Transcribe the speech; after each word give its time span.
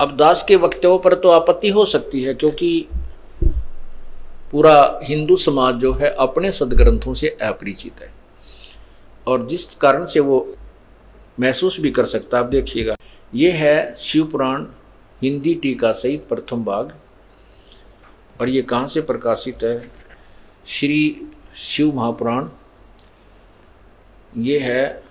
अब 0.00 0.16
दास 0.16 0.44
के 0.48 0.56
वक्तव्यों 0.56 0.98
पर 0.98 1.14
तो 1.14 1.28
आपत्ति 1.30 1.68
हो 1.68 1.84
सकती 1.84 2.22
है, 2.22 2.34
क्योंकि 2.34 2.88
पूरा 4.52 5.00
हिंदू 5.02 5.36
समाज 5.36 5.74
जो 5.74 5.92
है 5.92 6.10
अपने 6.18 6.52
सदग्रंथों 6.52 7.14
से 7.14 7.28
अपरिचित 7.42 8.00
है। 8.02 8.12
और 9.26 9.46
जिस 9.46 9.74
कारण 9.74 10.04
से 10.04 10.20
वो 10.20 10.38
महसूस 11.40 11.78
भी 11.80 11.90
कर 11.90 12.04
सकता 12.04 12.36
है, 12.38 12.44
आप 12.44 12.50
देखिएगा, 12.50 12.94
ये 13.32 13.50
है 13.52 13.94
शिव 13.96 14.24
पुराण 14.26 14.64
हिंदी 15.22 15.54
टीका 15.54 15.92
सहित 15.92 16.26
प्रथम 16.28 16.64
भाग, 16.64 16.94
और 18.40 18.48
ये 18.48 18.62
कहाँ 18.62 18.86
से 18.86 19.00
प्रकाशित 19.02 19.62
है? 19.62 19.90
श्री 20.66 21.28
शिव 21.58 21.94
महापुराण। 21.96 22.48
ये 24.38 24.58
है 24.58 25.02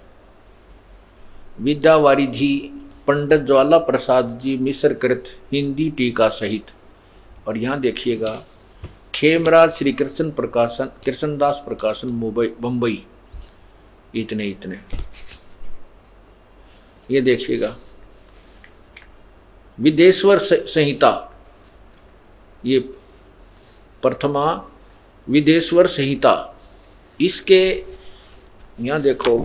विद्यावारिधि 1.62 2.79
पंडित 3.10 3.40
ज्वाला 3.42 3.78
प्रसाद 3.80 4.38
जी 4.40 4.56
मिश्र 4.58 4.94
कृत 4.94 5.24
हिंदी 5.52 5.90
टीका 5.98 6.28
सहित। 6.30 6.66
और 7.48 7.58
यहाँ 7.58 7.80
देखिएगा, 7.82 8.34
खेमराज 9.16 9.72
श्री 9.72 9.92
कृष्ण 9.94 10.30
प्रकाशन, 10.32 10.90
कृष्णदास 11.06 11.62
प्रकाशन, 11.66 12.08
मुंबई 12.10 12.48
बम्बई 12.62 13.04
इतने 14.16 14.44
इतने। 14.44 14.80
ये 17.10 17.22
देखिएगा, 17.22 17.76
विदेश्वर 19.78 20.38
संहिता। 20.40 21.12
ये 22.64 22.80
प्रथमा, 24.04 24.46
विदेश्वर 25.28 25.88
संहिता। 25.88 26.36
इसके, 27.20 27.64
यहाँ 28.80 29.02
देखो 29.02 29.38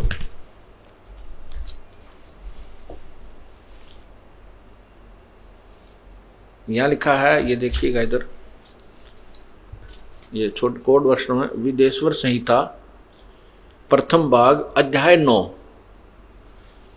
यहाँ 6.71 6.89
लिखा 6.89 7.15
है, 7.15 7.51
ये 7.51 7.57
देखिएगा 7.57 8.01
इधर। 8.01 8.27
ये 10.35 10.49
छोटे, 10.49 10.79
कोड 10.79 11.03
वर्ष 11.03 11.31
में, 11.31 11.49
विदेश्वर 11.55 12.13
संहिता, 12.13 12.61
प्रथम 13.91 14.31
भाग, 14.31 14.75
अध्याय 14.77 15.17
नौ। 15.17 15.55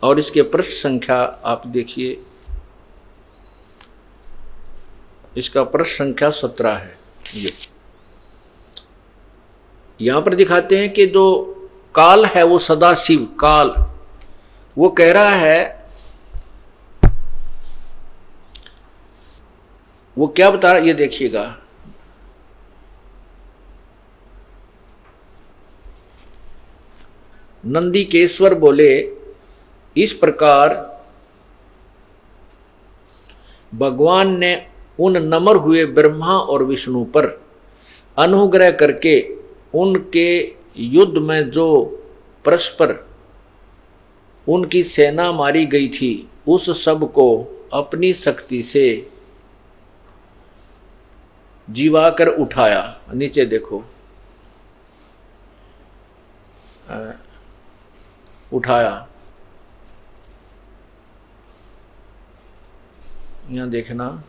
और 0.03 0.19
इसके 0.19 0.41
पृष्ठ 0.41 0.71
संख्या 0.71 1.17
आप 1.45 1.67
देखिए। 1.67 2.23
इसका 5.37 5.63
पृष्ठ 5.63 5.97
संख्या 5.97 6.29
सत्रह 6.29 6.77
है, 6.77 6.93
ये। 7.35 7.51
यहाँ 10.01 10.21
पर 10.21 10.35
दिखाते 10.35 10.77
हैं 10.77 10.89
कि 10.93 11.05
जो 11.05 11.53
काल 11.95 12.25
है 12.25 12.43
वो 12.43 12.59
सदा 12.59 12.93
शिव 12.95 13.25
काल। 13.39 13.69
वो 14.77 14.89
कह 14.89 15.11
रहा 15.11 15.29
है 15.29 15.76
वो 20.17 20.27
क्या 20.27 20.49
बता 20.51 20.71
रहा, 20.71 20.85
ये 20.85 20.93
देखिएगा। 20.93 21.57
नंदीकेश्वर 27.63 28.53
बोले, 28.53 28.91
इस 29.95 30.13
प्रकार 30.13 30.75
भगवान 33.73 34.37
ने 34.39 34.55
उन 34.99 35.17
नमर 35.17 35.55
हुए 35.55 35.85
ब्रह्मा 35.85 36.37
और 36.39 36.63
विष्णु 36.63 37.03
पर 37.05 37.25
अनुग्रह 38.17 38.71
करके 38.71 39.19
उनके 39.73 40.55
युद्ध 40.77 41.17
में 41.17 41.49
जो 41.49 41.67
परस्पर 42.45 42.95
उनकी 44.47 44.83
सेना 44.83 45.31
मारी 45.31 45.65
गई 45.65 45.87
थी, 45.89 46.29
उस 46.47 46.83
सबको 46.83 47.27
अपनी 47.73 48.13
शक्ति 48.13 48.61
से 48.63 48.85
जीवाकर 51.69 52.27
उठाया। 52.27 52.81
नीचे 53.13 53.45
देखो। 53.45 53.83
उठाया। 58.53 59.07
यहाँ 63.51 63.69
देखना। 63.69 64.23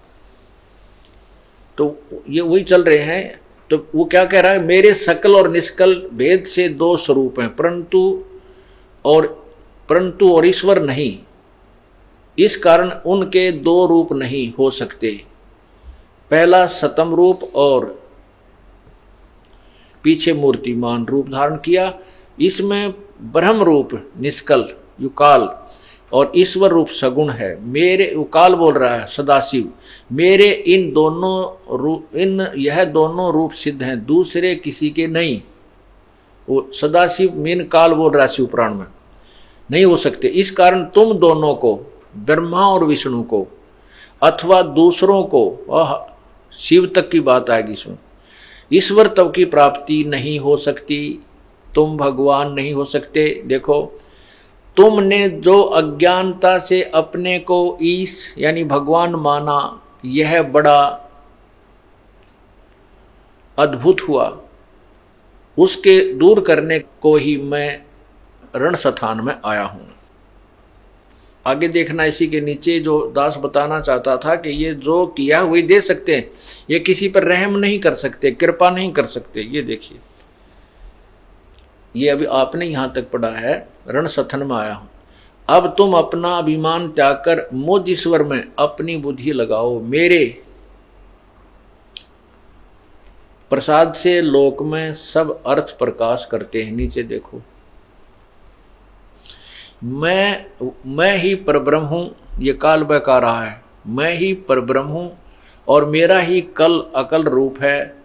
तो 1.79 1.97
ये 2.29 2.41
वही 2.41 2.65
चल 2.65 2.85
रहे 2.85 2.99
हैं। 2.99 3.41
तो 3.71 3.77
वो 3.95 4.05
क्या 4.05 4.25
कह 4.25 4.41
रहा 4.41 4.53
है? 4.53 4.59
मेरे 4.59 4.95
सकल 4.95 5.37
और 5.37 5.49
निष्कल 5.51 5.95
भेद 6.13 6.45
से 6.45 6.69
दो 6.69 6.97
स्वरूप 6.97 7.41
हैं, 7.41 7.55
परंतु 7.57 8.25
और 9.05 9.27
परंतु 9.89 10.33
और 10.35 10.47
ईश्वर 10.47 10.83
नहीं। 10.83 11.19
इस 12.39 12.57
कारण 12.57 12.91
उनके 13.07 13.51
दो 13.53 13.87
रूप 13.87 14.13
नहीं 14.13 14.53
हो 14.59 14.71
सकते। 14.71 15.25
पहला 16.31 16.67
सतम 16.67 17.15
रूप 17.15 17.41
और 17.57 18.03
पीछे 20.03 20.33
मूर्तिमान 20.33 21.07
रूप 21.07 21.29
धारण 21.29 21.57
किया। 21.57 21.95
इसमें 22.41 22.95
ब्रह्म 23.23 23.63
रूप, 23.63 24.13
निष्कल, 24.21 24.69
युकाल 25.01 25.59
और 26.13 26.33
ईश्वर 26.37 26.71
रूप 26.71 26.89
सगुण 26.89 27.31
है। 27.31 27.65
मेरे 27.65 28.15
उकाल 28.15 28.55
बोल 28.55 28.75
रहा 28.75 28.95
है, 28.95 29.07
सदाशिव। 29.07 29.73
मेरे, 30.13 30.47
इन 30.47 30.93
दोनों 30.93 31.67
रूप 31.79 32.17
इन, 32.17 32.41
यह 32.57 32.85
दोनों 32.85 33.33
रूप 33.33 33.51
सिद्ध 33.51 33.83
हैं, 33.83 34.07
दूसरे 34.07 34.55
किसी 34.55 34.91
के 34.91 35.07
नहीं। 35.07 35.41
वो 36.49 36.71
सदाशिव, 36.73 37.35
मीन 37.35 37.65
काल 37.65 37.93
बोल 37.93 38.13
रहा 38.13 38.23
है 38.23 38.29
शिव 38.29 38.47
पुराण 38.47 38.75
में। 38.75 38.87
नहीं 39.71 39.85
हो 39.85 39.97
सकते। 39.97 40.29
इस 40.29 40.51
कारण 40.51 40.85
तुम 40.85 41.19
दोनों 41.19 41.55
को, 41.55 42.01
ब्रह्मा 42.17 42.69
और 42.69 42.85
विष्णु 42.85 43.23
को, 43.23 43.47
अथवा 44.23 44.63
दूसरों 44.63 45.23
को 45.23 45.67
शिव 46.59 46.87
तक 46.87 47.11
की 47.11 47.21
बात 47.21 47.51
आएगी 47.51 47.73
इसमें 47.73 47.99
ईश्वर 48.73 49.07
तब 49.07 49.33
की 49.35 49.45
प्राप्ति 49.45 50.05
नहीं 50.05 50.39
हो 50.39 50.57
सकती, 50.57 51.21
तुम 51.75 51.97
भगवान 51.97 52.53
नहीं 52.53 52.73
हो 52.73 52.85
सकते। 52.85 53.43
देखो, 53.47 53.83
तुमने 54.77 55.29
जो 55.29 55.63
अज्ञानता 55.63 56.59
से 56.59 56.83
अपने 56.83 57.39
को 57.39 57.79
ईश, 57.83 58.35
यानी 58.39 58.65
भगवान 58.65 59.15
माना, 59.15 59.83
यह 60.05 60.43
बड़ा 60.43 60.81
अद्भुत 63.59 64.01
हुआ। 64.01 64.27
उसके 65.59 65.99
दूर 66.15 66.41
करने 66.41 66.79
को 66.79 67.17
ही 67.17 67.37
मैं 67.37 67.81
रण 68.57 68.77
स्थान 68.77 69.21
में 69.21 69.35
आया 69.45 69.65
हूँ। 69.65 69.89
आगे 71.49 71.69
देखना 71.69 72.05
इसी 72.05 72.27
के 72.29 72.41
नीचे 72.41 72.79
जो 72.81 73.01
दास 73.17 73.37
बताना 73.37 73.81
चाहता 73.81 74.17
था 74.17 74.35
कि 74.37 74.51
ये 74.65 74.73
जो 74.77 75.07
किया 75.07 75.41
वही 75.43 75.63
दे 75.63 75.81
सकते 75.81 76.17
हैं, 76.17 76.31
ये 76.71 76.79
किसी 76.81 77.09
पर 77.09 77.25
रहम 77.25 77.57
नहीं 77.57 77.79
कर 77.79 77.95
सकते, 77.95 78.31
कृपा 78.33 78.71
नहीं 78.71 78.93
कर 78.93 79.07
सकते। 79.07 79.43
ये 79.45 79.63
देखिए। 79.63 79.99
ये 81.95 82.09
अभी 82.09 82.25
आपने 82.25 82.67
यहाँ 82.67 82.93
तक 82.95 83.11
पढ़ा 83.11 83.31
है, 83.31 83.57
रण 83.89 84.07
सथन 84.07 84.43
में 84.43 84.57
आया 84.57 84.75
हूँ। 84.75 84.89
अब 85.49 85.75
तुम 85.79 85.95
अपना 85.95 86.37
अभिमान 86.39 86.89
त्याग 86.89 87.15
कर 87.27 87.49
मुझ 87.55 87.89
ईश्वर 87.91 88.23
में 88.23 88.43
अपनी 88.59 88.97
बुद्धि 88.97 89.33
लगाओ। 89.33 89.79
मेरे 89.83 90.25
प्रसाद 93.51 93.93
से 93.95 94.21
लोक 94.21 94.63
में 94.63 94.93
सब 94.93 95.31
अर्थ 95.47 95.77
प्रकाश 95.79 96.29
करते 96.31 96.63
हैं। 96.63 96.73
नीचे 96.73 97.03
देखो। 97.03 97.41
मैं 99.85 100.47
मैं 100.87 101.17
ही 101.19 101.35
परब्रह्म 101.35 101.85
हूँ, 101.85 102.15
ये 102.39 102.53
काल 102.53 102.83
बहका 102.83 103.19
रहा 103.19 103.45
है। 103.45 103.61
मैं 103.87 104.13
ही 104.15 104.33
परब्रह्म 104.49 104.87
हूँ 104.87 105.19
और 105.69 105.85
मेरा 105.85 106.19
ही 106.19 106.41
कल 106.57 106.81
अकल 106.97 107.25
रूप 107.25 107.61
है। 107.63 107.97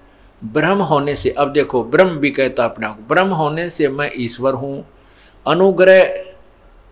ब्रह्म 0.42 0.82
होने 0.82 1.16
से, 1.16 1.30
अब 1.30 1.52
देखो, 1.54 1.84
ब्रह्म 1.84 2.18
भी 2.18 2.30
कहता 2.32 2.66
अपने 2.66 2.86
आप 2.86 3.00
ब्रह्म 3.10 3.34
होने 3.34 3.70
से 3.70 3.88
मैं 3.88 4.10
ईश्वर 4.18 4.54
हूँ। 4.54 4.86
अनुग्रह 5.46 6.24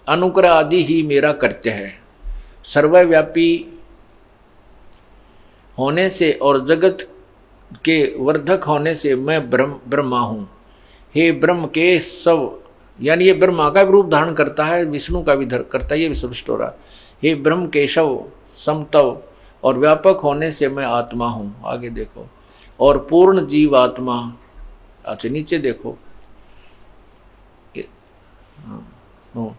अनुग्रह 0.07 0.51
आदि 0.51 0.83
ही 0.83 1.01
मेरा 1.03 1.31
कृत्य 1.31 1.69
है। 1.69 1.93
सर्वव्यापी 2.65 3.79
होने 5.77 6.09
से 6.09 6.31
और 6.31 6.65
जगत 6.65 7.07
के 7.85 8.15
वर्धक 8.17 8.63
होने 8.63 8.95
से 8.95 9.15
मैं 9.15 9.49
ब्रह्म, 9.49 9.79
ब्रह्मा 9.87 10.19
हूँ। 10.19 10.49
हे 11.15 11.31
ब्रह्म 11.31 11.65
के 11.65 11.99
सब 11.99 12.60
यानी 13.01 13.25
ये 13.25 13.33
ब्रह्मा 13.33 13.69
का 13.69 13.81
रूप 13.81 14.09
धारण 14.09 14.33
करता 14.33 14.65
है 14.65 14.83
विष्णु 14.85 15.23
का 15.23 15.35
भी 15.35 15.45
धर 15.45 15.63
करता 15.63 15.95
है 15.95 16.01
ये 16.01 16.13
सृष्ट 16.13 16.49
हो 16.49 16.55
रहा 16.55 16.73
हे। 17.23 17.33
ब्रह्म 17.35 17.67
केशव 17.69 18.23
समतव 18.55 19.17
और 19.63 19.77
व्यापक 19.77 20.19
होने 20.23 20.51
से 20.51 20.67
मैं 20.69 20.85
आत्मा 20.85 21.27
हूँ। 21.29 21.61
आगे 21.65 21.89
देखो। 21.89 22.27
और 22.79 22.97
पूर्ण 23.09 23.45
जीव 23.47 23.75
आत्मा 23.77 24.17
अच्छा 25.05 25.29
नीचे 25.29 25.57
देखो। 25.57 25.97
हाँ, 28.57 29.55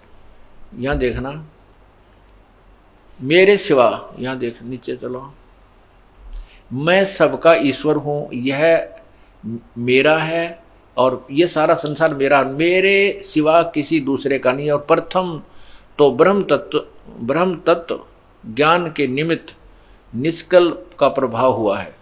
यहाँ 0.75 0.97
देखना। 0.99 1.31
मेरे 3.19 3.57
सिवा 3.59 4.15
यहाँ 4.19 4.39
देख 4.39 4.63
नीचे 4.63 4.97
चलो। 4.97 5.33
मैं 6.71 7.05
सबका 7.05 7.53
ईश्वर 7.55 7.97
हूँ 7.97 8.29
यह 8.35 8.89
मेरा 9.79 10.17
है 10.19 10.62
और 10.97 11.27
ये 11.31 11.47
सारा 11.47 11.75
संसार 11.75 12.15
मेरा, 12.15 12.43
मेरे 12.43 13.21
सिवा 13.25 13.63
किसी 13.75 14.01
दूसरे 14.01 14.39
का 14.39 14.53
नहीं 14.53 14.71
और 14.71 14.79
प्रथम 14.89 15.41
तो 15.99 16.11
ब्रह्म 16.11 16.43
तत्व 16.43 16.79
ब्रह्म 17.21 17.55
तत्व 17.67 18.01
ज्ञान 18.45 18.93
के 18.97 19.07
निमित्त 19.07 19.55
निष्कल 20.13 20.71
का 20.99 21.09
प्रभाव 21.09 21.53
हुआ 21.53 21.79
है। 21.79 21.95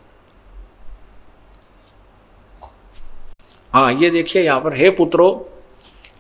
हाँ 3.73 3.93
ये 3.93 4.11
देखिए 4.11 4.43
यहाँ 4.43 4.61
पर, 4.61 4.77
हे 4.77 4.91
पुत्रो, 4.91 5.49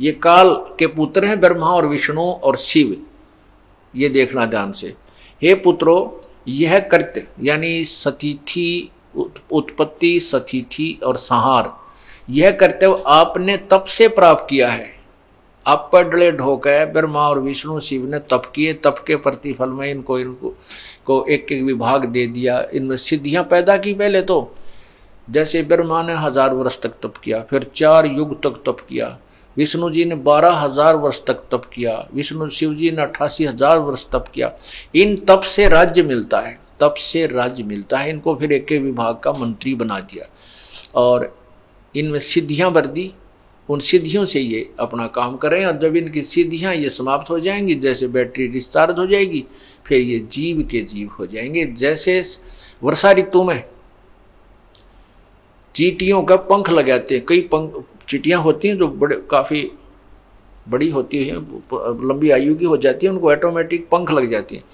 ये 0.00 0.12
काल 0.12 0.55
के 0.78 0.87
पुत्र 0.87 1.25
हैं 1.25 1.40
ब्रह्मा 1.40 1.67
और 1.67 1.87
विष्णु 1.87 2.22
और 2.22 2.56
शिव। 2.58 2.96
ये 3.94 4.08
देखना 4.08 4.46
ध्यान 4.46 4.72
से। 4.72 4.94
हे 5.43 5.55
पुत्रो, 5.55 6.22
यह 6.49 6.78
कृत्य, 6.81 7.26
यानी 7.43 7.84
सतिथि 7.84 8.90
उत्पत्ति, 9.52 10.19
सतिथि 10.20 10.99
और 11.05 11.17
संहार 11.17 11.72
यह 12.31 12.50
कर्तव्य 12.50 13.03
आपने 13.06 13.56
तप 13.71 13.85
से 13.88 14.09
प्राप्त 14.09 14.47
किया 14.50 14.69
है। 14.69 14.88
आप 15.67 15.88
पर 15.93 16.09
डले 16.09 16.31
ढोके 16.32 16.85
ब्रह्मा 16.87 17.29
और 17.29 17.38
विष्णु 17.38 17.81
शिव 17.81 18.05
ने 18.11 18.19
तप 18.31 18.43
किए। 18.55 18.73
तप 18.75 19.05
के 19.06 19.17
प्रतिफल 19.17 19.69
में 19.69 19.91
इनको 19.91 20.19
इनको, 20.19 20.55
को 21.06 21.25
एक 21.27 21.53
एक 21.53 21.62
विभाग 21.62 22.05
दे 22.05 22.27
दिया। 22.27 22.61
इनमें 22.75 22.97
सिद्धियाँ 22.97 23.44
पैदा 23.44 23.77
की 23.77 23.94
पहले 23.94 24.23
तो। 24.23 24.55
जैसे 25.29 25.62
ब्रह्मा 25.62 26.03
ने 26.03 26.15
हज़ार 26.15 26.55
वर्ष 26.55 26.81
तक 26.82 26.94
तप 27.03 27.17
किया, 27.25 27.41
फिर 27.41 27.71
चार 27.75 28.06
युग 28.06 28.35
तक 28.43 28.62
तप 28.67 28.81
किया। 28.88 29.19
विष्णु 29.56 29.91
जी 29.91 30.05
ने 30.05 30.15
बारह 30.15 30.55
हज़ार 30.55 30.97
वर्ष 30.97 31.21
तक 31.27 31.43
तप 31.53 31.62
किया। 31.75 31.94
विष्णु 32.15 32.49
शिव 32.49 32.75
जी 32.75 32.91
ने 32.91 33.03
अट्ठासी 33.03 33.44
हज़ार 33.44 33.79
वर्ष 33.79 34.06
तप 34.12 34.25
किया। 34.35 34.53
इन 34.94 35.17
तप 35.29 35.41
से 35.41 35.69
राज्य 35.69 36.03
मिलता 36.03 36.41
है। 36.41 36.59
तप 36.81 36.94
से 36.99 37.27
राज्य 37.27 37.62
मिलता 37.62 37.99
है। 37.99 38.11
इनको 38.11 38.35
फिर 38.35 38.53
एक 38.53 38.73
विभाग 38.73 39.19
का 39.19 39.32
मंत्री 39.32 39.75
बना 39.75 40.00
दिया। 40.00 40.27
और 40.94 41.32
इनमें 41.96 42.19
सिद्धियाँ 42.19 42.72
भर 42.72 42.87
दी, 42.87 43.12
उन 43.69 43.81
सिद्धियों 43.81 44.25
से 44.25 44.40
ये 44.40 44.70
अपना 44.81 45.06
काम 45.06 45.37
करें, 45.37 45.64
और 45.66 45.78
जब 45.78 45.96
इनकी 45.96 46.22
सिद्धियाँ 46.22 46.75
ये 46.75 46.88
समाप्त 46.88 47.31
हो 47.31 47.40
जाएँगी, 47.40 47.75
जैसे 47.75 48.06
बैटरी 48.06 48.48
डिस्चार्ज 48.48 48.98
हो 48.98 49.06
जाएगी, 49.06 49.44
फिर 49.87 50.00
ये 50.00 50.19
जीव 50.19 50.69
के 50.70 50.81
जीव 50.81 51.08
हो 51.08 51.26
जाएँगे। 51.26 51.64
जैसे 51.66 52.22
वर्षा 52.82 53.12
ऋतु 53.12 53.44
में 53.44 53.64
चीटियों 55.75 56.22
का 56.22 56.37
पंख 56.37 56.70
लगाते 56.70 57.14
हैं, 57.14 57.26
कई 57.26 57.40
पंख, 57.40 57.84
चीटियाँ 58.08 58.43
होती 58.43 58.69
हैं 58.69 58.78
जो 58.78 58.88
बड़े, 58.88 59.16
काफ़ी 59.31 59.70
बड़ी 60.69 60.90
होती 60.90 61.25
है, 61.25 61.36
लंबी 62.08 62.31
आयु 62.31 62.54
की 62.54 62.64
हो 62.64 62.76
जाती 62.76 63.06
है, 63.06 63.12
उनको 63.12 63.31
ऑटोमेटिक 63.31 63.88
पंख 63.88 64.10
लग 64.10 64.31
जाती 64.31 64.56
हैं। 64.56 64.64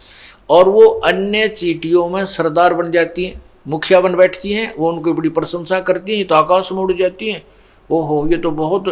और 0.51 0.69
वो 0.69 0.89
अन्य 0.89 1.49
चीटियों 1.49 2.09
में 2.09 2.25
सरदार 2.25 2.75
बन 2.75 2.91
जाती 2.91 3.25
हैं। 3.25 3.43
मुखिया 3.67 4.01
बन 4.01 4.15
बैठती 4.15 4.53
हैं, 4.53 4.75
वो 4.77 4.93
उनकी 4.93 5.13
बड़ी 5.13 5.29
प्रशंसा 5.29 5.81
करती 5.81 6.17
हैं 6.17 6.27
तो 6.27 6.35
आकाश 6.35 6.73
में 6.73 6.79
उड़ 6.79 6.93
जाती 6.93 7.31
हैं। 7.31 7.43
वो 7.91 8.03
हो 8.03 8.27
ये 8.29 8.37
तो 8.37 8.51
बहुत 8.51 8.89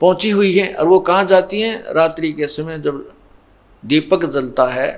पहुँची 0.00 0.30
हुई 0.30 0.52
है 0.52 0.72
और 0.74 0.88
वो 0.88 0.98
कहाँ 1.00 1.24
जाती 1.24 1.60
हैं? 1.60 1.82
रात्रि 1.94 2.32
के 2.32 2.46
समय 2.46 2.78
जब 2.78 3.04
दीपक 3.82 4.24
जलता 4.24 4.66
है 4.66 4.88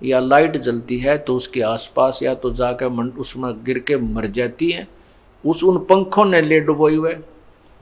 या 0.00 0.20
लाइट 0.20 0.56
जलती 0.56 0.98
है 0.98 1.16
तो 1.18 1.36
उसके 1.36 1.60
आसपास 1.60 2.22
या 2.22 2.34
तो 2.34 2.50
जाकर 2.52 2.88
मन, 2.88 3.08
उसमें 3.08 3.52
गिर 3.64 3.78
के 3.78 3.96
मर 3.96 4.26
जाती 4.26 4.70
हैं। 4.70 4.86
उस, 5.44 5.62
उन 5.64 5.78
पंखों 5.84 6.24
ने 6.24 6.40
ले 6.42 6.60
डुबोई 6.60 6.96
हुए। 6.96 7.14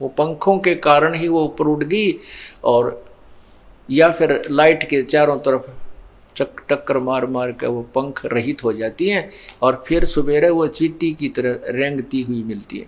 वो 0.01 0.07
पंखों 0.07 0.57
के 0.59 0.75
कारण 0.75 1.15
ही 1.15 1.27
वो 1.27 1.43
ऊपर 1.43 1.67
उड़ 1.67 1.83
गई 1.83 2.13
और 2.63 3.03
या 3.89 4.09
फिर 4.11 4.41
लाइट 4.51 4.83
के 4.83 5.01
चारों 5.03 5.37
तरफ़ 5.39 5.69
चक 6.35 6.59
टक्कर 6.69 6.97
मार 6.97 7.25
मार 7.25 7.51
कर 7.51 7.67
वो 7.67 7.81
पंख 7.81 8.25
रहित 8.25 8.63
हो 8.63 8.73
जाती 8.73 9.09
हैं 9.09 9.29
और 9.61 9.83
फिर 9.87 10.05
सवेरे 10.05 10.49
वो 10.49 10.67
चीटी 10.67 11.13
की 11.13 11.29
तरह 11.29 11.59
रेंगती 11.65 12.21
हुई 12.21 12.43
मिलती 12.43 12.77
है। 12.77 12.85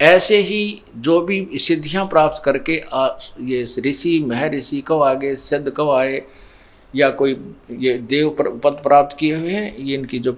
ऐसे 0.00 0.36
ही 0.36 0.82
जो 0.96 1.20
भी 1.20 1.48
सिद्धियाँ 1.54 2.06
प्राप्त 2.06 2.42
करके 2.44 2.82
आ, 2.92 3.08
ये 3.40 3.66
ऋषि 3.78 4.24
मह 4.28 4.48
ऋषि 4.48 4.80
कब 4.86 5.02
आगे 5.02 5.36
सिद्ध 5.36 5.72
कब 5.76 5.90
आए 5.90 6.22
या 6.96 7.08
कोई 7.08 7.54
ये 7.70 7.98
देव 7.98 8.30
पद 8.64 8.72
प्राप्त 8.72 9.16
किए 9.18 9.36
हुए 9.36 9.50
हैं 9.50 9.76
ये 9.76 9.94
इनकी 9.94 10.18
जो 10.18 10.32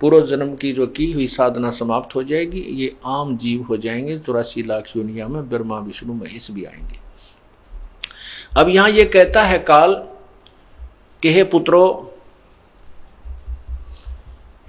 पूर्व 0.00 0.26
जन्म 0.26 0.54
की 0.56 0.72
जो 0.72 0.86
की 0.86 1.12
हुई 1.12 1.26
साधना 1.26 1.70
समाप्त 1.70 2.14
हो 2.14 2.22
जाएगी 2.22 2.60
ये 2.60 2.96
आम 3.06 3.36
जीव 3.36 3.62
हो 3.62 3.76
जाएँगे 3.76 4.18
चौरासी 4.18 4.62
लाख 4.62 4.96
योनिया 4.96 5.28
में 5.28 5.50
ब्रह्मा 5.50 5.78
विष्णु 5.78 6.14
महेश 6.14 6.50
भी 6.50 6.64
आएँगे। 6.64 6.98
अब 8.60 8.68
यहाँ 8.68 8.90
ये 8.90 9.04
कहता 9.04 9.42
है 9.42 9.58
काल 9.58 10.09
कि 11.22 11.32
हे 11.32 11.44
पुत्रो 11.44 12.06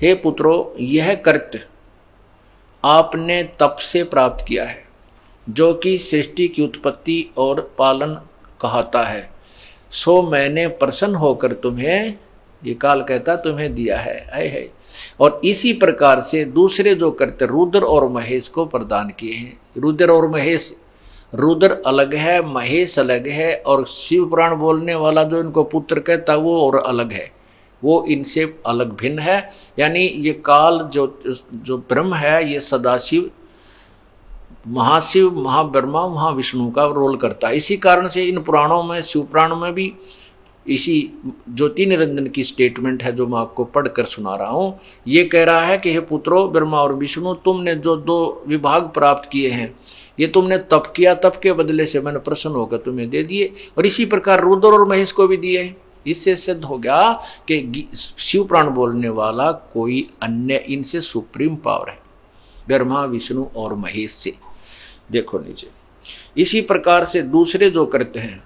हे 0.02 0.14
पुत्रो, 0.16 0.76
यह 0.80 1.16
कृत्य 1.16 1.68
आपने 2.84 3.44
तप 3.44 3.76
से 3.80 4.04
प्राप्त 4.04 4.46
किया 4.48 4.66
है, 4.66 4.84
जो 5.50 5.74
कि 5.74 5.98
सृष्टि 5.98 6.48
की 6.48 6.64
उत्पत्ति 6.64 7.30
और 7.38 7.76
पालन 7.78 8.14
कहता 8.62 9.04
है। 9.04 9.30
सो 9.92 10.22
मैंने 10.24 10.68
प्रसन्न 10.68 11.16
होकर 11.16 11.54
तुम्हें, 11.54 12.14
ये 12.66 12.74
काल 12.74 13.04
कहता 13.04 13.36
तुम्हें 13.36 13.74
दिया 13.76 14.00
है, 14.00 14.30
आए 14.34 14.48
है। 14.48 14.68
और 15.20 15.42
इसी 15.44 15.74
प्रकार 15.74 16.22
से 16.22 16.46
दूसरे 16.46 16.96
जो 16.96 17.12
करते 17.12 17.46
रुद्र 17.46 17.84
और 17.84 18.08
महेश 18.10 18.48
को 18.48 18.66
प्रदान 18.66 19.10
किए 19.10 19.34
हैं। 19.34 19.60
रुद्र 19.78 20.12
और 20.12 20.28
महेश 20.30 20.82
रुद्र 21.36 21.82
अलग 21.86 22.16
है, 22.16 22.54
महेश 22.54 23.00
अलग 23.00 23.28
है 23.28 23.56
और 23.56 23.86
शिव 23.86 24.26
पुराण 24.26 24.56
बोलने 24.56 24.96
वाला 24.96 25.24
जो 25.24 25.40
इनको 25.40 25.64
पुत्र 25.64 26.00
कहता 26.00 26.36
वो 26.36 26.62
और 26.62 26.76
अलग 26.76 27.12
है। 27.12 27.32
वो 27.84 28.06
इनसे 28.10 28.60
अलग 28.66 28.98
भिन्न 28.98 29.20
है। 29.20 29.50
यानी 29.80 30.00
ये 30.00 30.34
काल 30.34 30.90
जो 30.94 31.20
जो 31.54 31.78
ब्रह्म 31.78 32.14
है, 32.14 32.54
ये 32.54 32.60
सदाशिव, 32.60 33.32
महाशिव, 34.68 35.40
महाब्रह्मा, 35.40 36.08
महाविष्णु 36.08 36.72
का 36.72 36.86
रोल 36.86 37.16
करता 37.16 37.48
है। 37.48 37.56
इसी 37.56 37.78
कारण 37.78 38.08
से 38.08 38.24
इन 38.24 38.44
पुराणों 38.44 38.84
में, 38.84 39.02
शिव 39.02 39.22
पुराणों 39.22 39.56
में 39.56 39.74
भी 39.74 39.94
इसी 40.68 41.14
ज्योति 41.54 41.86
निरंजन 41.86 42.28
की 42.28 42.44
स्टेटमेंट 42.44 43.04
है 43.04 43.12
जो 43.12 43.28
मैं 43.28 43.40
आपको 43.40 43.64
पढ़कर 43.64 44.06
सुना 44.06 44.36
रहा 44.36 44.50
हूँ। 44.50 44.80
ये 45.08 45.24
कह 45.24 45.44
रहा 45.44 45.60
है 45.60 45.78
कि, 45.78 45.94
हे 45.94 46.00
पुत्रो, 46.00 46.48
ब्रह्मा 46.48 46.82
और 46.82 46.94
विष्णु, 46.94 47.34
तुमने 47.34 47.76
जो 47.76 47.96
दो 47.96 48.44
विभाग 48.48 48.84
प्राप्त 48.84 49.30
किए 49.30 49.50
हैं 49.50 49.76
ये 50.20 50.28
तुमने 50.28 50.58
तप 50.58 50.92
किया, 50.96 51.14
तप 51.16 51.40
के 51.44 51.54
बदले 51.54 51.86
से 51.86 52.00
मैंने 52.02 52.20
प्रसन्न 52.20 52.54
होकर 52.54 52.78
तुम्हें 52.78 53.10
दे 53.10 53.24
दिए। 53.24 53.54
और 53.78 53.86
इसी 53.86 54.06
प्रकार 54.06 54.42
रुद्र 54.42 54.68
और 54.68 54.88
महेश 54.88 55.12
को 55.12 55.28
भी 55.28 55.38
दिए 55.38 55.74
इससे 56.08 56.36
सिद्ध 56.36 56.64
हो 56.64 56.78
गया 56.78 57.12
कि 57.48 57.88
शिव 57.96 58.44
प्राण 58.44 58.70
बोलने 58.70 59.10
वाला 59.10 59.52
कोई 59.52 60.08
अन्य 60.24 60.56
इनसे 60.68 61.02
सुप्रीम 61.02 61.56
पावर 61.56 61.90
है, 61.90 62.00
ब्रह्मा, 62.68 63.04
विष्णु 63.06 63.46
और 63.56 63.76
महेश 63.76 64.12
से। 64.12 64.34
देखो 65.12 65.40
नीचे। 65.40 65.68
इसी 66.38 66.62
प्रकार 66.62 67.06
से 67.06 67.22
दूसरे 67.22 67.70
जो 67.70 67.86
करते 67.86 68.20
हैं, 68.20 68.44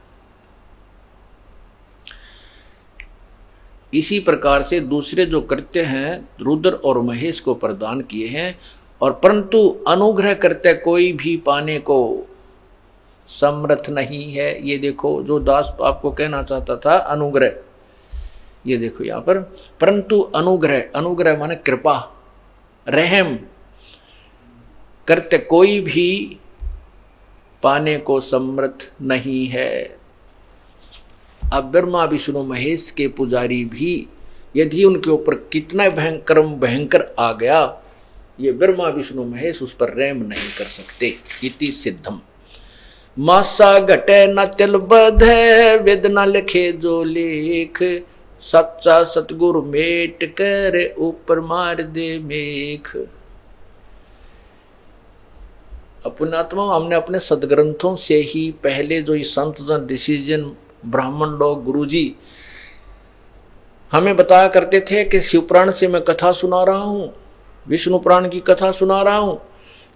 इसी 3.93 4.19
प्रकार 4.19 4.63
से 4.63 4.79
दूसरे 4.79 5.25
जो 5.25 5.41
करते 5.41 5.81
हैं, 5.81 6.29
रुद्र 6.41 6.71
और 6.75 7.01
महेश 7.01 7.39
को 7.39 7.53
प्रदान 7.53 8.01
किए 8.01 8.27
हैं। 8.27 8.59
और 9.01 9.11
परंतु 9.13 9.67
अनुग्रह 9.87 10.33
करते 10.33 10.73
कोई 10.73 11.13
भी 11.13 11.37
पाने 11.37 11.79
को 11.79 12.27
समर्थ 13.29 13.89
नहीं 13.89 14.33
है। 14.33 14.67
ये 14.67 14.77
देखो, 14.77 15.23
जो 15.23 15.39
दास 15.39 15.75
आपको 15.81 16.11
कहना 16.11 16.43
चाहता 16.43 16.75
था, 16.75 16.95
अनुग्रह। 16.97 17.53
ये 18.67 18.77
देखो 18.77 19.03
यहाँ 19.03 19.21
पर, 19.21 19.39
परंतु 19.79 20.19
अनुग्रह 20.35 20.83
अनुग्रह 20.95 21.37
माने 21.37 21.55
कृपा, 21.55 22.11
रहम 22.87 23.37
करते 25.07 25.37
कोई 25.37 25.79
भी 25.79 26.37
पाने 27.63 27.97
को 27.97 28.19
समर्थ 28.21 28.91
नहीं 29.01 29.47
है। 29.47 29.97
अब 31.53 31.63
ब्रह्मा, 31.63 32.03
विष्णु, 32.03 32.43
महेश 32.43 32.91
के 32.91 33.07
पुजारी 33.07 33.63
भी, 33.65 34.07
यदि 34.55 34.83
उनके 34.83 35.09
ऊपर 35.09 35.35
कितना 35.35 35.89
भयंकर 35.89 36.41
भयंकर 36.41 37.15
आ 37.19 37.31
गया 37.33 37.81
ये 38.39 38.51
ब्रह्मा, 38.51 38.87
विष्णु, 38.89 39.23
महेश 39.25 39.61
उस 39.61 39.73
पर 39.73 39.93
रेम 39.93 40.17
नहीं 40.19 40.49
कर 40.57 40.65
सकते, 40.65 41.13
इति 41.43 41.71
सिद्धम। 41.71 42.19
मासा 43.17 43.77
घटे 43.79 44.25
न 44.27 44.45
तिल 44.57 44.77
बध 44.77 45.23
वेद 45.83 46.05
न 46.07 46.27
लिखे 46.27 46.71
जो 46.73 47.03
लेख। 47.03 47.83
सच्चा 48.43 49.03
सतगुरु 49.03 49.61
मेट 49.63 50.23
कर, 50.31 50.95
ऊपर 50.99 51.39
मार 51.41 51.81
दे 51.83 52.17
मेख। 52.19 52.95
अपनात्मा 56.05 56.63
हमने 56.75 56.95
अपने 56.95 57.19
सदग्रंथों 57.19 57.95
से 57.95 58.15
ही 58.23 58.49
पहले 58.63 59.01
जो 59.01 59.15
ये 59.15 59.23
संत 59.23 59.61
जन 59.61 59.85
डिसीज़न 59.87 60.43
ब्राह्मण 60.85 61.29
लोग 61.37 61.63
गुरु 61.65 61.85
जी 61.85 62.15
हमें 63.91 64.15
बताया 64.15 64.47
करते 64.47 64.79
थे 64.81 65.03
कि 65.03 65.21
शिवपुराण 65.21 65.71
से 65.71 65.87
मैं 65.87 66.01
कथा 66.01 66.31
सुना 66.31 66.63
रहा 66.63 66.83
हूँ। 66.83 67.13
विष्णु 67.69 67.99
पुराण 67.99 68.29
की 68.29 68.39
कथा 68.39 68.71
सुना 68.71 69.01
रहा 69.01 69.17
हूँ, 69.17 69.41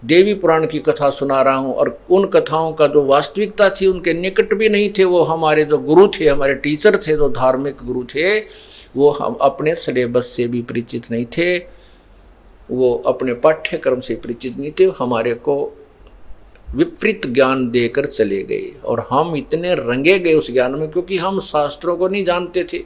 देवी 0.06 0.34
पुराण 0.34 0.68
की 0.68 0.80
कथा 0.80 1.10
सुना 1.10 1.42
रहा 1.42 1.56
हूँ, 1.56 1.74
और 1.74 2.00
उन 2.10 2.26
कथाओं 2.26 2.74
का 2.74 2.88
जो 2.88 3.06
वास्तविकता 3.06 3.70
थी, 3.70 3.88
उनके 3.88 4.14
निकट 4.14 4.54
भी 4.54 4.70
नहीं 4.70 4.90
थे, 4.98 5.04
वो 5.04 5.24
हमारे 5.24 5.64
जो 5.64 5.78
गुरु 5.78 6.08
थे, 6.08 6.28
हमारे 6.28 6.54
टीचर 6.54 6.98
थे, 6.98 7.16
जो 7.16 7.30
धार्मिक 7.30 7.78
गुरु 7.84 8.04
थे, 8.04 8.40
वो 8.98 9.12
हम 9.12 9.34
अपने 9.34 9.76
सिलेबस 9.76 10.26
से 10.26 10.48
भी 10.48 10.62
परिचित 10.62 11.12
नहीं 11.12 11.26
थे, 11.26 11.58
वो 12.72 13.04
अपने 13.06 13.34
पाठ्यक्रम 13.34 14.00
से 14.00 14.16
परिचित 14.16 14.58
नहीं 14.58 14.72
थे, 14.72 14.92
हमारे 15.00 15.34
को 15.34 15.76
विपरीत 16.76 17.28
ज्ञान 17.28 17.70
देकर 17.72 18.06
चले 18.06 18.44
गए, 18.44 18.72
और 18.86 19.08
हम 19.10 19.36
इतने 19.36 19.74
रंगे 19.74 20.20
गए 20.20 20.34
उस 20.34 20.52
ज्ञान 20.52 20.76
में, 20.76 20.92
क्योंकि 20.92 21.18
हम 21.18 21.40
शास्त्रों 21.40 21.98
को 21.98 22.08
नहीं 22.08 22.24
जानते 22.24 22.64
थे, 22.74 22.84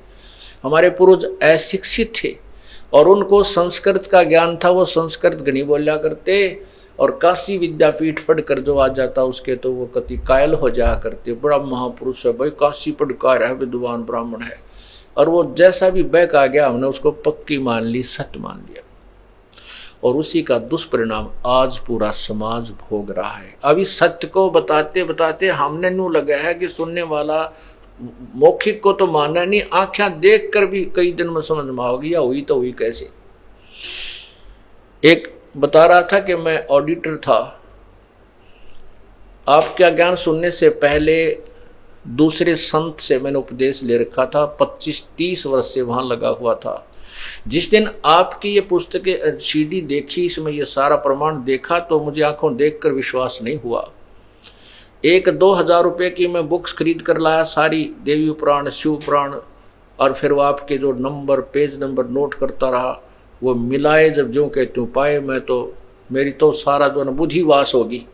हमारे 0.63 0.89
पूर्वज 0.89 1.25
अशिक्षित 1.43 2.13
थे 2.23 2.35
और 2.93 3.07
उनको 3.07 3.43
संस्कृत 3.43 4.05
का 4.05 4.23
ज्ञान 4.23 4.57
था, 4.63 4.69
वो 4.69 4.85
संस्कृत 4.85 5.41
गणी 5.41 5.63
बोला 5.63 5.95
करते 5.97 6.62
और 7.00 7.12
काशी 7.21 7.57
विद्यापीठ 7.57 8.19
पढ़ 8.25 8.41
कर 8.41 8.59
जो 8.59 8.77
आ 8.77 8.88
जाता 8.88 9.23
उसके 9.23 9.55
तो 9.55 9.71
वो 9.71 9.85
कति 9.85 10.17
कायल 10.17 10.53
हो 10.53 10.69
जाया 10.69 10.95
करते। 10.95 11.33
बड़ा 11.33 11.57
महापुरुष 11.57 12.25
है 12.25 12.31
भाई, 12.31 12.50
काशी 12.50 12.91
पढ़कार 12.91 13.43
है, 13.43 13.53
विद्वान 13.53 14.03
ब्राह्मण 14.03 14.41
है। 14.41 14.57
और 15.17 15.29
वो 15.29 15.43
जैसा 15.57 15.89
भी 15.89 16.03
बैक 16.03 16.35
आ 16.35 16.45
गया, 16.45 16.67
हमने 16.67 16.88
उसको 16.88 17.12
पक्की 17.12 17.57
मान 17.57 17.83
ली 17.83 18.03
सत्य 18.03 18.39
मान 18.39 18.65
लिया। 18.69 18.83
और 20.03 20.15
उसी 20.15 20.41
का 20.41 20.57
दुष्परिणाम 20.59 21.29
आज 21.45 21.77
पूरा 21.77 22.12
समाज 22.12 22.69
भोग 22.71 23.12
रहा 23.12 23.31
है। 23.31 23.79
इस 23.79 23.97
सत्य 24.00 24.27
को 24.27 24.50
बताते 24.50 25.03
बताते 25.03 25.47
हमने 25.47 25.89
नू 25.89 26.09
लगा 26.09 26.35
है 26.35 26.53
कि 26.53 26.67
सुनने 26.67 27.01
वाला 27.01 27.43
मौखिक 28.35 28.81
को 28.83 28.93
तो 28.93 29.07
माना 29.07 29.43
नहीं। 29.45 29.62
आख्या 29.73 30.07
देख 30.09 30.50
कर 30.53 30.65
भी 30.65 30.85
कई 30.85 31.12
दिन 31.12 31.29
में 31.29 31.41
समझ 31.41 31.65
में 31.65 31.83
आओगी 31.83 32.13
या 32.13 32.19
हुई 32.19 32.41
तो 32.41 32.55
हुई 32.55 32.71
कैसे? 32.71 33.09
एक 35.03 35.33
बता 35.57 35.85
रहा 35.85 36.01
था 36.01 36.19
कि 36.19 36.35
मैं 36.35 36.65
ऑडिटर 36.67 37.17
था। 37.17 37.59
आपका 39.50 39.89
ज्ञान 39.89 40.15
सुनने 40.15 40.51
से 40.51 40.69
पहले 40.69 41.41
दूसरे 42.07 42.55
संत 42.55 43.00
से 43.00 43.19
मैंने 43.19 43.38
उपदेश 43.38 43.83
ले 43.83 43.97
रखा 43.97 44.25
था। 44.25 44.45
25-30 44.59 45.45
वर्ष 45.45 45.73
से 45.73 45.81
वहाँ 45.81 46.03
लगा 46.03 46.29
हुआ 46.29 46.53
था। 46.55 46.88
जिस 47.47 47.69
दिन 47.69 47.89
आपकी 48.05 48.50
ये 48.50 48.62
पुस्तकें, 48.62 49.39
सीडी 49.39 49.81
देखी, 49.81 50.25
इसमें 50.25 50.51
ये 50.51 50.65
सारा 50.65 50.95
प्रमाण 50.95 51.43
देखा 51.43 51.79
तो 51.79 52.00
मुझे 52.00 52.21
आँखों 52.21 52.55
देखकर 52.55 52.91
विश्वास 52.91 53.39
नहीं 53.43 53.59
हुआ। 53.59 53.91
एक 55.03 55.27
दो 55.29 55.51
हज़ार 55.53 55.83
रुपये 55.83 56.10
की 56.10 56.27
मैं 56.27 56.48
बुक्स 56.50 56.74
खरीद 56.74 57.01
कर 57.01 57.17
लाया, 57.17 57.43
सारी 57.43 57.83
देवी 58.05 58.31
पुराण, 58.31 58.69
शिव 58.69 58.95
पुराण, 58.95 59.33
और 60.00 60.13
फिर 60.13 60.31
वो 60.31 60.41
आपके 60.41 60.77
जो 60.77 60.91
नंबर, 60.93 61.41
पेज 61.43 61.77
नंबर 61.79 62.07
नोट 62.07 62.33
करता 62.33 62.69
रहा, 62.69 62.91
वो 63.41 63.55
मिलाए 63.55 64.10
जब 64.10 64.31
जो 64.31 64.48
के 64.48 64.65
त्यों 64.65 64.86
पाए, 64.86 65.19
मैं 65.19 65.39
तो 65.41 65.74
मेरी 66.10 66.31
तो 66.31 66.51
सारा 66.53 66.88
जो 66.88 67.03
बुद्धि 67.03 67.41
वास 67.43 67.72
होगी 67.75 68.05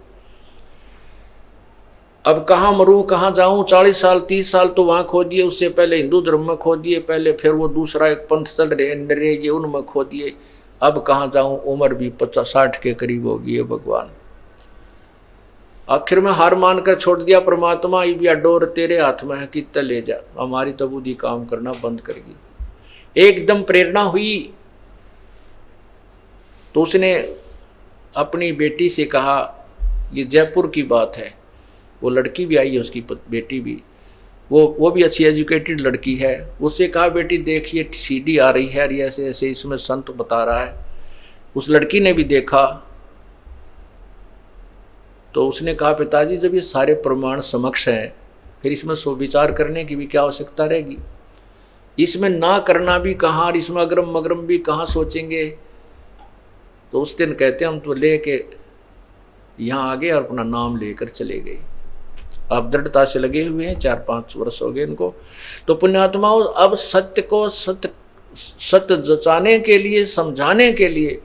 अब 2.25 2.43
कहाँ 2.46 2.72
मरूं, 2.74 3.01
कहाँ 3.03 3.31
जाऊँ, 3.31 3.63
चालीस 3.65 4.01
साल, 4.01 4.19
तीस 4.19 4.51
साल 4.51 4.67
तो 4.67 4.84
वहाँ 4.84 5.03
खो 5.03 5.24
दिए, 5.24 5.43
उससे 5.43 5.69
पहले 5.69 5.98
हिंदू 5.98 6.22
धर्म 6.22 6.48
में 6.48 6.58
खो 6.58 6.75
दिए, 6.75 7.00
पहले 7.00 7.31
फिर 7.31 7.51
वो 7.51 7.67
दूसरा 7.67 8.08
एक 8.08 8.27
पंथ 8.29 8.46
चल 8.48 8.69
रहे, 8.69 8.96
नरेगे 8.96 9.50
उनमें 9.50 9.84
खो 9.84 10.03
दिए, 10.03 10.34
अब 10.81 11.03
कहाँ 11.08 11.29
जाऊँ, 11.34 11.60
उम्र 11.63 11.93
भी 11.93 12.10
पचास 12.22 12.48
साठ 12.48 12.81
के 12.81 12.93
करीब 12.93 13.27
होगी 13.27 13.55
है 13.55 13.63
भगवान। 13.63 14.10
आखिर 15.89 16.19
में 16.19 16.31
हार 16.31 16.55
मान 16.55 16.81
कर 16.81 16.96
छोड़ 16.96 17.19
दिया, 17.22 17.39
परमात्मा, 17.39 18.03
ये 18.03 18.36
डोर 18.36 18.65
तेरे 18.65 19.01
हाथ 19.01 19.24
में 19.24 19.38
है 19.38 19.48
कितना 19.48 19.81
ले 19.81 20.01
जा। 20.01 20.17
हमारी 20.39 20.72
तो 20.72 20.88
बुद्धि 20.88 21.13
काम 21.13 21.46
करना 21.46 21.72
बंद 21.72 22.01
करेगी 22.01 22.36
एकदम 23.15 23.63
प्रेरणा 23.63 24.01
हुई। 24.01 24.53
तो 26.75 26.84
उसने 26.84 27.36
अपनी 28.15 28.51
बेटी 28.51 28.89
से 28.89 29.05
कहा, 29.05 29.67
ये 30.13 30.24
जयपुर 30.24 30.67
की 30.67 30.84
बात 30.84 31.13
है। 31.17 31.34
वो 32.03 32.10
लड़की 32.10 32.46
भी 32.46 32.55
आई 32.55 32.74
है, 32.74 32.79
उसकी 32.79 33.01
बेटी 33.29 33.60
भी। 33.60 33.81
वो 34.51 34.75
वो 34.79 34.91
भी 34.91 35.03
अच्छी 35.03 35.24
एजुकेटेड 35.24 35.81
लड़की 35.81 36.15
है। 36.15 36.53
उससे 36.62 36.88
कहा, 36.88 37.08
बेटी 37.10 37.38
देखिए 37.38 37.89
सीडी 37.93 38.38
आ 38.38 38.50
रही 38.50 38.67
है 38.67 39.00
ऐसे 39.00 39.27
ऐसे 39.27 39.50
इसमें 39.50 39.77
संत 39.77 40.12
बता 40.12 40.43
रहा 40.43 40.63
है। 40.63 40.86
उस 41.55 41.69
लड़की 41.69 42.00
ने 42.00 42.13
भी 42.13 42.24
देखा 42.24 42.86
तो 45.33 45.48
उसने 45.48 45.74
कहा, 45.74 45.93
पिताजी, 45.93 46.38
जब 46.38 46.55
ये 46.55 46.62
सारे 46.62 46.93
प्रमाण 46.93 47.41
समक्ष 47.41 47.88
हैं, 47.88 48.13
फिर 48.62 48.71
इसमें 48.71 48.95
सो 48.95 49.15
विचार 49.15 49.51
करने 49.51 49.86
की 49.86 49.95
भी 49.95 50.05
क्या 50.05 50.21
आवश्यकता 50.21 50.65
रहेगी? 50.65 50.98
इसमें 51.98 52.29
ना 52.29 52.59
करना 52.59 52.98
भी 52.98 53.13
कहाँ 53.13 53.45
और 53.45 53.57
इसमें 53.57 53.81
अग्रम 53.81 54.17
मगरम 54.17 54.41
भी 54.41 54.57
कहाँ 54.57 54.86
सोचेंगे? 54.86 55.45
तो 56.91 57.01
उस 57.01 57.17
दिन 57.17 57.33
कहते, 57.33 57.65
हम 57.65 57.79
तो 57.79 57.93
ले 57.93 58.17
के 58.17 58.43
यहाँ 59.59 59.91
आ 59.91 59.95
गए 59.95 60.12
और 60.12 60.25
अपना 60.25 60.43
नाम 60.43 60.77
लेकर 60.77 61.07
चले 61.07 61.39
गए। 61.39 61.59
अब 62.51 62.69
दृढ़ता 62.71 63.05
से 63.05 63.19
लगे 63.19 63.43
हुए 63.43 63.65
हैं, 63.65 63.79
चार 63.79 64.05
पाँच 64.07 64.33
वर्ष 64.38 64.62
हो 64.62 64.71
गए 64.71 64.83
इनको। 64.83 65.13
तो 65.67 65.75
पुण्यात्माओं, 65.75 66.43
अब 66.43 66.74
सत्य 66.74 67.21
को 67.21 67.50
सत्य 67.50 67.89
सत्य 68.59 68.95
जचाने 68.98 69.59
के 69.59 69.77
लिए, 69.77 70.05
समझाने 70.05 70.71
के 70.71 70.88
लिए 70.88 71.19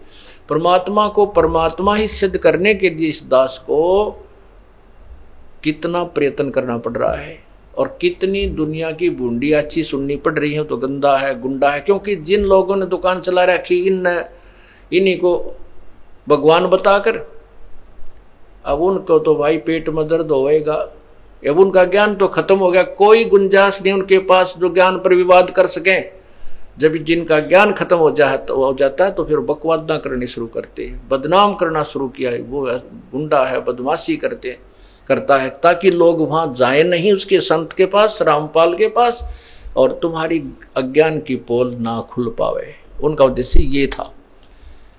परमात्मा 0.48 1.06
को 1.08 1.26
परमात्मा 1.26 1.94
ही 1.96 2.08
सिद्ध 2.08 2.36
करने 2.36 2.74
के 2.74 2.90
लिए 2.90 3.08
इस 3.08 3.22
दास 3.28 3.58
को 3.66 4.10
कितना 5.64 6.02
प्रयत्न 6.04 6.50
करना 6.50 6.76
पड़ 6.78 6.92
रहा 6.92 7.14
है 7.14 7.38
और 7.74 7.96
कितनी 8.00 8.46
दुनिया 8.48 8.90
की 8.92 9.08
बूंदी 9.10 9.52
अच्छी 9.52 9.82
सुननी 9.82 10.16
पड़ 10.16 10.38
रही 10.38 10.52
है 10.54 10.64
तो 10.64 10.76
गंदा 10.76 11.16
है, 11.18 11.40
गुंडा 11.40 11.70
है, 11.70 11.80
क्योंकि 11.80 12.16
जिन 12.16 12.44
लोगों 12.44 12.76
ने 12.76 12.86
दुकान 12.86 13.20
चला 13.20 13.44
रखी 13.44 13.76
इन 13.82 14.06
इन्हीं 14.92 15.16
को 15.18 15.32
भगवान 16.28 16.66
बताकर, 16.66 17.16
अब 18.64 18.80
उनको 18.80 19.18
तो 19.18 19.34
भाई 19.34 19.56
पेट 19.58 19.88
में 19.88 20.06
दर्द 20.08 20.30
होएगा, 20.30 20.74
अब 21.42 21.58
उनका 21.58 21.84
ज्ञान 21.84 22.14
तो 22.14 22.28
खत्म 22.28 22.56
हो 22.58 22.70
गया, 22.70 22.82
कोई 22.82 23.24
गुंजाइश 23.24 23.80
नहीं 23.82 23.92
उनके 23.94 24.18
पास 24.24 24.54
जो 24.58 24.72
ज्ञान 24.74 24.98
पर 24.98 25.14
विवाद 25.14 25.50
कर 25.50 25.66
सके। 25.68 25.98
जब 26.76 26.94
जिनका 27.04 27.38
ज्ञान 27.40 27.72
खत्म 27.72 27.96
हो 27.96 28.10
जाए 28.10 28.36
तो 28.38 28.56
हो 28.56 28.72
जाता 28.74 29.04
है 29.04 29.12
तो 29.12 29.24
फिर 29.24 29.38
बकवादा 29.40 29.96
करनी 29.98 30.26
शुरू 30.26 30.46
करते 30.46 30.84
हैं। 30.84 31.08
बदनाम 31.08 31.54
करना 31.54 31.82
शुरू 31.84 32.08
किया 32.08 32.30
है। 32.30 32.40
वो 32.40 32.62
गुंडा 33.12 33.44
है, 33.44 33.60
बदमाशी 33.64 34.16
करते 34.16 34.56
करता 35.08 35.36
है, 35.36 35.48
ताकि 35.62 35.90
लोग 35.90 36.20
वहाँ 36.20 36.52
जाए 36.54 36.82
नहीं 36.82 37.12
उसके 37.12 37.40
संत 37.42 37.72
के 37.72 37.86
पास, 37.86 38.18
रामपाल 38.22 38.74
के 38.74 38.88
पास, 38.90 39.22
और 39.76 39.98
तुम्हारी 40.02 40.42
अज्ञान 40.76 41.18
की 41.20 41.36
पोल 41.38 41.74
ना 41.76 42.00
खुल 42.10 42.34
पावे। 42.38 42.74
उनका 43.02 43.24
उद्देश्य 43.24 43.60
ये 43.60 43.86
था। 43.88 44.12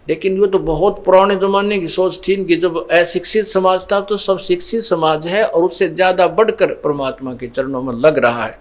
लेकिन 0.08 0.39
वो 0.39 0.48
तो 0.48 0.60
बहुत 0.62 1.03
पुराने 1.05 1.36
ज़माने 1.36 1.79
की 1.79 1.88
सोच 1.88 2.20
थी 2.27 2.36
कि 2.46 2.55
जब 2.55 2.88
अशिक्षित 2.91 3.46
समाज 3.46 3.86
था 3.91 4.00
तो 4.01 4.17
सब 4.17 4.39
शिक्षित 4.39 4.84
समाज 4.84 5.27
है, 5.27 5.44
और 5.44 5.63
उससे 5.63 5.88
ज़्यादा 5.89 6.27
बढ़कर 6.29 6.74
परमात्मा 6.84 7.34
के 7.34 7.48
चरणों 7.48 7.82
में 7.82 7.94
लग 7.96 8.20
रहा 8.20 8.46
है। 8.46 8.60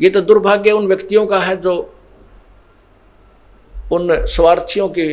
ये 0.00 0.10
तो 0.10 0.20
दुर्भाग्य 0.20 0.72
उन 0.72 0.86
व्यक्तियों 0.86 1.26
का 1.26 1.38
है 1.38 1.56
जो 1.56 1.74
उन 3.92 4.08
स्वार्थियों 4.26 4.88
के 4.88 5.06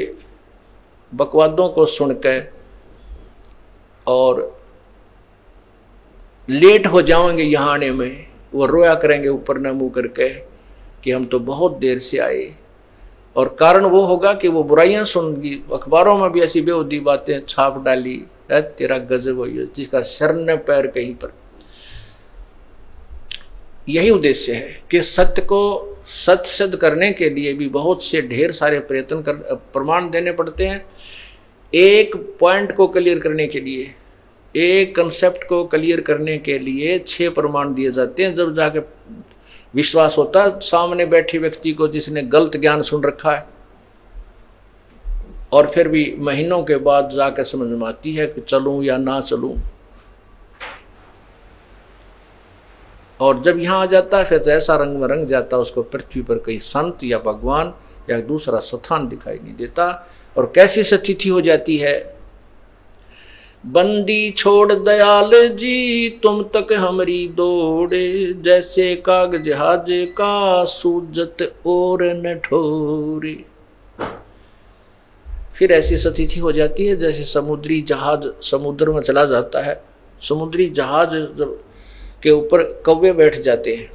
बकवादों 1.11 1.67
को 1.69 1.85
सुनकर 1.85 2.51
और 4.07 4.41
लेट 6.49 6.87
हो 6.87 7.01
जाएँगे 7.01 7.43
यहाँ 7.43 7.73
आने 7.73 7.91
में, 7.91 8.27
वो 8.53 8.65
रोया 8.65 8.95
करेंगे 8.95 9.29
ऊपर 9.29 9.57
न 9.57 9.71
मुँह 9.71 9.91
करके 9.91 10.29
कि 11.03 11.11
हम 11.11 11.25
तो 11.25 11.39
बहुत 11.39 11.77
देर 11.77 11.99
से 11.99 12.17
आए। 12.17 12.53
और 13.35 13.55
कारण 13.59 13.85
वो 13.85 14.01
होगा 14.05 14.33
कि 14.33 14.47
वो 14.47 14.63
बुराइयाँ 14.63 15.05
सुनगी, 15.05 15.53
अखबारों 15.73 16.17
में 16.17 16.31
भी 16.31 16.41
ऐसी 16.41 16.61
बेहूदी 16.61 16.99
बातें 16.99 17.39
छाप 17.39 17.81
डाली 17.83 18.17
तेरा 18.51 18.97
गजब 18.97 19.37
हो, 19.37 19.47
जिसका 19.47 20.01
सर 20.01 20.35
न 20.35 20.55
पैर 20.57 20.87
कहीं 20.87 21.13
पर। 21.15 21.33
यही 23.87 24.09
उद्देश्य 24.09 24.53
है 24.53 24.83
कि 24.91 25.01
सत्य 25.01 25.41
को 25.41 25.89
सत्य 26.07 26.49
सिद्ध 26.49 26.75
करने 26.75 27.11
के 27.11 27.29
लिए 27.29 27.53
भी 27.53 27.67
बहुत 27.69 28.03
से 28.03 28.21
ढेर 28.21 28.51
सारे 28.51 28.79
प्रयत्न 28.79 29.21
कर, 29.21 29.33
प्रमाण 29.73 30.09
देने 30.09 30.31
पड़ते 30.31 30.65
हैं। 30.65 30.85
एक 31.73 32.15
पॉइंट 32.39 32.75
को 32.75 32.87
क्लियर 32.87 33.19
करने 33.19 33.47
के 33.47 33.59
लिए, 33.59 33.93
एक 34.55 34.95
कंसेप्ट 34.95 35.47
को 35.49 35.63
क्लियर 35.65 36.01
करने 36.01 36.37
के 36.37 36.57
लिए 36.59 36.97
छह 36.99 37.29
प्रमाण 37.29 37.73
दिए 37.73 37.91
जाते 37.91 38.23
हैं। 38.23 38.33
जब 38.35 38.53
जाके 38.55 38.79
विश्वास 39.73 40.17
होता 40.17 40.43
है, 40.43 40.59
सामने 40.59 41.05
बैठे 41.05 41.37
व्यक्ति 41.37 41.71
को 41.73 41.87
जिसने 41.87 42.21
गलत 42.23 42.57
ज्ञान 42.57 42.81
सुन 42.81 43.03
रखा 43.03 43.35
है, 43.35 43.45
और 45.53 45.69
फिर 45.69 45.87
भी 45.87 46.13
महीनों 46.19 46.61
के 46.63 46.75
बाद 46.79 47.09
जाकर 47.09 47.43
समझ 47.43 47.67
में 47.69 47.87
आती 47.87 48.13
है 48.15 48.27
कि 48.27 48.41
चलूँ 48.41 48.83
या 48.83 48.97
ना 48.97 49.19
चलूँ 49.21 49.55
और 53.19 53.41
जब 53.41 53.59
यहाँ 53.59 53.81
आ 53.81 53.85
जाता 53.85 54.17
है, 54.17 54.25
फिर 54.25 54.39
तो 54.39 54.51
ऐसा 54.51 54.75
रंग 54.75 54.97
में 54.97 55.07
रंग 55.07 55.27
जाता 55.27 55.55
है, 55.55 55.61
उसको 55.61 55.81
पृथ्वी 55.81 56.21
पर 56.21 56.37
कहीं 56.37 56.57
संत 56.57 56.97
या 57.03 57.19
भगवान 57.19 57.73
या 58.09 58.19
दूसरा 58.19 58.59
स्थान 58.59 59.07
दिखाई 59.07 59.35
नहीं 59.35 59.55
देता। 59.55 60.09
और 60.37 60.51
कैसी 60.55 60.83
स्थिति 60.83 61.29
हो 61.29 61.41
जाती 61.41 61.77
है? 61.77 62.13
बंदी 63.65 64.31
छोड़ 64.31 64.73
दयाल 64.73 65.31
जी, 65.47 66.09
तुम 66.09 66.43
तक 66.43 66.67
हमारी 66.73 67.27
दौड़े, 67.27 68.33
जैसे 68.33 68.95
काग 68.95 69.43
जहाज़ 69.43 69.91
का 69.91 70.65
सूजत 70.65 71.53
और 71.67 72.03
न 72.03 72.39
ठोरे। 72.39 73.45
फिर 75.55 75.71
ऐसी 75.71 75.97
स्थिति 75.97 76.39
हो 76.39 76.51
जाती 76.51 76.85
है, 76.85 76.95
जैसे 76.95 77.23
समुद्री 77.23 77.81
जहाज़ 77.81 78.27
समुद्र 78.41 78.89
में 78.89 79.01
चला 79.01 79.25
जाता 79.25 79.61
है। 79.61 79.83
समुद्री 80.21 80.69
जहाज़ 80.69 81.09
जब 81.09 81.63
के 82.23 82.31
ऊपर 82.31 82.63
कौवे 82.85 83.11
बैठ 83.13 83.39
जाते 83.39 83.75
हैं। 83.75 83.91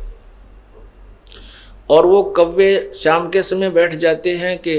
और 1.91 2.07
वो 2.07 2.23
कौवे 2.37 2.91
शाम 2.95 3.29
के 3.29 3.43
समय 3.43 3.71
बैठ 3.71 3.95
जाते 3.95 4.37
हैं 4.37 4.57
कि 4.59 4.77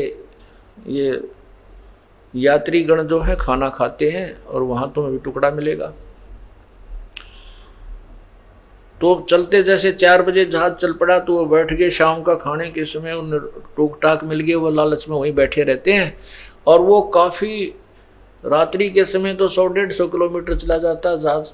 ये 0.88 1.22
यात्री 2.34 2.82
गण 2.84 3.04
जो 3.04 3.20
है 3.20 3.36
खाना 3.36 3.70
खाते 3.70 4.10
हैं 4.10 4.44
और 4.44 4.64
वहाँ 4.64 4.92
तुम्हें 4.96 5.12
भी 5.14 5.20
टुकड़ा 5.20 5.50
मिलेगा। 5.52 5.94
तो 9.02 9.14
चलते 9.30 9.62
जैसे 9.64 9.92
चार 9.92 10.22
बजे 10.22 10.46
जहाज़ 10.46 10.74
चल 10.74 10.94
पड़ा 10.94 11.20
तो 11.20 11.38
वो 11.38 11.46
बैठ 11.46 11.74
गए 11.74 11.90
शाम 11.90 12.22
का 12.24 12.36
खाने 12.36 12.70
के 12.72 12.86
समय, 12.86 13.14
उन 13.14 13.52
टूक 13.78 14.00
टाक 14.02 14.24
मिल 14.24 14.40
गए, 14.40 14.54
वो 14.54 14.70
लालच 14.70 15.06
में 15.10 15.18
वहीं 15.18 15.34
बैठे 15.34 15.64
रहते 15.64 15.94
हैं। 15.94 16.18
और 16.68 16.82
वो 16.82 17.02
काफ़ी 17.02 17.74
रात्रि 18.44 18.90
के 18.90 19.06
समय 19.06 19.34
तो 19.34 19.48
सौ 19.48 19.68
डेढ़ 19.68 19.92
सौ 19.92 20.08
किलोमीटर 20.08 20.56
चला 20.56 20.78
जाता 20.78 21.16
जहाज़। 21.16 21.52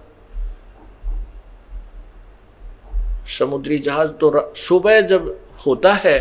समुद्री 3.27 3.77
जहाज़ 3.79 4.09
तो 4.11 4.53
सुबह 4.55 5.01
जब 5.01 5.39
होता 5.65 5.93
है, 5.93 6.17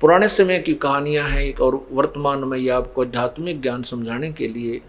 पुराने 0.00 0.28
समय 0.28 0.58
की 0.58 0.74
कहानियाँ 0.74 1.28
हैं 1.28 1.40
एक, 1.40 1.60
और 1.60 1.86
वर्तमान 1.92 2.44
में 2.44 2.58
ये 2.58 2.68
आपको 2.70 3.02
आध्यात्मिक 3.02 3.60
ज्ञान 3.62 3.82
समझाने 3.82 4.32
के 4.32 4.48
लिए 4.48 4.80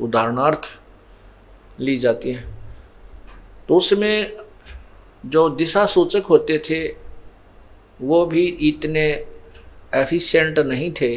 उदाहरणार्थ 0.00 0.68
ली 1.80 1.98
जाती 1.98 2.32
हैं। 2.32 2.58
तो 3.68 3.76
उसमें 3.76 4.36
जो 5.26 5.48
दिशा 5.48 5.84
सूचक 5.86 6.26
होते 6.30 6.58
थे, 6.70 6.86
वो 8.00 8.24
भी 8.26 8.46
इतने 8.46 9.06
एफिशिएंट 9.94 10.58
नहीं 10.58 10.90
थे। 10.92 11.16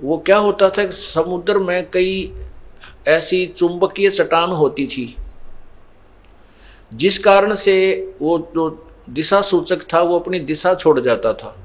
वो 0.00 0.18
क्या 0.18 0.36
होता 0.36 0.68
था 0.68 0.84
कि 0.84 0.92
समुद्र 0.92 1.58
में 1.58 1.90
कई 1.90 2.32
ऐसी 3.08 3.46
चुंबकीय 3.46 4.10
चट्टान 4.10 4.50
होती 4.50 4.86
थी 4.86 5.14
जिस 6.92 7.18
कारण 7.18 7.54
से 7.54 7.74
वो 8.20 8.38
जो 8.54 8.68
दिशा 9.10 9.40
सूचक 9.42 9.82
था, 9.92 10.00
वो 10.00 10.18
अपनी 10.18 10.40
दिशा 10.40 10.74
छोड़ 10.74 11.00
जाता 11.00 11.32
था। 11.32 11.56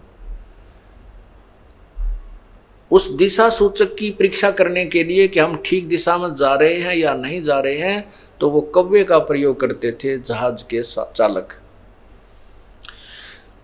उस 2.91 3.09
दिशा 3.11 3.49
सूचक 3.49 3.95
की 3.95 4.09
परीक्षा 4.11 4.49
करने 4.51 4.85
के 4.85 5.03
लिए 5.03 5.27
कि 5.27 5.39
हम 5.39 5.55
ठीक 5.65 5.87
दिशा 5.87 6.17
में 6.17 6.33
जा 6.35 6.53
रहे 6.53 6.81
हैं 6.81 6.95
या 6.95 7.13
नहीं 7.13 7.41
जा 7.41 7.59
रहे 7.59 7.77
हैं 7.77 8.13
तो 8.39 8.49
वो 8.49 8.61
कव्य 8.75 9.03
का 9.03 9.19
प्रयोग 9.19 9.59
करते 9.59 9.91
थे 9.91 10.17
जहाज़ 10.17 10.63
के 10.63 10.81
चालक। 10.83 11.53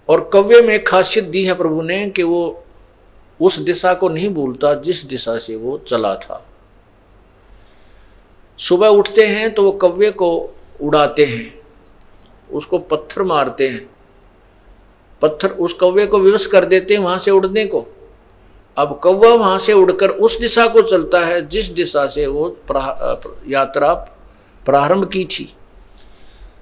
और 0.10 0.30
कव्य 0.34 0.62
में 0.62 0.84
खासियत 0.84 1.26
दी 1.26 1.44
है 1.44 1.54
प्रभु 1.54 1.82
ने 1.82 2.10
कि 2.10 2.24
वो 2.24 2.64
उस 3.40 3.58
दिशा 3.60 3.94
को 3.94 4.10
नहीं 4.10 4.30
भूलता 4.30 4.74
जिस 4.74 5.04
दिशा 5.06 5.38
से 5.38 5.56
वो 5.56 5.78
चला 5.78 6.16
था। 6.16 6.46
सुबह 8.60 8.88
उठते 8.88 9.28
हैं 9.28 9.54
तो 9.54 9.64
वो 9.64 9.72
कव्य 9.72 10.12
को 10.12 10.32
उड़ाते 10.82 11.26
हैं, 11.26 11.54
उसको 12.50 12.80
पत्थर 12.80 13.24
मारते 13.24 13.68
हैं। 13.68 13.90
पत्थर 15.22 15.50
उस 15.50 15.74
कौवे 15.74 16.06
को 16.06 16.20
विवश 16.20 16.46
कर 16.46 16.66
देते 16.66 16.94
हैं 16.94 17.02
वहाँ 17.02 17.18
से 17.20 17.32
उड़ने 17.32 17.66
को। 17.66 17.86
अब 18.78 19.00
कौवा 19.04 19.30
वहाँ 19.30 19.58
से 19.60 19.74
उड़कर 19.74 20.10
उस 20.10 20.40
दिशा 20.40 20.66
को 20.68 20.82
चलता 20.82 21.20
है, 21.20 21.48
जिस 21.48 21.70
दिशा 21.70 22.06
से 22.08 22.26
वो 22.28 22.48
यात्रा 23.48 23.94
प्रारंभ 24.66 25.10
की 25.10 25.26
थी। 25.26 25.54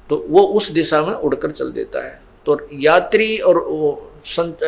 तो 0.10 0.26
वो 0.30 0.44
उस 0.48 0.70
दिशा 0.72 1.02
में 1.02 1.14
उड़कर 1.14 1.52
चल 1.52 1.72
देता 1.72 2.04
है। 2.06 2.22
तो 2.46 2.60
यात्री 2.74 3.38
और 3.38 3.58
वो 3.60 4.12
संत, 4.26 4.60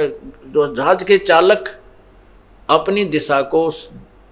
जो 0.45 0.73
जहाज़ 0.75 1.03
के 1.03 1.17
चालक 1.17 1.69
अपनी 2.69 3.05
दिशा 3.05 3.41
को 3.41 3.71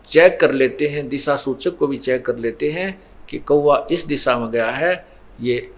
चेक 0.09 0.39
कर 0.39 0.51
लेते 0.51 0.87
हैं, 0.87 1.07
दिशा 1.09 1.35
सूचक 1.35 1.77
को 1.77 1.87
भी 1.87 1.97
चेक 1.97 2.25
कर 2.25 2.37
लेते 2.37 2.71
हैं। 2.71 3.01
कि 3.29 3.39
कौवा 3.39 3.85
इस 3.91 4.05
दिशा 4.05 4.37
में 4.39 4.49
गया 4.51 4.69
है, 4.71 4.93
ये 5.41 5.71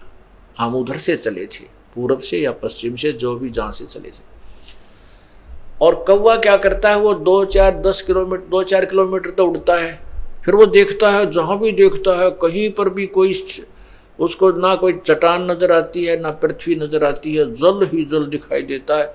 हम 0.57 0.75
उधर 0.75 0.97
से 0.97 1.15
चले 1.17 1.45
थे, 1.45 1.65
पूरब 1.95 2.19
से 2.19 2.39
या 2.39 2.51
पश्चिम 2.53 2.95
से, 2.95 3.11
जो 3.13 3.35
भी 3.35 3.49
जहाँ 3.49 3.71
से 3.71 3.85
चले 3.85 4.09
थे। 4.09 4.29
और 5.81 5.95
कौवा 6.07 6.35
क्या 6.37 6.55
करता 6.57 6.89
है, 6.89 6.99
वो 6.99 7.13
दो 7.13 7.43
चार 7.47 7.81
दस 7.81 8.01
किलोमीटर, 8.01 8.43
दो 8.43 8.63
चार 8.63 8.85
किलोमीटर 8.85 9.29
तो 9.29 9.45
उड़ता 9.47 9.75
है, 9.75 9.99
फिर 10.45 10.55
वो 10.55 10.65
देखता 10.67 11.11
है, 11.11 11.29
जहाँ 11.31 11.59
भी 11.59 11.71
देखता 11.71 12.19
है, 12.19 12.29
कहीं 12.41 12.69
पर 12.71 12.89
भी 12.89 13.05
कोई 13.07 13.33
उसको 14.19 14.51
ना 14.51 14.73
कोई 14.75 14.93
चट्टान 15.05 15.49
नज़र 15.51 15.71
आती 15.71 16.03
है, 16.05 16.19
ना 16.21 16.31
पृथ्वी 16.31 16.75
नज़र 16.75 17.03
आती 17.03 17.35
है 17.35 17.45
जल 17.55 17.87
ही 17.93 18.03
जल 18.05 18.25
दिखाई 18.25 18.61
देता 18.61 18.97
है। 18.97 19.13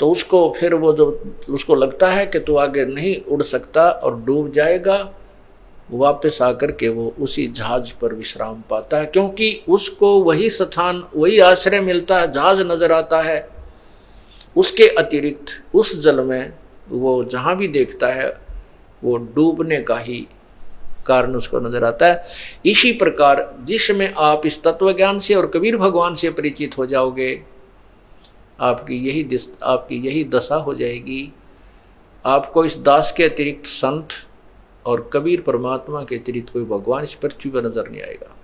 तो 0.00 0.10
उसको 0.10 0.54
फिर 0.58 0.74
वो 0.74 0.92
जब, 0.92 1.44
उसको 1.50 1.74
लगता 1.74 2.10
है 2.10 2.26
कि 2.26 2.40
तू 2.40 2.56
आगे 2.56 2.84
नहीं 2.84 3.16
उड़ 3.26 3.42
सकता 3.42 3.88
और 3.90 4.20
डूब 4.20 4.50
जाएगा 4.52 4.98
वापस 5.90 6.38
आकर 6.42 6.70
के 6.72 6.88
वो 6.88 7.12
उसी 7.20 7.46
जहाज़ 7.48 7.92
पर 8.00 8.14
विश्राम 8.14 8.62
पाता 8.70 8.98
है, 8.98 9.06
क्योंकि 9.06 9.60
उसको 9.68 10.18
वही 10.20 10.50
स्थान, 10.50 11.02
वही 11.16 11.38
आश्रय 11.40 11.80
मिलता 11.80 12.20
है, 12.20 12.30
जहाज़ 12.32 12.62
नज़र 12.62 12.92
आता 12.92 13.20
है। 13.22 13.48
उसके 14.56 14.88
अतिरिक्त 14.88 15.50
उस 15.74 15.98
जल 16.02 16.20
में 16.20 16.52
वो 16.90 17.22
जहाँ 17.24 17.56
भी 17.56 17.68
देखता 17.68 18.06
है, 18.06 18.28
वो 19.02 19.16
डूबने 19.16 19.80
का 19.80 19.98
ही 19.98 20.26
कारण 21.06 21.34
उसको 21.36 21.60
नज़र 21.60 21.84
आता 21.84 22.06
है। 22.06 22.22
इसी 22.66 22.92
प्रकार 22.92 23.48
जिसमें 23.64 24.12
आप 24.12 24.46
इस 24.46 24.62
तत्व 24.62 24.92
ज्ञान 24.92 25.18
से 25.18 25.34
और 25.34 25.46
कबीर 25.46 25.76
भगवान 25.76 26.14
से 26.14 26.30
परिचित 26.30 26.78
हो 26.78 26.86
जाओगे, 26.86 27.42
आपकी 28.60 28.96
यही 28.98 29.38
आपकी 29.62 29.96
यही 30.06 30.24
दशा 30.26 30.56
हो 30.56 30.74
जाएगी। 30.74 31.32
आपको 32.24 32.64
इस 32.64 32.78
दास 32.78 33.12
के 33.16 33.24
अतिरिक्त 33.24 33.66
संत 33.66 34.08
और 34.88 35.08
कबीर 35.12 35.40
परमात्मा 35.40 36.02
के 36.02 36.16
अतिरिक्त 36.16 36.52
कोई 36.52 36.64
भगवान 36.66 37.04
इस 37.04 37.14
पृथ्वी 37.14 37.50
पर 37.50 37.66
नज़र 37.66 37.88
नहीं 37.88 38.02
आएगा। 38.02 38.34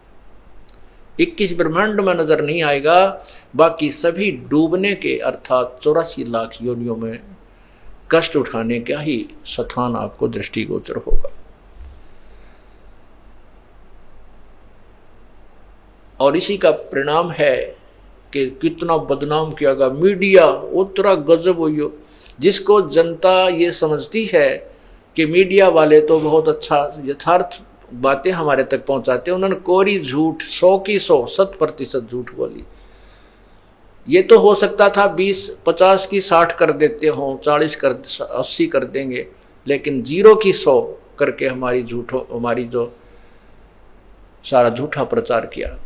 इक्कीस 1.20 1.56
ब्रह्मांड 1.56 2.00
में 2.00 2.14
नज़र 2.14 2.40
नहीं 2.42 2.62
आएगा, 2.62 3.24
बाकी 3.56 3.90
सभी 3.92 4.30
डूबने 4.50 4.94
के 4.94 5.16
अर्थात 5.20 5.78
चौरासी 5.82 6.24
लाख 6.24 6.56
योनियों 6.62 6.96
में 6.96 7.20
कष्ट 8.12 8.36
उठाने 8.36 8.80
का 8.80 8.98
ही 9.00 9.16
स्थान 9.46 9.96
आपको 9.96 10.28
दृष्टिगोचर 10.28 10.96
होगा। 10.96 11.30
और 16.20 16.36
इसी 16.36 16.56
का 16.56 16.70
परिणाम 16.70 17.30
है 17.30 17.56
कि 18.32 18.44
कितना 18.60 18.96
बदनाम 18.96 19.52
किया 19.52 19.72
गया। 19.74 19.88
मीडिया, 19.88 20.46
उतरा 20.46 21.14
गजब 21.14 21.58
हुई 21.58 21.88
जिसको 22.40 22.80
जनता 22.90 23.48
ये 23.48 23.70
समझती 23.72 24.24
है 24.26 24.73
कि 25.16 25.26
मीडिया 25.26 25.68
वाले 25.68 26.00
तो 26.00 26.18
बहुत 26.20 26.48
अच्छा 26.48 26.78
यथार्थ 27.04 27.60
बातें 27.94 28.30
हमारे 28.32 28.64
तक 28.64 28.84
पहुंचाते 28.86 29.30
हैं। 29.30 29.36
उन्होंने 29.36 29.56
कोरी 29.56 29.98
झूठ, 30.00 30.42
सौ 30.42 30.78
की 30.78 30.98
सौ 30.98 31.24
शत 31.26 31.56
प्रतिशत 31.58 32.08
झूठ 32.10 32.34
बोली। 32.34 32.64
ये 34.08 34.22
तो 34.22 34.38
हो 34.38 34.54
सकता 34.54 34.88
था 34.88 35.06
बीस, 35.08 35.48
पचास 35.66 36.06
की 36.06 36.20
साठ 36.20 36.56
कर 36.58 36.72
देते 36.72 37.06
हो, 37.06 37.40
चालीस 37.44 37.76
कर, 37.76 37.92
अस्सी 38.30 38.66
कर 38.66 38.84
देंगे, 38.84 39.26
लेकिन 39.66 40.02
ज़ीरो 40.02 40.34
की 40.34 40.52
सौ 40.52 40.80
करके 41.18 41.46
हमारी 41.46 41.82
झूठो, 41.82 42.26
हमारी 42.32 42.64
जो 42.64 42.92
सारा 44.44 44.68
झूठा 44.68 45.04
प्रचार 45.04 45.46
किया। 45.46 45.76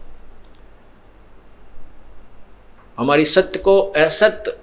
हमारी 2.98 3.24
सत्य 3.24 3.58
को, 3.58 3.80
असत्य, 3.80 4.56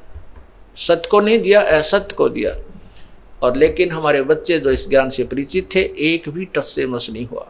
सत्य 0.78 1.10
को 1.10 1.20
नहीं 1.20 1.40
दिया, 1.40 1.62
असत्य 1.78 2.16
को 2.16 2.30
दिया। 2.30 2.52
और 3.46 3.58
लेकिन 3.58 3.92
हमारे 3.92 4.22
बच्चे 4.24 4.60
जो 4.60 4.72
इस 4.72 4.88
ज्ञान 4.90 5.10
से 5.10 5.24
परिचित 5.26 5.70
थे, 5.76 5.80
एक 5.80 6.30
भी 6.30 6.46
टस 6.48 6.74
से 6.76 6.86
मस 6.88 7.10
नहीं 7.10 7.26
हुआ। 7.28 7.48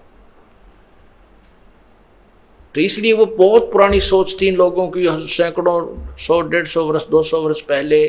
तो 2.76 2.82
इसलिए 2.82 3.14
वो 3.14 3.26
बहुत 3.28 3.72
पुरानी 3.72 4.00
सोच 4.02 4.36
थी 4.42 4.48
इन 4.48 4.56
लोगों 4.56 4.88
की। 4.88 5.08
सैकड़ों, 5.28 6.16
सौ, 6.18 6.42
डेढ़ 6.44 6.66
सौ 6.68 6.84
वर्ष, 6.86 7.08
दो 7.08 7.24
सौ 7.24 7.42
वर्ष 7.42 7.62
पहले 7.64 8.08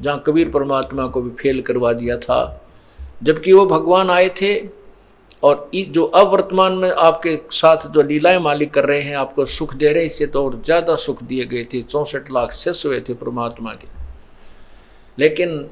जहाँ 0.00 0.22
कबीर 0.26 0.50
परमात्मा 0.50 1.06
को 1.06 1.22
भी 1.22 1.30
फेल 1.40 1.60
करवा 1.62 1.92
दिया 1.92 2.16
था। 2.18 2.38
जबकि 3.22 3.52
वो 3.52 3.66
भगवान 3.66 4.10
आए 4.10 4.28
थे 4.40 4.54
और 5.42 5.70
जो 5.74 6.04
अब 6.04 6.28
वर्तमान 6.28 6.72
में 6.72 6.90
आपके 6.90 7.38
साथ 7.52 7.86
जो 7.92 8.02
लीलाएँ 8.02 8.38
मालिक 8.40 8.72
कर 8.74 8.84
रहे 8.84 9.00
हैं, 9.00 9.16
आपको 9.16 9.44
सुख 9.46 9.74
दे 9.74 9.86
रहे 9.86 9.98
हैं, 9.98 10.06
इससे 10.06 10.26
तो 10.26 10.44
और 10.44 10.60
ज़्यादा 10.64 10.94
सुख 10.96 11.22
दिए 11.22 11.44
गए 11.44 11.64
थे। 11.64 11.82
चौंसठ 11.82 12.30
लाख 12.30 12.52
शिष्य 12.54 12.88
हुए 12.88 13.00
थे 13.00 13.14
परमात्मा 13.14 13.72
के। 13.72 13.88
लेकिन 15.18 15.66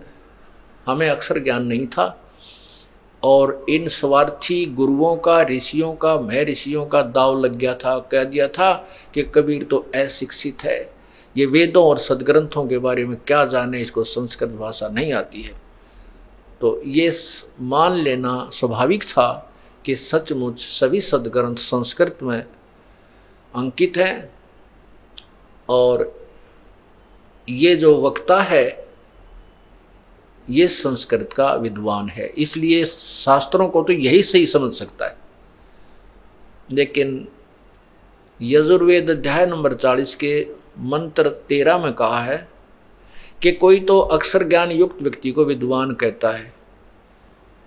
हमें 0.86 1.10
अक्सर 1.10 1.38
ज्ञान 1.38 1.66
नहीं 1.66 1.86
था। 1.86 2.18
और 3.22 3.66
इन 3.68 3.88
स्वार्थी 3.88 4.66
गुरुओं 4.66 5.16
का, 5.16 5.42
ऋषियों 5.42 5.94
का 5.94 6.20
मह 6.20 6.42
ऋषियों 6.42 6.86
का 6.86 7.02
दाव 7.02 7.38
लग 7.38 7.56
गया 7.56 7.74
था, 7.74 7.98
कह 7.98 8.24
दिया 8.24 8.48
था 8.48 8.88
कि 9.14 9.22
कबीर 9.22 9.64
तो 9.64 9.90
अशिक्षित 9.94 10.64
है। 10.64 10.94
ये 11.36 11.46
वेदों 11.46 11.84
और 11.84 11.98
सदग्रंथों 11.98 12.68
के 12.68 12.78
बारे 12.78 13.04
में 13.04 13.18
क्या 13.26 13.44
जाने, 13.44 13.80
इसको 13.80 14.04
संस्कृत 14.04 14.48
भाषा 14.48 14.88
नहीं 14.88 15.12
आती 15.12 15.42
है। 15.42 15.62
तो 16.60 16.82
ये 16.86 17.12
मान 17.60 17.92
लेना 17.92 18.50
स्वाभाविक 18.52 19.02
था 19.02 19.52
कि 19.84 19.96
सचमुच 19.96 20.60
सभी 20.60 21.00
सदग्रंथ 21.00 21.56
संस्कृत 21.56 22.18
में 22.22 22.44
अंकित 23.54 23.96
हैं। 23.96 24.34
और 25.68 26.26
ये 27.48 27.76
जो 27.76 28.02
वक्ता 28.02 28.42
है 28.42 28.81
ये 30.50 30.68
संस्कृत 30.68 31.33
का 31.33 31.52
विद्वान 31.55 32.09
है। 32.09 32.26
इसलिए 32.26 32.85
शास्त्रों 32.85 33.68
को 33.68 33.83
तो 33.83 33.92
यही 33.92 34.22
सही 34.22 34.46
समझ 34.46 34.72
सकता 34.72 35.07
है। 35.07 35.16
लेकिन 36.70 37.28
यजुर्वेद 38.40 39.11
अध्याय 39.11 39.46
नंबर 39.46 39.74
चालीस 39.74 40.14
के 40.14 40.46
मंत्र 40.78 41.28
तेरह 41.48 41.78
में 41.78 41.92
कहा 41.92 42.20
है 42.20 42.48
कि 43.42 43.52
कोई 43.52 43.81
तो 43.81 43.98
अक्षर 44.00 44.44
ज्ञान 44.48 44.70
युक्त 44.70 45.02
व्यक्ति 45.02 45.31
को 45.31 45.44
विद्वान 45.44 45.92
कहता 45.92 46.31
है 46.31 46.52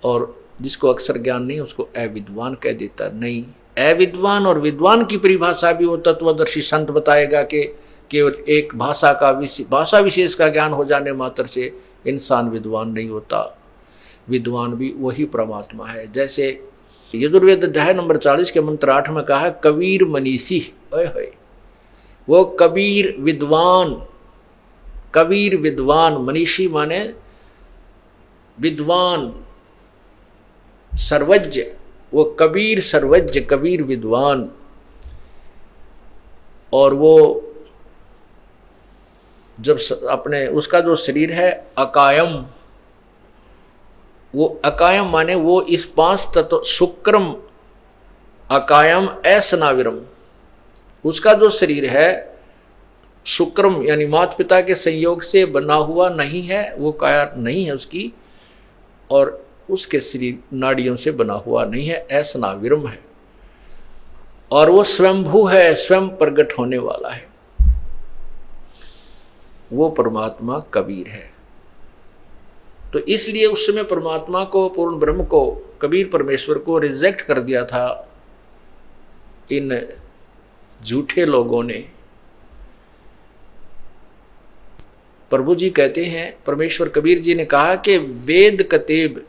और 0.04 0.44
जिसको 0.62 0.90
अक्षर 0.90 1.18
ज्ञान 1.18 1.44
नहीं, 1.44 1.60
उसको 1.60 1.84
अविद्वान 1.84 2.56
कह 2.56 2.74
देता 2.74 3.10
नहीं, 3.10 3.44
अविद्वान 3.78 4.46
और 4.48 4.60
विद्वान 4.60 5.06
की 5.06 5.18
परिभाषा 5.18 5.72
भी 5.72 5.86
वो 5.86 5.98
तत्वदर्शी 5.98 6.62
संत 6.62 6.92
बताएगा 6.92 7.42
कि 7.44 7.64
केवल 8.12 8.34
एक 8.50 8.76
भाषा 8.76 9.14
का 9.14 9.32
भाषा 9.70 10.00
विशेष 10.00 10.34
का 10.34 10.48
ज्ञान 10.48 10.72
हो 10.72 10.86
जाने 10.86 11.14
मात्र 11.14 11.46
से 11.46 11.72
इंसान 12.08 12.50
विद्वान 12.50 12.90
नहीं 12.90 13.10
होता। 13.10 13.58
विद्वान 14.30 14.74
भी 14.74 14.94
वही 14.98 15.26
परमात्मा 15.26 15.88
है। 15.88 16.12
जैसे 16.12 16.70
यजुर्वेद 17.16 17.64
अध्याय 17.64 17.94
नंबर 17.94 18.18
चालीस 18.18 18.52
के 18.52 18.62
मंत्र 18.62 18.90
आठ 18.90 19.10
में 19.10 19.26
कहा 19.26 19.40
है, 19.40 19.62
कबीर 19.64 20.06
मनीषी 20.06 20.74
है 20.94 21.34
वो 22.30 22.46
कबीर 22.46 23.16
विद्वान 23.20 24.08
कबीर 25.16 25.56
विद्वान, 25.56 26.14
मनीषी 26.14 26.68
माने 26.68 27.14
विद्वान, 28.60 29.46
सर्वज्ञ। 30.94 31.64
वो 32.14 32.24
कबीर 32.24 32.80
सर्वज्ञ, 32.80 33.40
कबीर 33.40 33.84
विद्वान। 33.84 34.52
और 36.74 36.94
वो 36.94 37.44
जब 39.60 39.78
अपने, 40.10 40.48
उसका 40.48 40.80
जो 40.80 40.96
शरीर 40.96 41.32
है, 41.32 41.68
अकायम। 41.78 42.46
वो 44.36 44.62
अकायम 44.66 45.06
माने 45.06 45.36
वो 45.36 45.62
इस 45.62 45.86
पाँच 45.86 46.28
तत्व, 46.36 46.64
शुक्रम, 46.64 47.36
अकायम, 48.52 49.08
असनाविरम। 49.08 50.02
उसका 51.06 51.34
जो 51.34 51.50
शरीर 51.50 51.86
है, 51.86 52.38
शुक्रम, 53.26 53.84
यानी 53.84 54.06
माता 54.06 54.36
पिता 54.36 54.62
के 54.62 54.76
संयोग 54.76 55.22
से 55.22 55.46
बना 55.46 55.74
हुआ 55.74 56.10
नहीं 56.10 56.44
है, 56.44 56.76
वो 56.76 56.92
काया 56.92 57.34
नहीं 57.38 57.66
है 57.66 57.72
उसकी, 57.72 58.14
और 59.12 59.46
उसके 59.70 60.00
शरीर 60.00 60.40
नाड़ियों 60.54 60.96
से 60.96 61.12
बना 61.12 61.34
हुआ 61.34 61.66
नहीं 61.66 61.88
है 61.88 62.08
ऐसनाविरम 62.12 62.88
है। 62.88 63.00
और 64.52 64.70
वो 64.70 64.84
स्वयंभू 64.84 65.46
है, 65.46 65.76
स्वयं 65.76 66.10
प्रकट 66.10 66.54
होने 66.60 66.78
वाला 66.78 67.10
है। 67.10 67.35
वो 69.76 69.90
परमात्मा 69.90 70.60
कबीर 70.74 71.08
है। 71.08 71.34
तो 72.94 73.00
इसलिए 73.00 73.46
उस 73.46 73.68
समय 73.68 73.84
परमात्मा 73.84 74.44
को, 74.44 74.68
पूर्ण 74.70 75.00
ब्रह्म 75.00 75.24
को, 75.24 75.42
कबीर 75.82 76.10
परमेश्वर 76.14 76.58
को 76.58 76.78
रिजेक्ट 76.78 77.22
कर 77.22 77.40
दिया 77.40 77.66
था। 77.66 78.12
इन 79.52 79.88
झूठे 80.86 81.26
लोगों 81.26 81.64
ने। 81.64 81.86
प्रभु 85.32 85.56
जी 85.56 85.70
कहते 85.70 86.06
हैं, 86.06 86.38
परमेश्वर 86.48 86.90
कबीर 86.90 87.20
जी 87.20 87.36
ने 87.36 87.46
कहा 87.46 87.76
कि 87.76 87.98
वेद 87.98 88.68
कतेब 88.72 89.26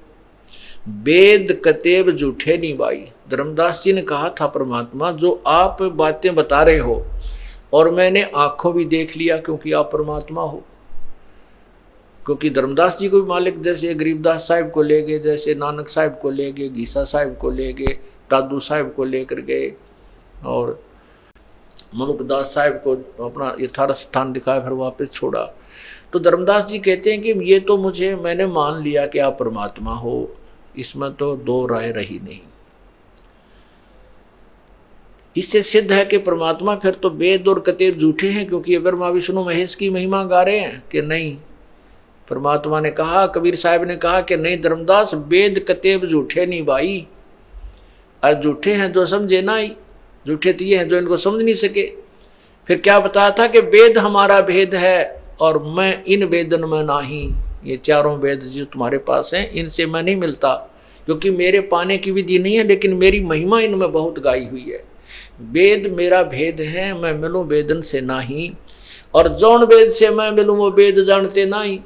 वेद 0.88 1.62
कतेब 1.64 2.10
झूठे 2.10 2.56
नहीं 2.58 2.76
बाई 2.76 2.98
धर्मदास 3.30 3.82
जी 3.84 3.92
ने 3.92 4.02
कहा 4.02 4.28
था 4.40 4.46
परमात्मा, 4.46 5.10
जो 5.12 5.42
आप 5.46 5.82
बातें 5.82 6.34
बता 6.34 6.62
रहे 6.62 6.78
हो 6.78 7.02
और 7.76 7.90
मैंने 7.90 8.22
आँखों 8.36 8.72
भी 8.74 8.84
देख 8.84 9.16
लिया 9.16 9.36
क्योंकि 9.36 9.72
आप 9.72 9.90
परमात्मा 9.92 10.42
हो। 10.42 10.62
क्योंकि 12.26 12.50
धर्मदास 12.50 12.98
जी 12.98 13.08
को 13.08 13.20
भी 13.20 13.28
मालिक 13.28 13.62
जैसे 13.62 13.94
गरीबदास 13.94 14.48
साहिब 14.48 14.70
को 14.70 14.82
ले 14.82 15.02
गए, 15.02 15.18
जैसे 15.18 15.54
नानक 15.54 15.88
साहिब 15.88 16.12
को 16.22 16.30
ले 16.30 16.52
गए, 16.52 16.68
गीसा 16.68 17.04
साहिब 17.04 17.36
को 17.36 17.50
ले 17.50 17.72
गए, 17.72 17.98
दादू 18.30 18.60
साहिब 18.60 18.92
को 18.96 19.04
लेकर 19.04 19.40
गए 19.40 19.72
और 20.46 20.82
मनुकदास 21.94 22.46
साहिब 22.46 22.80
को 22.86 22.94
अपना 23.24 23.54
यथार्थ 23.60 23.94
स्थान 23.94 24.32
दिखाया, 24.32 24.60
फिर 24.60 24.72
वापस 24.72 25.10
छोड़ा। 25.12 25.44
तो 26.12 26.18
धर्मदास 26.18 26.66
जी 26.66 26.78
कहते 26.78 27.10
हैं 27.10 27.20
कि 27.20 27.32
ये 27.52 27.60
तो 27.60 27.76
मुझे, 27.78 28.14
मैंने 28.16 28.46
मान 28.46 28.82
लिया 28.82 29.06
कि 29.06 29.18
आप 29.18 29.36
परमात्मा 29.40 29.94
हो, 29.94 30.36
इसमें 30.78 31.12
तो 31.14 31.36
दो 31.36 31.66
राय 31.66 31.90
रही 31.92 32.20
नहीं। 32.24 32.40
इससे 35.36 35.62
सिद्ध 35.62 35.90
है 35.92 36.04
कि 36.04 36.18
परमात्मा 36.18 36.74
फिर 36.76 36.92
तो 36.92 37.10
वेद 37.10 37.48
और 37.48 37.60
कतेर 37.60 37.94
झूठे 37.94 38.28
हैं, 38.28 38.46
क्योंकि 38.48 38.74
अगर 38.74 38.94
माँ 38.94 39.10
विष्णु 39.10 39.44
महेश 39.44 39.74
की 39.74 39.90
महिमा 39.90 40.22
गा 40.24 40.42
रहे 40.42 40.58
हैं 40.58 40.82
कि 40.92 41.02
नहीं, 41.02 41.36
परमात्मा 42.28 42.80
ने 42.80 42.90
कहा, 42.90 43.26
कबीर 43.26 43.56
साहब 43.56 43.84
ने 43.84 43.96
कहा 43.96 44.20
कि 44.20 44.36
नहीं, 44.36 44.60
धर्मदास 44.60 45.14
वेद 45.14 45.64
कतेब 45.68 46.06
झूठे 46.06 46.46
नहीं 46.46 46.64
भाई। 46.66 47.06
और 48.22 48.40
झूठे 48.42 48.72
हैं 48.74 48.92
तो 48.92 49.04
समझे 49.06 49.42
ना 49.42 49.56
ही, 49.56 49.70
झूठे 50.26 50.52
तो 50.52 50.64
ये 50.64 50.76
हैं 50.76 50.88
जो 50.88 50.96
इनको 50.98 51.16
समझ 51.16 51.42
नहीं 51.42 51.54
सके। 51.56 51.86
फिर 52.68 52.78
क्या 52.78 52.98
बताया 53.00 53.30
था 53.30 53.46
कि 53.46 53.60
वेद 53.60 53.98
हमारा 53.98 54.40
भेद 54.42 54.74
है 54.74 55.22
और 55.40 55.62
मैं 55.68 56.04
इन 56.04 56.24
वेदन 56.24 56.64
में 56.64 56.82
ना 56.82 56.98
ही 57.00 57.28
ये 57.64 57.76
चारों 57.76 58.16
वेद 58.18 58.40
जो 58.40 58.64
तुम्हारे 58.64 58.98
पास 58.98 59.30
हैं, 59.34 59.50
इनसे 59.50 59.86
मैं 59.86 60.02
नहीं 60.02 60.16
मिलता, 60.16 60.54
क्योंकि 61.06 61.30
मेरे 61.30 61.60
पाने 61.62 61.98
की 61.98 62.10
विधि 62.10 62.38
नहीं 62.38 62.56
है, 62.56 62.64
लेकिन 62.64 62.94
मेरी 62.94 63.20
महिमा 63.20 63.60
इनमें 63.60 63.90
बहुत 63.92 64.18
गाई 64.18 64.44
हुई 64.44 64.64
है। 64.68 64.84
वेद 65.40 65.86
मेरा 65.92 66.22
भेद 66.22 66.60
है, 66.60 66.94
मैं 66.94 67.12
मिलूं 67.12 67.44
वेदन 67.44 67.80
से 67.80 68.00
नाही। 68.00 68.52
और 69.14 69.28
जौन 69.28 69.64
वेद 69.64 69.90
से 69.90 70.10
मैं 70.10 70.30
मिलूं, 70.30 70.56
वो 70.56 70.70
वेद 70.70 70.94
जानते 70.94 71.46
नहीं। 71.46 71.78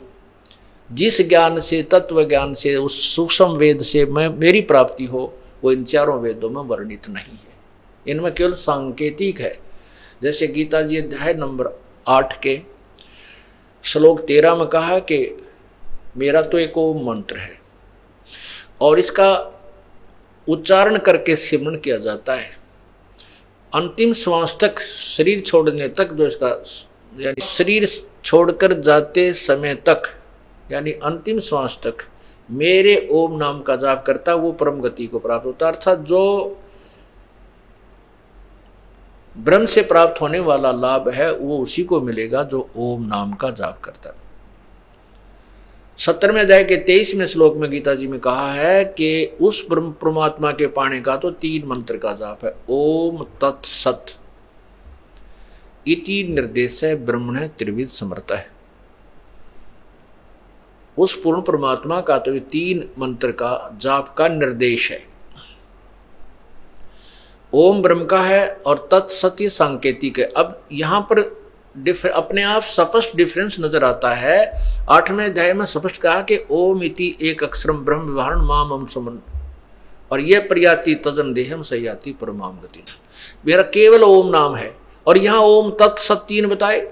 जिस 0.92 1.28
ज्ञान 1.28 1.60
से, 1.60 1.82
तत्व 1.82 2.28
ज्ञान 2.28 2.54
से, 2.54 2.76
उस 2.76 3.16
सूक्ष्म 3.16 3.48
वेद 3.48 3.82
से 3.82 4.04
मैं, 4.04 4.28
मेरी 4.28 4.60
प्राप्ति 4.60 5.04
हो, 5.04 5.38
वो 5.64 5.72
इन 5.72 5.84
चारों 5.84 6.20
वेदों 6.20 6.50
में 6.50 6.62
वर्णित 6.62 7.08
नहीं 7.08 7.24
है। 7.24 7.50
इनमें 8.08 8.32
केवल 8.34 8.52
सांकेतिक 8.52 9.40
है। 9.40 9.58
जैसे 10.22 10.46
गीता 10.46 10.82
जी 10.82 10.96
अध्याय 10.96 11.34
नंबर 11.34 11.80
आठ 12.08 12.42
के 12.42 12.60
श्लोक 13.82 14.20
तेरह 14.20 14.54
में 14.54 14.66
कहा 14.66 14.98
कि, 14.98 15.42
मेरा 16.16 16.42
तो 16.42 16.58
एक 16.58 16.78
ओम 16.78 17.10
मंत्र 17.10 17.36
है, 17.36 17.60
और 18.80 18.98
इसका 18.98 19.60
उच्चारण 20.48 20.98
करके 20.98 21.36
सिमरण 21.36 21.76
किया 21.76 21.96
जाता 21.96 22.34
है। 22.34 22.60
अंतिम 23.74 24.12
श्वास 24.12 24.58
तक 24.60 24.80
शरीर 24.80 25.40
छोड़ने 25.40 25.88
तक 25.88 26.12
जो 26.12 26.26
इसका, 26.26 26.48
यानी 27.18 27.40
शरीर 27.40 27.88
छोड़कर 28.24 28.80
जाते 28.80 29.32
समय 29.32 29.74
तक, 29.74 30.02
यानी 30.72 30.92
अंतिम 30.92 31.40
श्वास 31.40 31.80
तक, 31.84 31.94
मेरे 32.50 33.08
ओम 33.10 33.36
नाम 33.36 33.62
का 33.62 33.76
जाप 33.76 34.04
करता 34.06 34.34
वो 34.34 34.52
परम 34.52 34.80
गति 34.80 35.06
को 35.06 35.18
प्राप्त 35.18 35.46
होता। 35.46 35.68
अर्थात 35.68 35.98
जो 35.98 36.56
ब्रह्म 39.36 39.66
से 39.66 39.82
प्राप्त 39.82 40.20
होने 40.20 40.40
वाला 40.40 40.72
लाभ 40.72 41.08
है, 41.08 41.32
वो 41.32 41.58
उसी 41.58 41.84
को 41.84 42.00
मिलेगा 42.00 42.42
जो 42.42 42.68
ओम 42.76 43.06
नाम 43.06 43.32
का 43.32 43.50
जाप 43.50 43.80
करता 43.80 44.08
है। 44.08 44.29
सत्तरवें 46.00 46.40
अध्याय 46.40 46.62
के 46.64 46.76
तेईसवें 46.76 47.26
श्लोक 47.26 47.56
में 47.56 47.68
गीता 47.70 47.94
जी 47.94 48.06
में 48.08 48.18
कहा 48.20 48.52
है 48.52 48.84
कि 48.84 49.38
उस 49.40 49.66
ब्रह्म, 49.70 49.90
परमात्मा 49.92 50.50
के 50.50 50.66
पाने 50.66 51.00
का 51.00 51.16
तो 51.16 51.30
तीन 51.30 51.66
मंत्र 51.68 51.96
का 51.96 52.12
जाप 52.12 52.44
है। 52.44 52.54
ओम 52.68 53.24
तत्सत। 53.42 54.06
इति 55.86 56.22
निर्देश 56.30 56.82
है 56.84 56.94
ब्रह्मण 57.04 57.46
त्रिविध 57.48 57.88
समर्थ 57.88 58.32
है। 58.32 58.48
उस 60.96 61.20
पूर्ण 61.22 61.42
परमात्मा 61.42 62.00
का 62.00 62.18
तो 62.18 62.34
ये 62.34 62.40
तीन 62.50 62.88
मंत्र 62.98 63.32
का 63.32 63.78
जाप 63.80 64.14
का 64.18 64.28
निर्देश 64.28 64.90
है। 64.92 65.02
ओम 67.52 67.82
ब्रह्म 67.82 68.04
का 68.04 68.22
है 68.22 68.48
और 68.66 68.88
तत्सत्य 68.92 69.48
सांकेतिक 69.50 70.18
है। 70.18 70.32
अब 70.36 70.60
यहाँ 70.72 71.00
पर 71.02 71.22
अपने 71.74 72.42
आप 72.44 72.62
स्पष्ट 72.64 73.16
डिफरेंस 73.16 73.56
नज़र 73.60 73.84
आता 73.84 74.14
है। 74.14 74.38
आठवें 74.90 75.24
अध्याय 75.24 75.52
में 75.52 75.64
स्पष्ट 75.66 75.96
कहा 75.96 76.20
कि 76.22 76.38
ओम 76.50 76.82
इति 76.82 77.16
एक 77.22 77.42
अक्षरम 77.44 77.84
ब्रह्म 77.84 78.06
विवरण 78.06 78.40
माम 78.46 78.72
हम 78.72 78.86
समन। 78.86 79.18
और 80.10 80.20
यह 80.20 80.46
प्रयाति 80.48 80.94
तजन 81.04 81.32
देहम 81.32 81.62
सयाति 81.62 82.12
परमाम 82.12 82.56
गति 82.60 82.84
मेरा 83.46 83.62
केवल 83.74 84.04
ओम 84.04 84.30
नाम 84.30 84.56
है। 84.56 84.72
और 85.06 85.18
यहाँ 85.18 85.40
ओम 85.40 85.70
तत्सतीन 85.80 86.46
बताए। 86.46 86.88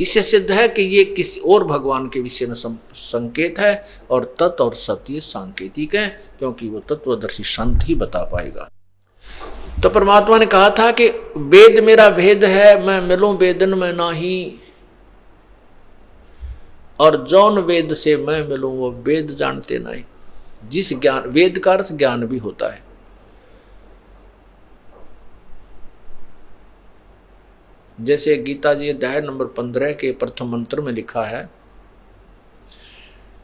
इससे 0.00 0.22
सिद्ध 0.22 0.50
है 0.52 0.66
कि 0.68 0.82
ये 0.82 1.04
किसी 1.06 1.40
और 1.42 1.64
भगवान 1.64 2.08
के 2.08 2.20
विषय 2.20 2.46
में 2.46 2.54
संकेत 2.54 3.58
है 3.58 3.84
और 4.10 4.24
तत् 4.40 4.60
और 4.60 4.74
सत्य 4.76 5.20
सांकेतिक 5.22 5.94
है, 5.94 6.06
क्योंकि 6.38 6.68
वो 6.68 6.80
तत्वदर्शी 6.88 7.44
संत 7.46 7.84
ही 7.84 7.94
बता 7.94 8.22
पाएगा। 8.24 8.68
तो 9.82 9.88
परमात्मा 9.90 10.38
ने 10.38 10.46
कहा 10.46 10.68
था 10.70 10.90
कि 10.90 11.08
वेद 11.36 11.78
मेरा 11.84 12.08
भेद 12.10 12.44
है, 12.44 12.86
मैं 12.86 13.00
मिलूं 13.00 13.36
वेदन 13.36 13.74
में 13.74 13.92
ना 13.92 14.10
ही 14.10 14.60
और 17.00 17.16
जौन 17.26 17.58
वेद 17.58 17.94
से 17.94 18.16
मैं 18.16 18.42
मिलूं, 18.48 18.72
वो 18.76 18.90
वेद 18.92 19.26
जानते 19.30 19.78
नहीं। 19.78 20.04
जिस 20.68 20.92
ज्ञान, 21.00 21.28
वेद 21.28 21.58
का 21.58 21.72
अर्थ 21.72 21.92
ज्ञान 21.92 22.26
भी 22.26 22.38
होता 22.38 22.72
है। 22.72 22.82
जैसे 28.00 28.36
गीता 28.36 28.74
जी 28.74 28.88
अध्याय 28.88 29.20
नंबर 29.20 29.44
पंद्रह 29.46 29.92
के 29.92 30.12
प्रथम 30.12 30.52
मंत्र 30.52 30.80
में 30.80 30.92
लिखा 30.92 31.24
है 31.24 31.44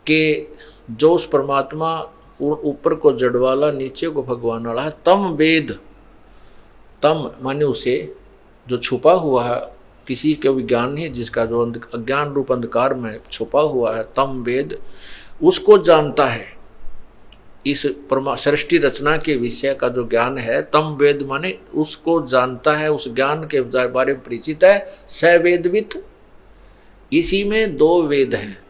कि 0.06 0.48
जो 0.90 1.12
उस 1.14 1.28
परमात्मा 1.28 1.94
ऊपर 2.42 2.94
को 2.94 3.12
जड़वाला, 3.12 3.70
नीचे 3.72 4.08
को 4.08 4.22
भगवान 4.22 4.66
वाला 4.66 4.82
है, 4.82 4.90
तम 5.04 5.28
वेद। 5.30 5.78
तम 7.02 7.30
माने 7.42 7.64
उसे, 7.64 8.14
जो 8.68 8.78
छुपा 8.78 9.12
हुआ 9.12 9.44
है, 9.44 9.76
किसी 10.08 10.34
के 10.34 10.48
विज्ञान 10.48 10.84
ज्ञान 10.84 10.94
नहीं, 10.94 11.12
जिसका 11.12 11.44
जो 11.44 11.72
अज्ञान 11.94 12.32
रूप 12.32 12.52
अंधकार 12.52 12.94
में 12.94 13.20
छुपा 13.32 13.60
हुआ 13.60 13.96
है, 13.96 14.02
तम 14.02 14.42
वेद, 14.46 14.78
उसको 15.42 15.78
जानता 15.78 16.26
है। 16.26 16.62
इस 17.66 17.86
परमा 18.10 18.36
सृष्टि 18.36 18.78
रचना 18.78 19.16
के 19.16 19.36
विषय 19.36 19.74
का 19.74 19.88
जो 19.88 20.08
ज्ञान 20.08 20.38
है, 20.38 20.62
तम 20.62 20.96
वेद 21.00 21.22
माने 21.22 21.58
उसको 21.74 22.26
जानता 22.26 22.72
है, 22.72 22.92
उस 22.92 23.14
ज्ञान 23.14 23.44
के 23.44 23.60
बारे 23.86 24.12
में 24.12 24.22
परिचित 24.22 24.64
है 24.64 24.86
स 25.08 25.24
वेदवित 25.24 26.06
इसी 27.12 27.44
में 27.44 27.76
दो 27.76 28.02
वेद 28.02 28.34
हैं। 28.34 28.62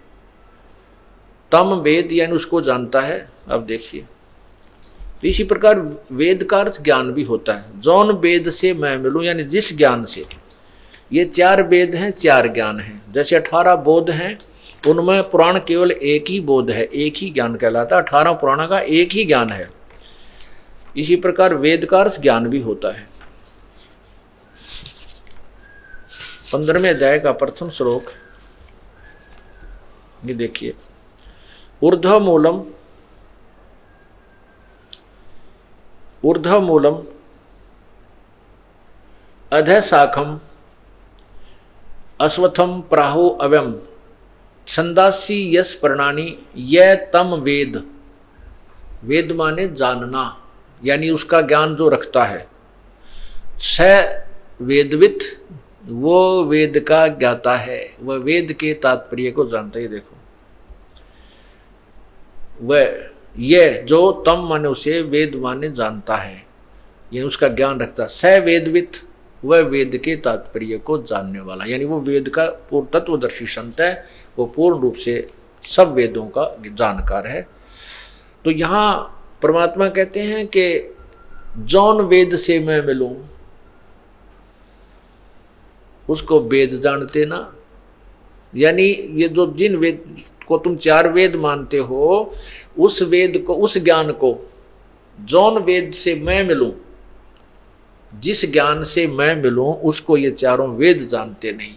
तम 1.52 1.74
वेद 1.74 2.12
यानी 2.12 2.32
उसको 2.32 2.60
जानता 2.60 3.00
है। 3.00 3.28
अब 3.48 3.66
देखिए। 3.66 4.04
इसी 5.24 5.44
प्रकार 5.44 5.80
वेद 6.12 6.44
का 6.44 6.58
अर्थ 6.58 6.82
ज्ञान 6.82 7.12
भी 7.12 7.22
होता 7.22 7.52
है। 7.52 7.80
जौन 7.80 8.10
वेद 8.12 8.50
से 8.50 8.72
मैं 8.74 8.96
मिलूं, 8.98 9.22
यानी 9.22 9.44
जिस 9.44 9.76
ज्ञान 9.76 10.04
से, 10.04 10.24
ये 11.12 11.24
चार 11.24 11.62
वेद 11.62 11.94
हैं, 11.94 12.10
चार 12.10 12.48
ज्ञान 12.48 12.80
हैं। 12.80 13.12
जैसे 13.12 13.36
अठारह 13.36 13.74
बोध 13.74 14.10
हैं, 14.10 14.38
उनमें 14.88 15.22
पुराण 15.30 15.58
केवल 15.58 15.90
एक 15.90 16.24
ही 16.28 16.40
बोध 16.40 16.70
है, 16.70 16.84
एक 16.84 17.14
ही 17.16 17.30
ज्ञान 17.30 17.54
कहलाता 17.56 17.96
है। 17.96 18.02
अठारह 18.02 18.32
पुराण 18.32 18.66
का 18.66 18.80
एक 18.80 19.12
ही 19.12 19.24
ज्ञान 19.24 19.48
है। 19.48 19.68
इसी 20.96 21.16
प्रकार 21.16 21.54
वेद 21.54 21.84
का 21.84 22.00
अर्थ 22.00 22.20
ज्ञान 22.20 22.46
भी 22.46 22.60
होता 22.60 22.92
है। 22.92 23.08
पंद्रहवें 26.52 26.90
अध्याय 26.90 27.18
का 27.18 27.32
प्रथम 27.32 27.70
श्लोक, 27.70 28.02
ये 30.24 30.34
देखिए। 30.34 30.74
ऊर्ध्व 31.82 32.20
मूलम 32.20 32.62
ऊर्ध्व 36.24 36.60
मूलम 36.60 37.02
अध 39.52 39.70
अश्वथम 42.20 42.80
प्राहु 42.80 43.30
अव्यम, 43.30 43.80
छंदासी 44.68 45.56
यश 45.56 45.74
प्रणानी 45.74 46.38
यह 46.56 46.94
तम 46.94 47.34
वेद। 47.34 47.90
वेद 49.04 49.32
माने 49.32 49.68
जानना, 49.68 50.46
यानी 50.84 51.10
उसका 51.10 51.40
ज्ञान 51.40 51.76
जो 51.76 51.88
रखता 51.88 52.24
है। 52.24 52.48
स 53.58 53.80
वेदवित, 54.60 55.46
वो 55.86 56.44
वेद 56.44 56.84
का 56.88 57.06
ज्ञाता 57.06 57.56
है। 57.56 57.96
वह 58.00 58.16
वेद 58.16 58.52
के 58.52 58.74
तात्पर्य 58.74 59.30
को 59.30 59.44
जानता 59.44 59.78
है, 59.80 59.88
देखो। 59.88 60.16
वह 62.62 63.11
यह 63.36 63.82
जो 63.82 64.10
तम 64.26 64.46
माने 64.48 64.68
उसे 64.68 65.00
वेद 65.02 65.34
माने 65.34 65.70
जानता 65.70 66.16
है, 66.16 66.44
ये 67.12 67.22
उसका 67.22 67.48
ज्ञान 67.48 67.80
रखता 67.80 68.06
स 68.06 68.24
वेदवित 68.44 68.96
वह 69.42 69.60
वेद 69.62 69.96
के 69.96 70.14
तात्पर्य 70.16 70.78
को 70.78 70.98
जानने 71.02 71.40
वाला। 71.40 71.64
यानी 71.64 71.84
वो 71.84 71.98
वेद 72.00 72.28
का 72.28 72.44
पूर्ण 72.70 72.86
तत्वदर्शी 72.92 73.46
संत 73.46 73.80
है, 73.80 74.04
वो 74.38 74.46
पूर्ण 74.46 74.80
रूप 74.80 74.94
से 74.94 75.30
सब 75.64 75.92
वेदों 75.94 76.26
का 76.28 76.44
जानकार 76.68 77.26
है। 77.26 77.46
तो 78.44 78.50
यहाँ 78.50 79.18
परमात्मा 79.42 79.88
कहते 79.88 80.20
हैं 80.20 80.46
कि 80.46 80.94
जौन 81.58 82.00
वेद 82.02 82.36
से 82.36 82.58
मैं 82.60 82.80
मिलूं, 82.86 83.14
उसको 86.06 86.40
वेद 86.40 86.70
जानते 86.80 87.24
ना। 87.26 87.40
यानी 88.52 88.84
ये 89.12 89.28
जो 89.28 89.46
जिन 89.52 89.76
वेद 89.76 90.04
को 90.42 90.58
तुम 90.58 90.76
चार 90.76 91.08
वेद 91.08 91.34
मानते 91.34 91.78
हो, 91.78 92.32
उस 92.78 93.02
वेद 93.02 93.44
को, 93.46 93.54
उस 93.54 93.78
ज्ञान 93.78 94.12
को, 94.12 94.52
जौन 95.20 95.58
वेद 95.58 95.92
से 95.92 96.14
मैं 96.14 96.44
मिलूं, 96.44 96.72
जिस 98.20 98.52
ज्ञान 98.52 98.84
से 98.84 99.06
मैं 99.06 99.36
मिलूं, 99.36 99.74
उसको 99.74 100.16
ये 100.16 100.30
चारों 100.30 100.76
वेद 100.76 100.98
जानते 100.98 101.52
नहीं। 101.52 101.74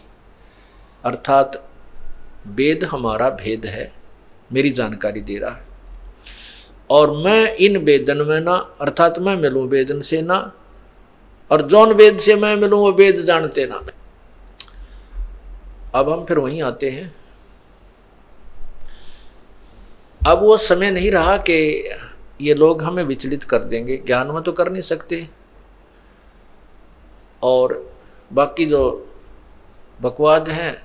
अर्थात 1.06 1.69
वेद 2.47 2.84
हमारा 2.84 3.30
भेद 3.30 3.65
है, 3.65 3.93
मेरी 4.54 4.69
जानकारी 4.69 5.21
दे 5.21 5.38
रहा 5.38 5.51
है। 5.51 5.65
और 6.89 7.12
मैं 7.12 7.54
इन 7.54 7.78
वेदन 7.78 8.17
में 8.17 8.41
ना, 8.41 8.75
अर्थात 8.82 9.19
मैं 9.19 9.36
मिलूं 9.36 9.67
वेदन 9.67 10.01
से 10.01 10.21
ना, 10.21 10.54
और 11.51 11.62
जौन 11.62 11.93
वेद 11.93 12.17
से 12.17 12.36
मैं 12.36 12.56
मिलूं, 12.56 12.80
वो 12.80 12.91
वेद 12.91 13.15
जानते 13.15 13.65
ना। 13.65 13.82
अब 15.95 16.10
हम 16.10 16.25
फिर 16.25 16.39
वहीं 16.39 16.62
आते 16.62 16.89
हैं। 16.89 17.15
अब 20.25 20.39
वो 20.39 20.57
समय 20.57 20.91
नहीं 20.91 21.11
रहा 21.11 21.38
कि 21.38 21.89
ये 22.41 22.53
लोग 22.53 22.81
हमें 22.81 23.03
विचलित 23.03 23.43
कर 23.43 23.59
देंगे। 23.59 23.97
ज्ञान 23.97 24.31
में 24.31 24.41
तो 24.43 24.51
कर 24.51 24.71
नहीं 24.71 24.81
सकते। 24.81 25.29
और 27.43 27.93
बाकी 28.33 28.65
जो 28.65 29.11
बकवाद 30.01 30.49
हैं, 30.49 30.83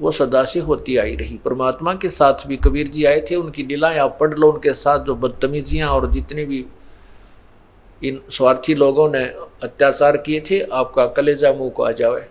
वो 0.00 0.12
सदा 0.12 0.44
से 0.44 0.60
होती 0.60 0.96
आई 0.96 1.16
रही। 1.16 1.36
परमात्मा 1.36 1.94
के 1.94 2.08
साथ 2.08 2.46
भी 2.46 2.56
कबीर 2.56 2.88
जी 2.88 3.04
आए 3.04 3.20
थे, 3.30 3.36
उनकी 3.36 3.62
लीलाएँ 3.62 3.98
आप 3.98 4.16
पढ़ 4.20 4.34
लो, 4.34 4.52
उनके 4.52 4.74
साथ 4.74 5.04
जो 5.04 5.14
बदतमीजियाँ 5.14 5.88
और 5.88 6.10
जितने 6.12 6.44
भी 6.44 6.64
इन 8.04 8.20
स्वार्थी 8.30 8.74
लोगों 8.74 9.08
ने 9.10 9.24
अत्याचार 9.62 10.16
किए 10.16 10.40
थे, 10.40 10.60
आपका 10.60 11.06
कलेजा 11.06 11.52
मुँह 11.52 11.70
को 11.70 11.82
आ 11.82 11.92
जाए 11.92 12.28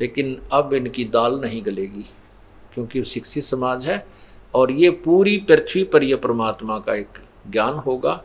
लेकिन 0.00 0.42
अब 0.52 0.74
इनकी 0.74 1.04
दाल 1.04 1.40
नहीं 1.40 1.64
गलेगी। 1.64 2.04
क्योंकि 2.74 3.04
शिक्षित 3.04 3.44
समाज 3.44 3.86
है, 3.88 4.04
और 4.54 4.70
ये 4.72 4.90
पूरी 4.90 5.36
पृथ्वी 5.38 5.84
पर 5.84 6.02
यह 6.02 6.16
परमात्मा 6.16 6.78
का 6.78 6.94
एक 6.94 7.18
ज्ञान 7.50 7.74
होगा। 7.76 8.22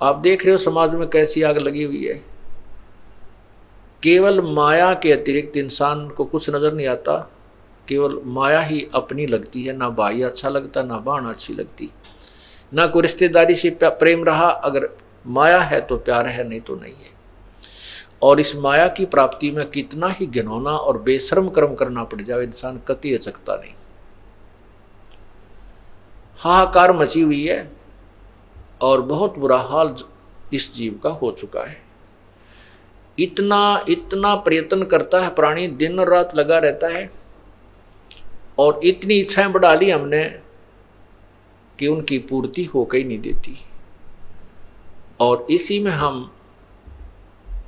आप 0.00 0.16
देख 0.16 0.44
रहे 0.44 0.52
हो 0.52 0.58
समाज 0.58 0.94
में 0.94 1.08
कैसी 1.08 1.42
आग 1.42 1.58
लगी 1.58 1.82
हुई 1.82 2.04
है। 2.04 2.14
केवल 4.02 4.40
माया 4.44 4.92
के 4.94 5.12
अतिरिक्त 5.12 5.56
इंसान 5.56 6.08
को 6.08 6.24
कुछ 6.24 6.48
नज़र 6.50 6.72
नहीं 6.72 6.86
आता। 6.86 7.18
केवल 7.88 8.20
माया 8.24 8.60
ही 8.60 8.86
अपनी 8.94 9.26
लगती 9.26 9.62
है, 9.62 9.76
ना 9.76 9.88
भाई 9.90 10.22
अच्छा 10.22 10.48
लगता, 10.48 10.82
ना 10.82 10.96
बाण 10.98 11.26
अच्छी 11.26 11.54
लगती। 11.54 11.90
ना 12.72 12.86
कोई 12.86 13.02
रिश्तेदारी 13.02 13.54
से 13.54 13.70
प्रेम 13.82 14.24
रहा, 14.24 14.48
अगर 14.48 14.88
माया 15.26 15.60
है 15.60 15.80
तो 15.80 15.96
प्यार 15.96 16.26
है, 16.26 16.48
नहीं 16.48 16.60
तो 16.60 16.74
नहीं 16.74 16.94
है। 16.94 17.18
और 18.22 18.40
इस 18.40 18.56
माया 18.56 18.88
की 18.88 19.04
प्राप्ति 19.04 19.50
में 19.50 19.70
कितना 19.70 20.08
ही 20.08 20.26
घिनौना 20.26 20.70
और 20.70 21.02
बेशरम 21.02 21.48
कर्म 21.48 21.74
करना 21.74 22.04
पड़ 22.04 22.22
जाए 22.22 22.42
इंसान 22.42 22.80
कति 22.88 23.14
अचकता 23.14 23.56
नहीं। 23.56 23.72
हाहाकार 26.38 26.92
मची 26.92 27.20
हुई 27.20 27.46
है 27.46 27.72
और 28.82 29.02
बहुत 29.02 29.38
बुरा 29.38 29.58
हाल 29.58 29.94
इस 30.52 30.74
जीव 30.74 31.00
का 31.04 31.10
हो 31.10 31.30
चुका 31.30 31.60
है। 31.60 31.82
इतना 33.18 33.84
इतना 33.88 34.34
प्रयत्न 34.34 34.84
करता 34.84 35.20
है 35.20 35.34
प्राणी, 35.34 35.66
दिन 35.66 36.00
और 36.00 36.08
रात 36.08 36.36
लगा 36.36 36.58
रहता 36.58 36.88
है 36.88 37.10
और 38.58 38.80
इतनी 38.84 39.14
इच्छाएँ 39.14 39.48
बढ़ा 39.48 39.74
ली 39.74 39.90
हमने 39.90 40.24
कि 41.78 41.86
उनकी 41.86 42.18
पूर्ति 42.18 42.64
हो 42.64 42.88
ही 42.94 43.04
नहीं 43.04 43.18
देती। 43.18 43.58
और 45.20 45.46
इसी 45.50 45.78
में 45.78 45.90
हम 45.90 46.32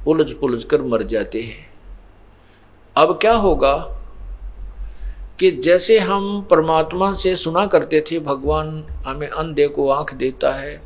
उलझ 0.07 0.33
पुलझ 0.33 0.63
कर 0.65 0.83
मर 0.83 1.03
जाते 1.03 1.43
हैं। 1.43 1.67
अब 2.97 3.19
क्या 3.21 3.35
होगा 3.35 3.75
कि 5.41 5.51
जैसे 5.51 5.99
हम 5.99 6.47
परमात्मा 6.51 7.13
से 7.13 7.35
सुना 7.37 7.67
करते 7.67 8.05
थे, 8.11 8.19
भगवान 8.19 8.83
हमें 9.07 9.29
अंधे 9.29 9.67
को 9.69 9.89
आँख 9.91 10.15
देता 10.15 10.53
है, 10.55 10.81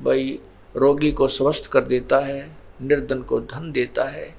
भाई 0.00 0.38
रोगी 0.74 1.12
को 1.12 1.28
स्वस्थ 1.28 1.66
कर 1.66 1.80
देता 1.80 2.18
है, 2.18 2.50
निर्धन 2.82 3.22
को 3.22 3.40
धन 3.40 3.70
देता 3.72 4.04
है, 4.04 4.34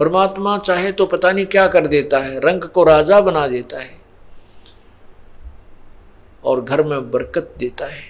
परमात्मा 0.00 0.56
चाहे 0.58 0.92
तो 0.92 1.06
पता 1.06 1.32
नहीं 1.32 1.46
क्या 1.46 1.66
कर 1.66 1.86
देता 1.86 2.18
है, 2.18 2.38
रंग 2.40 2.62
को 2.64 2.84
राजा 2.84 3.20
बना 3.20 3.46
देता 3.48 3.80
है 3.80 3.94
और 6.44 6.60
घर 6.60 6.82
में 6.82 7.10
बरकत 7.10 7.54
देता 7.58 7.86
है। 7.86 8.02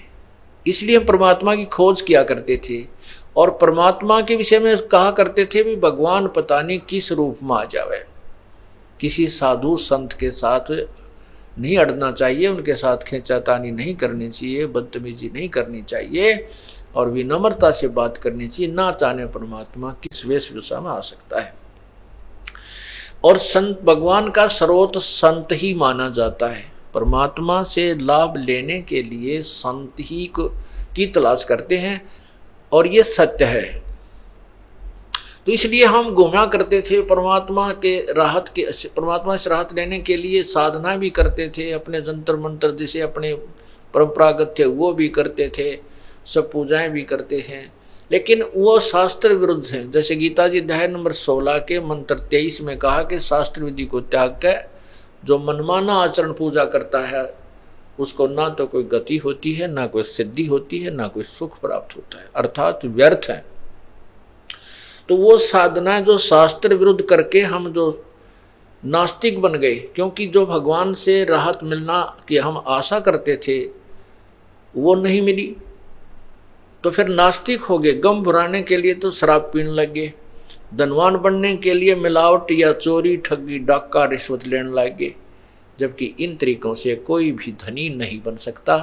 इसलिए 0.67 0.97
हम 0.97 1.05
परमात्मा 1.05 1.55
की 1.55 1.65
खोज 1.65 2.01
किया 2.01 2.23
करते 2.23 2.57
थे। 2.61 2.81
और 3.37 3.51
परमात्मा 3.51 4.21
के 4.21 4.37
विषय 4.37 4.59
में 4.59 4.77
कहा 4.77 5.11
करते 5.11 5.45
थे 5.45 5.63
भी, 5.63 5.77
भगवान 5.77 6.29
पता 6.29 6.63
नहीं 6.63 6.79
किस 6.79 7.13
रूप 7.13 7.39
में 7.43 7.57
आ 7.57 7.65
जावे। 7.65 8.07
किसी 9.01 9.29
साधु 9.29 9.77
संत 9.77 10.13
के 10.13 10.31
साथ 10.31 10.87
नहीं 11.59 11.79
अड़ना 11.79 12.13
चाहिए, 12.13 12.49
उनके 12.49 12.75
साथ 12.75 12.97
खेचातानी 12.97 13.71
नहीं 13.71 13.97
करनी 13.97 14.31
चाहिए, 14.31 14.67
बदतमीजी 14.67 15.31
नहीं 15.35 15.49
करनी 15.49 15.83
चाहिए 15.83 16.49
और 16.97 17.11
विनम्रता 17.11 17.71
से 17.71 17.89
बात 17.89 18.17
करनी 18.17 18.49
चाहिए। 18.49 18.73
ना 18.73 18.93
चाहने 18.93 19.27
परमात्मा 19.27 19.91
किस 19.91 20.27
वेशभूषा 20.27 20.81
में 20.81 20.91
आ 20.91 21.01
सकता 21.01 21.41
है। 21.41 21.55
और 23.25 23.39
संत, 23.39 23.81
भगवान 23.81 24.31
का 24.31 24.47
स्रोत 24.47 24.97
संत 24.97 25.49
ही 25.53 25.75
माना 25.75 26.09
जाता 26.09 26.47
है। 26.47 26.73
परमात्मा 26.95 27.63
से 27.63 27.95
लाभ 27.95 28.35
लेने 28.37 28.83
के 28.83 29.03
लिए 29.03 29.43
संत 29.43 29.93
ही 30.01 30.27
को 30.27 30.49
की 30.97 31.07
तलाश 31.07 31.45
करते 31.45 31.79
हैं। 31.79 32.26
और 32.77 32.87
ये 32.87 33.03
सत्य 33.03 33.45
है। 33.45 33.83
तो 35.47 35.53
इसलिए 35.53 35.85
हम 35.85 36.11
घूमा 36.11 36.47
करते 36.47 36.81
थे 36.83 37.01
परमात्मा 37.03 37.73
के 37.73 38.13
राहत 38.13 38.49
के, 38.49 38.67
परमात्मा 38.89 39.37
से 39.37 39.51
राहत 39.51 39.75
लेने 39.75 39.99
के 39.99 40.17
लिए 40.17 40.43
साधना 40.43 40.97
भी 40.97 41.11
करते 41.11 41.49
थे, 41.49 41.71
अपने 41.73 42.01
जंतर 42.01 42.37
मंत्र 42.37 42.71
जिसे 42.71 43.01
अपने 43.01 43.35
परंपरागत 43.95 44.55
थे, 44.59 44.65
वो 44.65 44.93
भी 44.93 45.09
करते 45.09 45.49
थे, 45.59 45.79
सब 46.27 46.51
पूजाएँ 46.53 46.89
भी 46.89 47.03
करते 47.03 47.41
हैं। 47.41 47.73
लेकिन 48.13 48.43
वो 48.57 48.81
शास्त्र 48.81 49.35
विरुद्ध 49.35 49.67
है। 49.67 49.91
जैसे 49.91 50.17
गीता 50.17 50.49
जी 50.49 50.61
अध्याय 50.61 50.89
नंबर 50.89 51.13
16 51.13 51.59
के 51.59 51.81
मंत्र 51.81 52.19
23 52.31 52.61
में 52.61 52.77
कहा 52.79 53.03
कि 53.03 53.21
शास्त्र 53.21 53.65
विधि 53.65 53.85
को 53.85 54.01
त्याग 54.01 54.31
कर 54.31 54.71
जो 55.25 55.39
मनमाना 55.39 55.95
आचरण 55.95 56.33
पूजा 56.33 56.65
करता 56.65 56.99
है 56.99 57.25
उसको 58.01 58.27
ना 58.27 58.49
तो 58.49 58.67
कोई 58.67 58.83
गति 58.83 59.17
होती 59.17 59.53
है, 59.53 59.69
ना 59.69 59.87
कोई 59.87 60.03
सिद्धि 60.03 60.47
होती 60.47 60.79
है, 60.79 60.91
ना 60.91 61.09
कोई 61.09 61.23
सुख 61.23 61.61
प्राप्त 61.61 61.97
होता 61.97 62.19
है। 62.19 62.29
अर्थात 62.37 62.81
व्यर्थ 62.85 63.31
है। 63.31 63.45
तो 65.09 65.17
वो 65.17 65.39
साधना 65.39 66.01
जो 66.01 66.19
शास्त्र 66.19 66.75
विरुद्ध 66.75 67.03
करके 67.03 67.41
हम 67.41 67.73
जो 67.73 68.05
नास्तिक 68.85 69.41
बन 69.41 69.53
गए, 69.53 69.75
क्योंकि 69.75 70.27
जो 70.27 70.47
भगवान 70.47 70.95
से 70.95 71.25
राहत 71.25 71.59
मिलना 71.63 72.17
की 72.29 72.37
हम 72.37 72.65
आशा 72.67 73.01
करते 73.01 73.37
थे, 73.37 73.65
वो 74.77 74.95
नहीं 74.95 75.23
मिली। 75.23 75.57
तो 76.85 76.91
फिर 76.91 77.09
नास्तिक 77.09 77.61
हो 77.61 77.79
गए। 77.79 77.93
गम 77.93 78.23
भुराने 78.23 78.63
के 78.63 78.77
लिए 78.77 78.95
तो 78.95 79.11
शराब 79.11 79.51
पीने 79.55 79.71
लग 79.71 79.93
गए। 79.93 80.13
धनवान 80.75 81.17
बनने 81.17 81.57
के 81.57 81.75
लिए 81.75 81.95
मिलावट 81.95 82.47
या 82.53 82.73
चोरी, 82.73 83.17
ठगी, 83.17 83.59
डाका, 83.59 84.05
रिश्वत 84.05 84.47
लेने 84.47 84.73
लगे 84.73 85.15
जबकि 85.81 86.15
इन 86.21 86.37
तरीकों 86.37 86.75
से 86.75 86.95
कोई 87.07 87.31
भी 87.33 87.53
धनी 87.61 87.89
नहीं 87.91 88.21
बन 88.23 88.37
सकता 88.39 88.77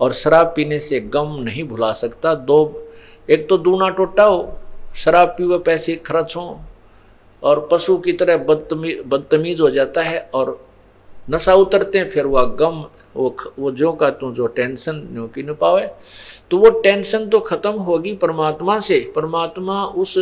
और 0.00 0.12
शराब 0.12 0.52
पीने 0.56 0.78
से 0.80 1.00
गम 1.00 1.36
नहीं 1.40 1.64
भुला 1.64 1.92
सकता। 1.94 2.34
दो, 2.34 2.88
एक 3.30 3.48
तो 3.48 3.58
दूना 3.58 3.88
टोटा 3.90 4.24
हो, 4.24 4.58
शराब 4.96 5.28
पी 5.28 5.44
हुए 5.44 5.58
पैसे 5.58 5.94
खर्च 5.96 6.36
हों 6.36 6.56
और 7.42 7.68
पशु 7.72 7.96
की 7.98 8.12
तरह 8.12 8.36
बदतमी, 8.38 8.94
बदतमीज 9.06 9.60
हो 9.60 9.70
जाता 9.70 10.02
है 10.02 10.18
और 10.34 10.64
नशा 11.30 11.54
उतरते 11.54 11.98
हैं, 11.98 12.10
फिर 12.10 12.26
वह 12.26 12.44
गम, 12.60 12.84
वो 13.16 13.36
वो 13.58 13.70
जो 13.72 13.92
का 13.92 14.08
तू 14.10 14.32
जो 14.32 14.46
टेंशन 14.46 14.96
न्यो 15.12 15.26
की 15.26 15.42
न 15.42 15.54
पावे 15.54 15.88
तो 16.50 16.58
वो 16.58 16.70
टेंशन 16.80 17.28
तो 17.28 17.38
खत्म 17.40 17.70
होगी 17.80 18.12
परमात्मा 18.14 18.78
से। 18.80 19.00
परमात्मा 19.16 19.84
उस, 19.84 20.16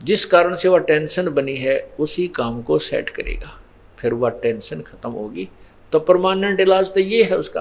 जिस 0.00 0.24
कारण 0.24 0.54
से 0.54 0.68
वह 0.68 0.78
टेंशन 0.80 1.28
बनी 1.28 1.56
है, 1.56 1.78
उसी 2.00 2.26
काम 2.28 2.60
को 2.62 2.78
सेट 2.78 3.08
करेगा। 3.10 3.58
फिर 3.98 4.14
वह 4.14 4.30
टेंशन 4.32 4.80
खत्म 4.80 5.10
होगी। 5.10 5.48
तो 5.92 5.98
परमानेंट 6.00 6.60
इलाज 6.60 6.92
तो 6.94 7.00
ये 7.00 7.22
है 7.22 7.36
उसका। 7.36 7.60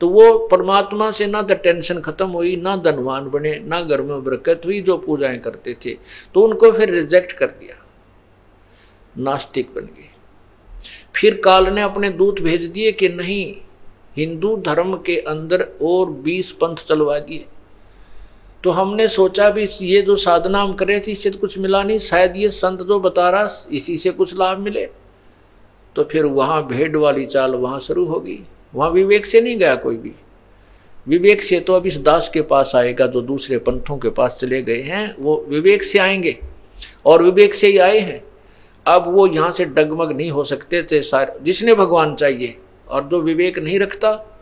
तो 0.00 0.08
वो 0.08 0.36
परमात्मा 0.48 1.10
से 1.10 1.26
ना 1.26 1.42
तो 1.42 1.54
टेंशन 1.56 2.00
खत्म 2.00 2.26
हुई, 2.28 2.56
ना 2.56 2.76
धनवान 2.76 3.28
बने, 3.30 3.58
ना 3.58 3.80
घर 3.80 4.02
में 4.02 4.24
बरकत 4.24 4.62
हुई, 4.64 4.80
जो 4.80 4.96
पूजाएँ 4.98 5.38
करते 5.38 5.76
थे 5.84 5.96
तो 6.34 6.42
उनको 6.42 6.72
फिर 6.72 6.90
रिजेक्ट 6.90 7.32
कर 7.32 7.46
दिया। 7.46 7.76
नास्तिक 9.18 9.74
बन 9.74 9.86
गए। 9.86 10.08
फिर 11.16 11.40
काल 11.44 11.68
ने 11.68 11.82
अपने 11.82 12.10
दूत 12.10 12.40
भेज 12.40 12.64
दिए 12.66 12.92
कि 12.92 13.08
नहीं, 13.08 13.54
हिंदू 14.16 14.56
धर्म 14.56 14.96
के 14.96 15.16
अंदर 15.18 15.66
और 15.82 16.10
बीस 16.22 16.50
पंथ 16.52 16.76
चलवा 16.78 17.18
दिए। 17.18 17.44
तो 18.64 18.70
हमने 18.70 19.06
सोचा 19.08 19.48
भी 19.50 19.66
ये 19.82 20.00
जो 20.02 20.16
साधना 20.16 20.60
हम 20.60 20.72
करे 20.74 20.98
थे, 21.00 21.12
इससे 21.12 21.30
तो 21.30 21.38
कुछ 21.38 21.58
मिला 21.58 21.82
नहीं, 21.82 21.98
शायद 21.98 22.36
ये 22.36 22.50
संत 22.50 22.82
जो 22.82 22.98
बता 23.00 23.28
रहा, 23.30 23.48
इसी 23.70 23.96
से 23.98 24.10
कुछ 24.10 24.34
लाभ 24.36 24.58
मिले। 24.58 24.88
तो 25.96 26.04
फिर 26.04 26.24
वहाँ 26.24 26.66
भेड़ 26.66 26.96
वाली 26.96 27.26
चाल 27.26 27.54
वहाँ 27.54 27.80
शुरू 27.80 28.04
होगी। 28.04 28.46
वहाँ 28.74 28.90
विवेक 28.90 29.26
से 29.26 29.40
नहीं 29.40 29.58
गया 29.58 29.74
कोई 29.74 29.96
भी। 29.96 30.12
विवेक 31.08 31.42
से 31.42 31.60
तो 31.60 31.72
अब 31.72 31.86
इस 31.86 31.98
दास 31.98 32.28
के 32.28 32.42
पास 32.42 32.72
आएगा, 32.76 33.06
जो 33.06 33.20
दूसरे 33.20 33.58
पंथों 33.58 33.98
के 33.98 34.08
पास 34.08 34.38
चले 34.40 34.62
गए 34.62 34.82
हैं, 34.82 35.16
वो 35.18 35.46
विवेक 35.48 35.82
से 35.82 35.98
आएँगे। 35.98 36.38
और 37.06 37.22
विवेक 37.22 37.54
से 37.54 37.66
ही 37.66 37.78
आए 37.78 37.98
हैं। 37.98 38.24
अब 38.86 39.14
वो 39.14 39.26
यहाँ 39.26 39.52
से 39.52 39.64
डगमग 39.64 40.12
नहीं 40.12 40.30
हो 40.30 40.44
सकते 40.44 40.82
थे 40.82 41.02
सारे, 41.02 41.32
जिसने 41.42 41.74
भगवान 41.74 42.14
चाहिए। 42.14 42.56
और 42.88 43.04
जो 43.04 43.20
विवेक 43.20 43.58
नहीं 43.58 43.80
रखता, 43.80 44.40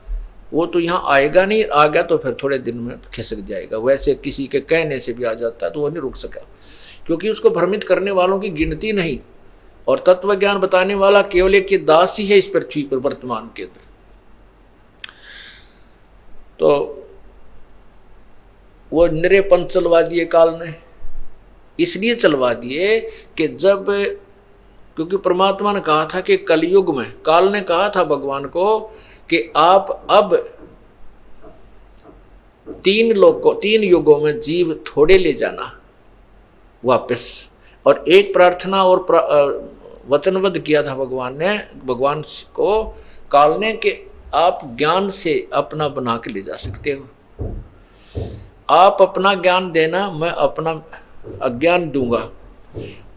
वो 0.52 0.66
तो 0.66 0.78
यहाँ 0.78 1.04
आएगा 1.06 1.46
नहीं, 1.46 1.64
आ 1.64 1.86
गया 1.86 2.02
तो 2.02 2.18
फिर 2.18 2.36
थोड़े 2.42 2.58
दिन 2.58 2.76
में 2.76 2.96
खिसक 3.14 3.36
जाएगा। 3.36 3.78
वैसे 3.78 4.14
किसी 4.14 4.46
के 4.46 4.60
कहने 4.60 5.00
से 5.00 5.12
भी 5.12 5.24
आ 5.24 5.34
जाता 5.34 5.66
है 5.66 5.72
तो 5.72 5.80
वो 5.80 5.88
नहीं 5.88 6.00
रुक 6.00 6.16
सका। 6.16 6.46
क्योंकि 7.06 7.28
उसको 7.28 7.50
भ्रमित 7.50 7.84
करने 7.84 8.10
वालों 8.10 8.38
की 8.38 8.48
गिनती 8.48 8.92
नहीं। 8.92 9.20
और 9.88 9.98
तत्व 10.06 10.34
ज्ञान 10.34 10.58
बताने 10.58 10.94
वाला 10.94 11.22
केवल 11.22 11.54
एक 11.54 11.86
दास 11.86 12.16
ही 12.18 12.26
है 12.26 12.38
इस 12.38 12.46
पृथ्वी 12.46 12.82
पर 12.82 12.96
वर्तमान 12.96 13.50
के 13.56 13.62
अंदर 13.62 13.88
तो 16.58 16.96
वो 18.92 19.06
निरे 19.06 19.48
चलवा 19.64 20.02
दिए 20.02 20.24
काल 20.24 20.60
ने 20.62 20.90
इसलिए 21.82 22.14
चलवा 22.14 22.54
दिए 22.54 23.00
कि 23.36 23.48
जब, 23.48 23.86
क्योंकि 24.96 25.16
परमात्मा 25.16 25.72
ने 25.72 25.80
कहा 25.80 26.08
था 26.14 26.20
कि 26.20 26.36
कलयुग 26.36 26.98
में, 26.98 27.12
काल 27.22 27.52
ने 27.52 27.60
कहा 27.60 27.88
था 27.88 28.04
भगवान 28.04 28.44
को 28.44 28.80
कि 29.30 29.52
आप 29.56 30.06
अब 30.10 30.34
तीन 32.84 33.12
लोगों, 33.12 33.54
तीन 33.54 33.82
युगों 33.82 34.20
में 34.20 34.40
जीव 34.40 34.84
थोड़े 34.86 35.18
ले 35.18 35.32
जाना, 35.32 35.80
वापस। 36.84 37.49
और 37.86 38.04
एक 38.08 38.32
प्रार्थना 38.32 38.84
और 38.84 39.70
वचनबद्ध 40.08 40.58
किया 40.58 40.82
था 40.82 40.94
भगवान 40.94 41.38
ने, 41.38 41.58
भगवान 41.84 42.22
को 42.54 42.82
काल 43.30 43.58
ने 43.60 43.72
कि 43.72 44.10
आप 44.34 44.60
ज्ञान 44.78 45.08
से 45.08 45.48
अपना 45.52 45.88
बना 45.88 46.16
के 46.16 46.32
ले 46.32 46.42
जा 46.42 46.56
सकते 46.56 46.90
हो। 46.90 47.08
आप 48.70 49.02
अपना 49.02 49.34
ज्ञान 49.34 49.70
देना, 49.72 50.10
मैं 50.10 50.30
अपना 50.30 50.70
अज्ञान 51.42 51.90
दूँगा। 51.90 52.28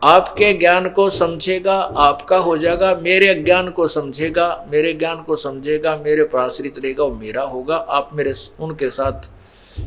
आपके 0.03 0.53
ज्ञान 0.53 0.89
को 0.89 1.09
समझेगा, 1.09 1.75
आपका 1.79 2.37
हो 2.37 2.57
जाएगा, 2.57 2.95
मेरे 2.95 3.27
अज्ञान 3.27 3.69
को 3.69 3.87
समझेगा, 3.87 4.65
मेरे 4.71 4.93
ज्ञान 4.93 5.21
को 5.23 5.35
समझेगा, 5.35 5.95
मेरे 5.97 6.23
पर 6.23 6.39
आश्रित 6.39 6.79
रहेगा, 6.79 7.03
वो 7.03 7.15
मेरा 7.15 7.43
होगा। 7.43 7.75
आप 7.75 8.09
मेरे 8.13 8.33
उनके 8.59 8.89
साथ, 8.89 9.29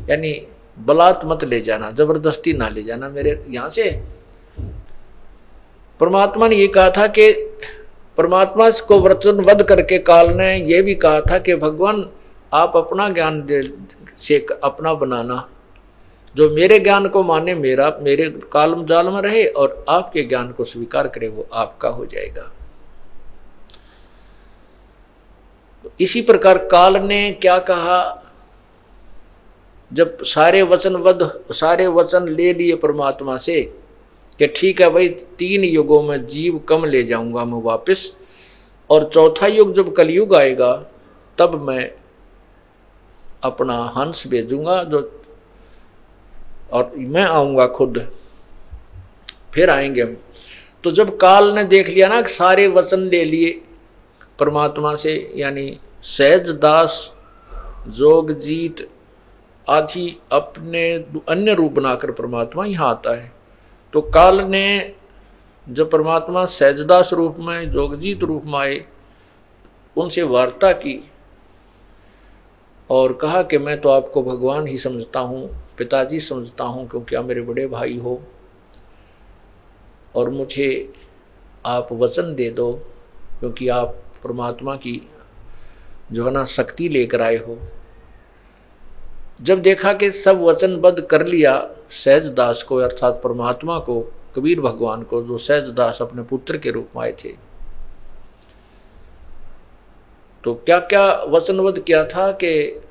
यानी 0.09 0.47
बलात् 0.79 1.25
मत 1.25 1.43
ले 1.43 1.61
जाना, 1.61 1.91
ज़बरदस्ती 1.91 2.53
ना 2.53 2.69
ले 2.69 2.83
जाना 2.83 3.09
मेरे 3.09 3.45
यहाँ 3.49 3.69
से। 3.69 4.16
परमात्मा 5.99 6.47
ने 6.47 6.55
ये 6.55 6.67
कहा 6.67 6.89
था 6.89 7.07
कि 7.07 7.31
परमात्मा 8.17 8.69
को 8.69 8.99
वचनबद्ध 8.99 9.63
करके 9.63 9.99
काल 9.99 10.29
ने 10.29 10.57
यह 10.57 10.81
भी 10.81 10.95
कहा 10.95 11.21
था 11.21 11.39
कि 11.39 11.55
भगवान, 11.55 12.09
आप 12.53 12.77
अपना 12.77 13.09
ज्ञान 13.09 13.47
से 14.17 14.45
अपना 14.63 14.93
बनाना। 14.93 15.49
जो 16.35 16.49
मेरे 16.49 16.79
ज्ञान 16.79 17.07
को 17.07 17.23
माने, 17.23 17.55
मेरा, 17.55 17.97
मेरे 18.01 18.39
कालम 18.51 18.85
जाल 18.85 19.09
में 19.09 19.21
रहे 19.21 19.45
और 19.45 19.85
आपके 19.89 20.23
ज्ञान 20.23 20.51
को 20.51 20.63
स्वीकार 20.63 21.07
करे, 21.07 21.27
वो 21.27 21.47
आपका 21.53 21.89
हो 21.89 22.05
जाएगा। 22.05 22.51
तो 25.83 25.91
इसी 26.01 26.21
प्रकार 26.21 26.57
काल 26.57 26.97
ने 26.97 27.31
क्या 27.31 27.59
कहा? 27.59 28.23
जब 29.93 30.17
सारे 30.23 30.61
वचनबद्ध 30.61 31.39
सारे 31.51 31.87
वचन 31.87 32.27
ले 32.27 32.53
लिए 32.53 32.75
परमात्मा 32.75 33.37
से 33.37 33.73
कि 34.39 34.47
ठीक 34.47 34.81
है 34.81 34.89
भाई, 34.89 35.09
तीन 35.09 35.63
युगों 35.63 36.03
में 36.03 36.27
जीव 36.27 36.57
कम 36.59 36.85
ले 36.85 37.03
जाऊँगा 37.03 37.45
मैं 37.45 37.61
वापस, 37.61 38.19
और 38.89 39.09
चौथा 39.13 39.47
युग 39.47 39.73
जब 39.73 39.95
कलयुग 39.95 40.35
आएगा, 40.35 40.85
तब 41.37 41.61
मैं 41.61 41.91
अपना 43.43 43.93
हंस 43.97 44.27
भेजूँगा 44.27 44.83
जो, 44.83 45.21
और 46.71 46.91
मैं 46.95 47.23
आऊँगा 47.23 47.67
खुद। 47.67 48.11
फिर 49.53 49.69
आएँगे 49.69 50.01
हम। 50.01 50.17
तो 50.83 50.91
जब 50.91 51.17
काल 51.17 51.55
ने 51.55 51.63
देख 51.63 51.87
लिया 51.87 52.07
ना 52.07 52.21
सारे 52.21 52.67
वचन 52.67 52.99
ले 52.99 53.25
लिए, 53.25 53.61
परमात्मा 54.39 54.95
से, 54.95 55.33
यानी 55.35 55.79
सहज 56.03 56.49
दास 56.49 57.17
जोगजीत 57.87 58.89
आदि 59.69 60.19
अपने 60.31 60.93
अन्य 61.29 61.53
रूप 61.53 61.71
बनाकर 61.71 62.11
परमात्मा 62.11 62.65
यहाँ 62.65 62.89
आता 62.89 63.15
है। 63.15 63.36
तो 63.93 64.01
काल 64.01 64.41
ने 64.41 64.93
जब 65.67 65.89
परमात्मा 65.91 66.45
सहजदास 66.45 67.13
रूप 67.13 67.35
में, 67.39 67.71
जोगजीत 67.71 68.23
रूप 68.23 68.43
में 68.45 68.59
आए, 68.59 68.85
उनसे 69.97 70.23
वार्ता 70.23 70.71
की 70.71 71.11
और 72.89 73.13
कहा 73.13 73.41
कि 73.43 73.57
मैं 73.57 73.79
तो 73.81 73.89
आपको 73.89 74.23
भगवान 74.23 74.67
ही 74.67 74.77
समझता 74.77 75.19
हूँ, 75.19 75.49
पिताजी 75.77 76.19
समझता 76.19 76.63
हूँ, 76.63 76.87
क्योंकि 76.89 77.15
आप 77.15 77.25
मेरे 77.25 77.41
बड़े 77.41 77.67
भाई 77.67 77.97
हो 77.97 78.21
और 80.15 80.29
मुझे 80.29 80.93
आप 81.65 81.89
वचन 81.91 82.33
दे 82.35 82.49
दो, 82.49 82.71
क्योंकि 83.39 83.67
आप 83.67 83.95
परमात्मा 84.23 84.75
की 84.75 85.01
जो 86.11 86.25
है 86.25 86.31
ना, 86.31 86.43
शक्ति 86.45 86.89
लेकर 86.89 87.21
आए 87.21 87.37
हो। 87.37 87.57
जब 89.41 89.61
देखा 89.61 89.93
कि 89.93 90.11
सब 90.11 90.41
वचनबद्ध 90.41 91.01
कर 91.01 91.25
लिया 91.25 91.57
सहज 91.91 92.27
दास 92.27 92.63
को, 92.63 92.75
अर्थात 92.75 93.21
परमात्मा 93.23 93.79
को, 93.79 94.13
कबीर 94.35 94.61
भगवान 94.61 95.03
को, 95.03 95.23
जो 95.23 95.37
सहजदास 95.37 96.01
अपने 96.01 96.23
पुत्र 96.23 96.57
के 96.57 96.71
रूप 96.71 96.89
में 96.95 97.03
आए 97.03 97.11
थे। 97.11 97.47
तो 100.43 100.53
क्या 100.53 100.79
क्या 100.79 101.23
वचनवध 101.23 101.79
किया 101.79 102.05
था 102.05 102.31
कि 102.31 102.81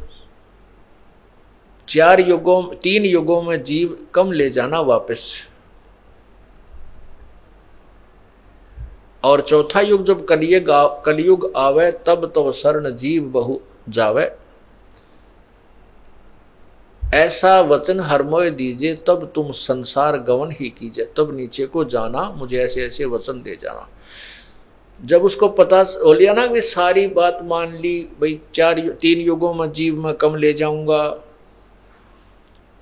चार 1.89 2.21
युगों, 2.21 2.75
तीन 2.77 3.05
युगों 3.05 3.43
में 3.43 3.63
जीव 3.63 4.07
कम 4.15 4.33
ले 4.33 4.51
जाना 4.51 4.81
वापस? 4.81 5.49
और 9.25 9.41
चौथा 9.41 9.81
युग 9.81 10.05
जब 10.05 10.25
कलियुग, 10.25 11.05
कलयुग 11.05 11.53
आवे, 11.57 11.93
तब 11.93 12.33
तो 12.35 12.53
शरण 12.53 12.91
जीव 12.97 13.25
बहु 13.25 13.59
जावे। 13.89 14.46
ऐसा 17.17 17.61
वचन 17.61 18.01
हरमोय 18.01 18.51
दीजिए, 18.51 18.95
तब 18.95 19.33
तुम 19.35 19.51
संसार 19.51 20.17
गवन 20.19 20.51
ही 20.51 20.69
कीजिए। 20.69 21.05
तब 21.17 21.37
नीचे 21.37 21.67
को 21.67 21.85
जाना, 21.85 22.31
मुझे 22.31 22.59
ऐसे 22.63 22.87
ऐसे 22.87 23.05
वचन 23.05 23.43
दे 23.43 23.59
जाना। 23.63 23.89
जब 25.01 25.23
उसको 25.23 25.49
पता 25.49 25.85
हो 26.05 26.13
लिया 26.13 26.33
ना 26.33 26.47
कि 26.47 26.61
सारी 26.61 27.07
बात 27.07 27.39
मान 27.43 27.77
ली, 27.77 28.01
भाई 28.21 28.41
चार 28.55 28.81
तीन 29.01 29.21
युगों 29.21 29.55
में 29.55 29.73
जीव 29.73 30.01
में 30.07 30.15
कम 30.15 30.35
ले 30.35 30.53
जाऊँगा, 30.53 31.03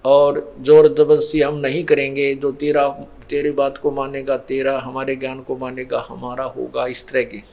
और 0.05 0.55
ज़ोर 0.61 0.89
ज़बरदस्ती 0.89 1.41
हम 1.41 1.55
नहीं 1.55 1.85
करेंगे, 1.85 2.35
जो 2.35 2.53
तेरा, 2.53 2.89
तेरी 3.31 3.51
बात 3.51 3.79
को 3.79 3.91
मानेगा, 3.91 4.37
तेरा, 4.37 4.79
हमारे 4.79 5.17
ज्ञान 5.17 5.41
को 5.41 5.57
मानेगा, 5.57 6.07
हमारा 6.09 6.45
होगा, 6.45 6.87
इस 6.87 7.09
तरह 7.09 7.23
की। 7.23 7.45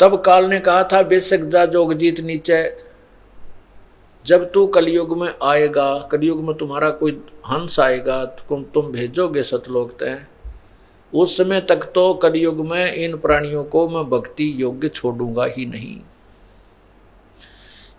तब 0.00 0.22
काल 0.22 0.44
ने 0.44 0.60
कहा 0.60 0.84
था, 0.84 1.02
बेशक 1.02 1.38
जा 1.38 1.66
जोग 1.66 1.94
जीत 1.94 2.20
नीचे 2.20 2.89
जब 4.30 4.50
तू 4.52 4.66
कलयुग 4.66 5.16
में 5.18 5.32
आएगा 5.42 5.86
कलयुग 6.12 6.42
में 6.44 6.56
तुम्हारा 6.56 6.90
कोई 6.90 7.12
हंस 7.46 7.78
आएगा 7.80 8.24
तुम 8.48 8.62
तुम 8.74 8.92
भेजोगे 8.92 9.42
सतलोक 9.42 9.92
तय। 10.00 10.20
उस 11.12 11.36
समय 11.36 11.60
तक 11.60 11.90
तो 11.94 12.12
कलयुग 12.14 12.60
में 12.66 12.94
इन 12.94 13.16
प्राणियों 13.16 13.64
को 13.64 13.88
मैं 13.88 14.04
भक्ति 14.10 14.52
योग्य 14.56 14.88
छोड़ूँगा 14.88 15.44
ही 15.46 15.66
नहीं। 15.66 15.98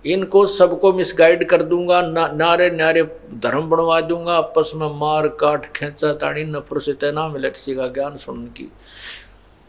इनको 0.06 0.46
सबको 0.48 0.92
मिसगाइड 0.94 1.48
कर 1.50 1.64
दूँगा 1.64 2.02
ना, 2.02 2.28
नारे 2.28 2.70
नारे 2.70 3.04
धर्म 3.34 3.70
बनवा 3.70 4.00
दूँगा 4.02 4.34
आपस 4.34 4.72
में 4.76 4.88
मार 5.00 5.28
काट 5.42 5.66
खेचा 5.74 6.14
ताड़ी 6.14 6.44
नफर 6.44 6.80
से 6.80 6.94
तैना 6.94 7.28
मिले 7.28 7.50
किसी 7.50 7.76
का 7.76 7.88
ज्ञान 7.88 8.16
सुन 8.18 8.46
की। 8.48 8.72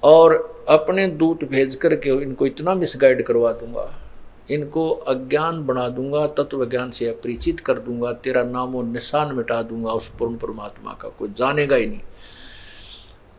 और 0.02 0.64
अपने 0.68 1.06
दूत 1.06 1.44
भेज 1.44 1.74
करके 1.74 2.10
इनको 2.22 2.46
इतना 2.46 2.74
मिसगाइड 2.74 3.22
करवा 3.26 3.52
दूँगा। 3.52 3.90
इनको 4.52 4.88
अज्ञान 4.90 5.64
बना 5.66 5.88
दूँगा 5.88 6.26
तत्व 6.36 6.64
ज्ञान 6.66 6.90
से 6.90 7.08
अपरिचित 7.08 7.60
कर 7.60 7.78
दूँगा, 7.78 8.12
तेरा 8.14 8.42
नामो 8.44 8.82
निशान 8.82 9.34
मिटा 9.34 9.62
दूँगा, 9.62 9.92
उस 9.92 10.10
पूर्ण 10.18 10.36
परमात्मा 10.36 10.92
का 10.92 11.08
कोई 11.08 11.32
जानेगा 11.36 11.76
ही 11.76 11.86
नहीं। 11.86 12.00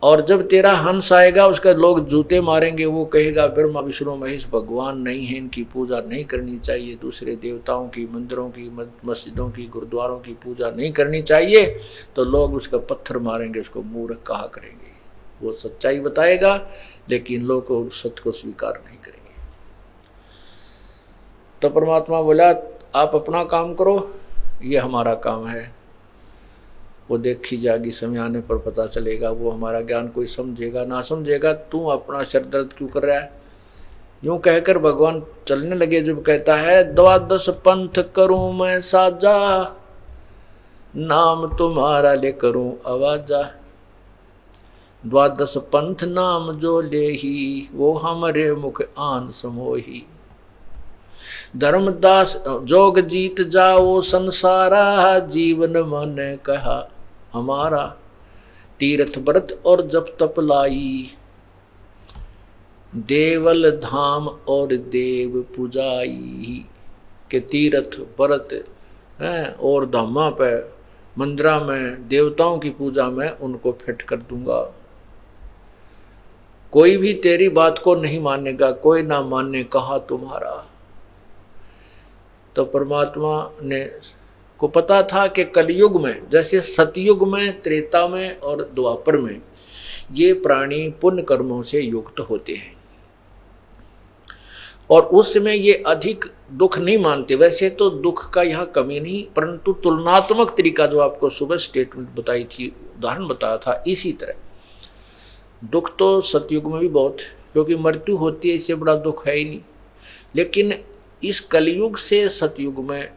और 0.03 0.21
जब 0.21 0.47
तेरा 0.47 0.71
हंस 0.71 1.11
आएगा, 1.13 1.45
उसका 1.47 1.71
लोग 1.73 2.07
जूते 2.09 2.39
मारेंगे, 2.41 2.85
वो 2.85 3.03
कहेगा, 3.05 3.45
ब्रह्मा, 3.47 3.79
विष्णु, 3.79 4.15
महेश, 4.15 4.47
भगवान 4.51 4.97
नहीं 4.99 5.25
है, 5.25 5.37
इनकी 5.37 5.63
पूजा 5.63 5.99
नहीं 5.99 6.23
करनी 6.25 6.57
चाहिए, 6.59 6.95
दूसरे 7.01 7.35
देवताओं 7.35 7.87
की, 7.87 8.05
मंदिरों 8.13 8.49
की 8.49 8.69
मस्जिदों 9.05 9.49
की, 9.49 9.65
गुरुद्वारों 9.67 10.19
की 10.19 10.33
पूजा 10.43 10.69
नहीं 10.69 10.91
करनी 10.91 11.21
चाहिए 11.21 11.65
तो 12.15 12.23
लोग 12.25 12.55
उसका 12.55 12.77
पत्थर 12.89 13.17
मारेंगे, 13.19 13.59
उसको 13.59 13.81
मूर्ख 13.81 14.19
कहा 14.27 14.47
करेंगे। 14.53 14.91
वो 15.41 15.51
सच्चाई 15.53 15.99
बताएगा, 15.99 16.55
लेकिन 17.09 17.43
लोग 17.43 17.91
सत्य 17.93 18.21
को 18.23 18.31
स्वीकार 18.31 18.81
नहीं 18.85 18.97
करेंगे। 18.97 19.12
तो 21.63 21.69
परमात्मा 21.69 22.21
बोला, 22.21 22.49
आप 22.95 23.11
अपना 23.15 23.43
काम 23.43 23.73
करो, 23.73 24.09
ये 24.63 24.77
हमारा 24.77 25.13
काम 25.13 25.47
है। 25.47 25.75
वो 27.11 27.17
देखी 27.17 27.57
जाएगी 27.57 27.91
समय 27.91 28.19
आने 28.19 28.39
पर 28.39 28.57
पता 28.57 28.87
चलेगा, 28.87 29.29
वो 29.29 29.51
हमारा 29.51 29.81
ज्ञान 29.81 30.07
कोई 30.07 30.27
समझेगा, 30.27 30.85
ना 30.85 31.01
समझेगा, 31.01 31.53
तू 31.53 31.85
अपना 31.85 32.23
सर 32.23 32.45
दर्द 32.45 32.73
क्यों 32.77 32.89
कर 32.89 33.03
रहा 33.03 33.19
है? 33.19 33.31
यूँ 34.23 34.39
कहकर 34.39 34.77
भगवान 34.77 35.23
चलने 35.47 35.75
लगे, 35.75 36.01
जब 36.01 36.23
कहता 36.23 36.55
है, 36.55 36.93
द्वादश 36.93 37.49
पंथ 37.49 38.03
करूँ 38.15 38.53
मैं 38.53 38.81
साजा, 38.81 39.63
नाम 40.95 41.55
तुम्हारा 41.55 42.13
ले 42.13 42.31
करूँ 42.31 42.77
आवाजा। 42.87 43.51
द्वादश 45.05 45.57
पंथ 45.57 46.03
नाम 46.03 46.51
जो 46.51 46.81
ले 46.81 47.05
ही 47.11 47.69
वो 47.73 47.93
हमारे 47.93 48.53
मुख 48.53 48.81
आन 48.97 49.31
समोही। 49.31 50.05
धर्मदास, 51.57 52.43
जोग 52.47 52.99
जीत 52.99 53.41
जाओ 53.41 54.01
संसारा, 54.01 55.19
जीवन 55.19 55.69
मन 55.69 56.37
कहा 56.45 56.89
हमारा। 57.33 57.97
तीर्थ 58.79 59.17
व्रत 59.17 59.61
और 59.65 59.87
जप 59.87 60.17
तप 60.19 60.35
लाई। 60.39 61.07
देवल 62.95 63.71
धाम 63.71 64.27
और 64.27 64.67
देव 64.67 65.45
पुजाई। 65.57 66.65
के 67.31 67.39
तीर्थ 67.39 68.21
व्रत, 68.21 68.67
हैं, 69.21 69.53
और 69.53 69.85
धामा 69.85 70.29
पे, 70.29 70.61
मंदिरा 71.17 71.59
में, 71.59 72.07
देवताओं 72.07 72.59
की 72.59 72.69
पूजा 72.69 73.03
में 73.03 73.29
उनको 73.29 73.71
फिट 73.71 74.01
कर 74.01 74.15
दूँगा। 74.15 74.75
कोई 76.71 76.97
भी 76.97 77.13
तेरी 77.13 77.49
बात 77.49 77.79
को 77.79 77.95
नहीं 77.95 78.19
मानेगा, 78.19 78.71
कोई 78.71 79.01
ना 79.01 79.21
माने 79.21 79.63
कहा 79.63 79.97
तुम्हारा। 79.97 80.72
तो 82.55 82.65
परमात्मा 82.65 83.51
ने 83.63 83.91
को 84.59 84.67
पता 84.67 85.03
था 85.03 85.27
कि 85.27 85.43
कलयुग 85.43 86.03
में, 86.03 86.29
जैसे 86.29 86.61
सतयुग 86.61 87.27
में, 87.27 87.61
त्रेता 87.61 88.07
में 88.07 88.37
और 88.37 88.71
द्वापर 88.75 89.17
में, 89.17 89.41
ये 90.11 90.33
प्राणी 90.33 90.89
पुण्य 90.89 91.21
कर्मों 91.21 91.63
से 91.63 91.81
युक्त 91.81 92.19
होते 92.19 92.53
हैं। 92.53 92.73
और 94.91 95.01
उस 95.01 95.33
समय 95.33 95.57
ये 95.57 95.83
अधिक 95.87 96.25
दुख 96.51 96.79
नहीं 96.79 96.97
मानते। 96.97 97.35
वैसे 97.35 97.69
तो 97.69 97.89
दुख 97.89 98.33
का 98.33 98.41
यह 98.41 98.65
कमी 98.65 98.99
नहीं, 98.99 99.25
परंतु 99.25 99.73
तुलनात्मक 99.73 100.55
तरीका 100.57 100.85
जो 100.85 100.99
आपको 100.99 101.29
सुबह 101.29 101.57
स्टेटमेंट 101.57 102.09
बताई 102.09 102.43
थी, 102.43 102.75
उदाहरण 102.97 103.27
बताया 103.27 103.57
था, 103.57 103.83
इसी 103.87 104.13
तरह। 104.13 104.33
दुख 105.67 105.97
तो 105.97 106.21
सतयुग 106.21 106.71
में 106.71 106.79
भी 106.79 106.87
बहुत, 106.87 107.17
क्योंकि 107.53 107.75
मृत्यु 107.75 108.15
होती 108.15 108.49
है, 108.49 108.55
इससे 108.55 108.75
बड़ा 108.75 108.95
दुख 108.95 109.27
है 109.27 109.35
ही 109.35 109.45
नहीं। 109.45 109.61
लेकिन 110.35 110.83
इस 111.23 111.39
कलयुग 111.39 111.97
से 111.97 112.29
सतयुग 112.29 112.79
में 112.89 113.09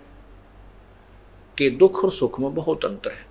के 1.58 1.70
दुख 1.70 2.04
और 2.04 2.10
सुख 2.12 2.40
में 2.40 2.54
बहुत 2.54 2.84
अंतर 2.84 3.10
है। 3.10 3.24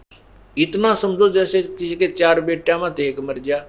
इतना 0.57 0.93
समझो 0.95 1.29
जैसे 1.29 1.61
किसी 1.61 1.95
के 1.95 2.07
चार 2.07 2.41
बेटा 2.41 2.77
में 2.77 2.91
तो 2.93 3.03
एक 3.03 3.19
मर 3.19 3.39
गया 3.39 3.65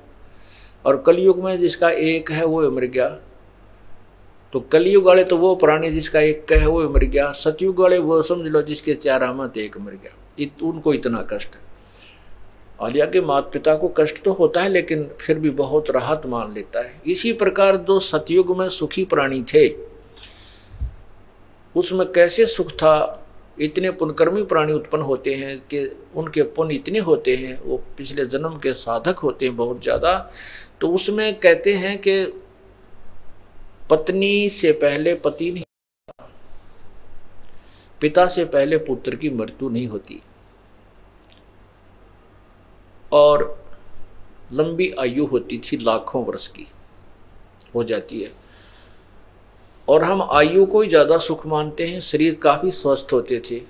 और 0.85 1.03
कलयुग 1.03 1.45
में 1.45 1.59
जिसका 1.61 1.91
एक 1.91 2.31
है 2.31 2.45
वो 2.45 2.71
मर 2.71 2.85
गया। 2.85 3.09
तो 4.53 4.61
कलयुग 4.61 5.05
वाले 5.05 5.25
तो 5.25 5.37
वो 5.37 5.55
प्राणी 5.55 5.91
जिसका 5.91 6.21
एक 6.21 6.53
है 6.53 6.67
वो 6.67 6.89
मर 6.89 7.05
गया। 7.05 7.33
सतयुग 7.33 7.81
वाले 7.81 7.99
वो 7.99 8.23
समझ 8.23 8.47
लो 8.47 8.63
जिसके 8.63 8.95
चार 8.95 9.23
आमत 9.23 9.57
एक 9.59 9.79
मर 9.79 9.93
गया। 9.93 10.17
इत, 10.39 10.63
उनको 10.63 10.95
इतना 10.95 11.23
कष्ट 11.33 11.55
है। 11.55 11.61
आलिया 12.81 13.07
के 13.07 13.21
माता 13.21 13.51
पिता 13.51 13.75
को 13.75 13.89
कष्ट 13.89 14.23
तो 14.25 14.33
होता 14.33 14.63
है 14.63 14.69
लेकिन 14.69 15.11
फिर 15.21 15.39
भी 15.39 15.51
बहुत 15.51 15.91
राहत 15.91 16.23
मान 16.27 16.53
लेता 16.55 16.81
है। 16.81 17.01
इसी 17.07 17.33
प्रकार 17.33 17.77
जो 17.77 17.99
सतयुग 18.01 18.59
में 18.59 18.69
सुखी 18.69 19.05
प्राणी 19.05 19.43
थे। 19.43 19.86
उसमें 21.77 22.07
कैसे 22.13 22.47
सुख 22.47 22.73
था? 22.73 23.23
इतने 23.61 23.91
पुनकर्मी 23.91 24.43
प्राणी 24.45 24.73
उत्पन्न 24.73 25.03
होते 25.03 25.35
हैं 25.35 25.59
कि 25.69 25.79
उनके 26.17 26.43
पुण्य 26.43 26.75
इतने 26.75 26.99
होते 26.99 27.35
हैं, 27.37 27.61
वो 27.61 27.77
पिछले 27.97 28.25
जन्म 28.27 28.59
के 28.59 28.73
साधक 28.75 29.19
होते 29.19 29.47
हैं 29.47 29.57
बहुत 29.57 29.83
ज़्यादा। 29.83 30.15
तो 30.81 30.89
उसमें 30.89 31.39
कहते 31.41 31.75
हैं 31.75 31.97
कि 31.99 32.25
पत्नी 33.91 34.49
से 34.51 34.73
पहले 34.73 35.15
पति 35.15 35.51
नहीं 35.51 35.65
पिता 38.01 38.27
से 38.27 38.45
पहले 38.45 38.79
पुत्र 38.79 39.17
की 39.17 39.31
मृत्यु 39.31 39.69
नहीं 39.69 39.87
होती। 39.89 40.21
और 43.13 43.45
लंबी 44.53 44.91
आयु 45.01 45.27
होती 45.27 45.59
थी 45.65 45.77
लाखों 45.77 46.25
वर्ष 46.25 46.47
की, 46.49 46.67
हो 47.75 47.85
जाती 47.85 48.21
है। 48.23 48.31
और 49.89 50.05
हम 50.05 50.23
आयु 50.23 50.65
को 50.67 50.81
ही 50.81 50.89
ज़्यादा 50.89 51.19
सुख 51.19 51.47
मानते 51.47 51.87
हैं, 51.87 52.01
शरीर 52.01 52.35
काफ़ी 52.35 52.71
स्वस्थ 52.73 53.13
होते 53.13 53.41
थे। 53.51 53.61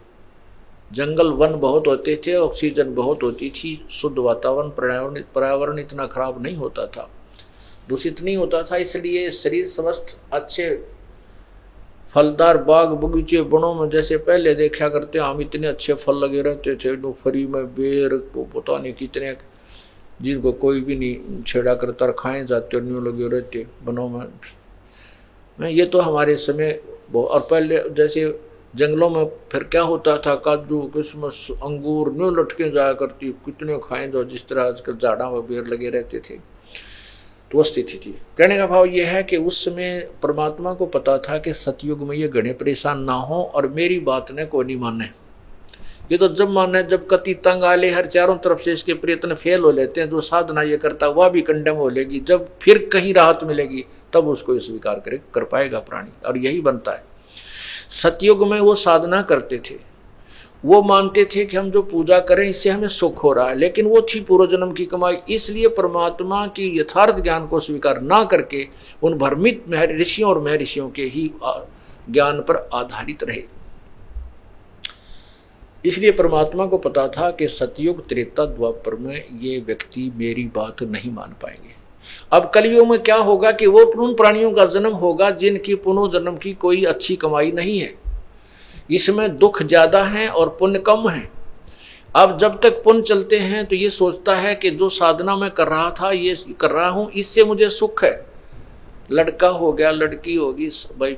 जंगल 0.90 1.30
वन 1.32 1.54
बहुत 1.60 1.86
होते 1.86 2.14
थे, 2.26 2.34
ऑक्सीजन 2.36 2.94
बहुत 2.94 3.22
होती 3.22 3.50
थी, 3.50 3.80
शुद्ध 3.90 4.18
वातावरण, 4.18 4.68
पर्यावरण 4.70 5.22
पर्यावरण 5.34 5.78
इतना 5.78 6.06
खराब 6.06 6.42
नहीं 6.42 6.56
होता 6.56 6.86
था। 6.86 7.08
दूषित 7.88 8.20
नहीं 8.22 8.36
होता 8.36 8.62
था, 8.62 8.76
इसलिए 8.76 9.30
शरीर 9.30 9.66
स्वस्थ, 9.66 10.16
अच्छे, 10.32 10.68
फलदार, 12.14 12.56
बाग 12.64 12.92
बगीचे 12.94 13.42
बनों 13.44 13.74
में 13.74 13.88
जैसे 13.90 14.16
पहले 14.18 14.54
देखा 14.54 14.88
करते, 14.88 15.18
हम 15.18 15.40
इतने 15.40 15.66
अच्छे 15.66 15.94
फल 15.94 16.24
लगे 16.24 16.42
रहते 16.42 16.74
थे 16.76 16.96
फ्री 17.12 17.46
में 17.46 17.64
बेर 17.74 18.16
को 18.34 18.44
पता 18.54 18.78
नहीं 18.78 18.92
कितने, 18.94 19.36
जिनको 20.22 20.52
कोई 20.54 20.80
भी 20.80 20.96
नहीं, 20.96 21.42
छेड़ा 21.42 21.74
करता, 21.74 22.10
खाए 22.12 22.44
जाते, 22.44 22.80
न्यू 22.80 23.00
लगे 23.00 23.28
रहते 23.28 23.66
बनों 23.84 24.08
में। 24.08 24.26
ये 25.62 25.86
तो 25.86 26.00
हमारे 26.00 26.36
समय 26.36 26.80
और 27.14 27.40
पहले 27.40 27.78
जैसे 27.90 28.40
जंगलों 28.76 29.11
में 29.11 29.24
फिर 29.52 29.62
क्या 29.64 29.82
होता 29.82 30.16
था? 30.18 30.34
काजू, 30.34 30.80
किस्मस, 30.80 31.48
अंगूर, 31.52 32.12
न्यू 32.12 32.30
लटके 32.30 32.70
जाया 32.70 32.92
करती, 32.92 33.28
कितने 33.28 33.78
खाएँ 33.78 34.09
जो 34.09 34.24
जिस 34.24 34.48
तरह 34.48 34.62
आजकल 34.62 34.96
जाड़ा 34.96 35.30
में 35.30 35.40
बेर 35.40 35.66
लगे 35.66 35.90
रहते 35.90 36.18
थे। 36.18 36.34
तो 37.52 37.62
स्थिति 37.62 37.98
थी। 38.07 38.11
कहने 38.38 38.57
का 38.59 38.66
भाव 38.66 38.84
यह 38.84 39.09
है 39.09 39.22
कि 39.22 39.36
उस 39.36 39.64
समय 39.64 40.09
परमात्मा 40.22 40.74
को 40.74 40.86
पता 40.86 41.18
था 41.18 41.38
कि 41.38 41.52
सतयुग 41.52 42.02
में 42.02 42.16
ये 42.16 42.28
गणे 42.28 42.52
परेशान 42.52 43.00
ना 43.00 43.12
हो 43.12 43.52
और 43.54 43.68
मेरी 43.68 43.98
बात 43.98 44.30
ने 44.30 44.44
कोई 44.44 44.64
नहीं 44.64 44.76
माने। 44.76 45.04
ये 46.12 46.18
तो 46.18 46.28
जब 46.28 46.50
माने, 46.50 46.82
जब 46.82 47.09
कति 47.09 47.34
तंग 47.34 47.64
आले 47.64 47.90
हर 47.90 48.07
चारों 48.07 48.36
तरफ़ 48.36 48.61
से 48.61 48.72
इसके 48.72 48.94
प्रयत्न 48.94 49.34
फेल 49.34 49.61
हो 49.61 49.70
लेते 49.70 50.00
हैं, 50.00 50.11
जो 50.11 50.20
साधना 50.20 50.62
ये 50.62 50.76
करता, 50.76 51.09
वह 51.09 51.28
भी 51.28 51.42
कंडम 51.42 51.74
हो 51.74 51.88
लेगी। 51.88 52.20
जब 52.20 52.59
फिर 52.62 52.90
कहीं 52.92 53.14
राहत 53.14 53.40
मिलेगी 53.44 53.84
तब 54.16 54.28
उसको 54.28 54.58
स्वीकार 54.58 54.94
करे, 54.94 55.20
कर 55.34 55.44
पाएगा 55.44 55.78
प्राणी। 55.78 56.28
और 56.28 56.38
यही 56.38 56.60
बनता 56.60 56.92
है। 56.92 57.04
सतयुग 57.90 58.46
में 58.46 58.60
वो 58.60 58.74
साधना 58.74 59.22
करते 59.22 59.58
थे। 59.58 59.96
वो 60.64 60.82
मानते 60.82 61.24
थे 61.24 61.44
कि 61.44 61.56
हम 61.56 61.70
जो 61.70 61.82
पूजा 61.82 62.18
करें, 62.20 62.48
इससे 62.48 62.70
हमें 62.70 62.88
सुख 62.88 63.24
हो 63.24 63.32
रहा 63.32 63.48
है। 63.48 63.58
लेकिन 63.58 63.86
वो 63.86 64.00
थी 64.00 64.20
पूर्व 64.20 64.46
जन्म 64.46 64.72
की 64.72 64.86
कमाई। 64.86 65.16
इसलिए 65.30 65.68
परमात्मा 65.68 66.46
की 66.46 66.80
यथार्थ 66.80 67.20
ज्ञान 67.20 67.46
को 67.46 67.60
स्वीकार 67.60 68.00
ना 68.00 68.24
करके 68.24 68.68
उन 69.02 69.14
भ्रमित 69.14 69.64
ऋषियों 69.70 70.30
और 70.30 70.40
महर्षियों 70.40 70.90
के 70.90 71.02
ही 71.02 71.30
ज्ञान 72.10 72.40
पर 72.40 72.68
आधारित 72.74 73.24
रहे। 73.24 73.42
इसलिए 75.84 76.12
परमात्मा 76.12 76.66
को 76.66 76.78
पता 76.78 77.08
था 77.08 77.30
कि 77.30 77.48
सतयुग, 77.48 78.08
त्रेता, 78.08 78.46
द्वापर 78.46 78.94
में 78.94 79.40
ये 79.40 79.60
व्यक्ति 79.60 80.12
मेरी 80.16 80.44
बात 80.44 80.82
नहीं 80.82 81.12
मान 81.12 81.34
पाएँगे। 81.42 81.76
अब 82.32 82.50
कलयुग 82.54 82.88
में 82.88 82.98
क्या 83.02 83.16
होगा 83.18 83.50
कि 83.52 83.66
वो 83.66 83.80
उन 83.98 84.14
प्राणियों 84.14 84.50
का 84.52 84.64
जन्म 84.66 84.92
होगा 84.96 85.30
जिनकी 85.32 85.74
पुनर्जन्म 85.76 86.36
की 86.36 86.52
कोई 86.57 86.84
अच्छी 86.86 87.16
कमाई 87.16 87.52
नहीं 87.52 87.78
है। 87.78 87.94
इसमें 88.90 89.36
दुख 89.36 89.62
ज़्यादा 89.62 90.02
है 90.04 90.28
और 90.30 90.57
पुण्य 90.61 90.78
कम 90.80 91.09
है। 91.09 91.28
अब 92.14 92.36
जब 92.38 92.61
तक 92.62 92.82
पुण्य 92.82 93.02
चलते 93.02 93.38
हैं 93.38 93.64
तो 93.66 93.76
ये 93.76 93.90
सोचता 93.92 94.36
है 94.36 94.54
कि 94.54 94.70
जो 94.72 94.88
साधना 94.90 95.36
मैं 95.36 95.50
कर 95.52 95.68
रहा 95.68 95.90
था, 95.92 96.11
ये 96.11 96.36
कर 96.61 96.70
रहा 96.70 96.88
हूँ, 96.88 97.11
इससे 97.12 97.44
मुझे 97.44 97.68
सुख 97.70 98.04
है। 98.04 98.26
लड़का 99.11 99.48
हो 99.48 99.72
गया, 99.72 99.90
लड़की 99.92 100.34
होगी 100.34 100.68
भाई, 100.98 101.16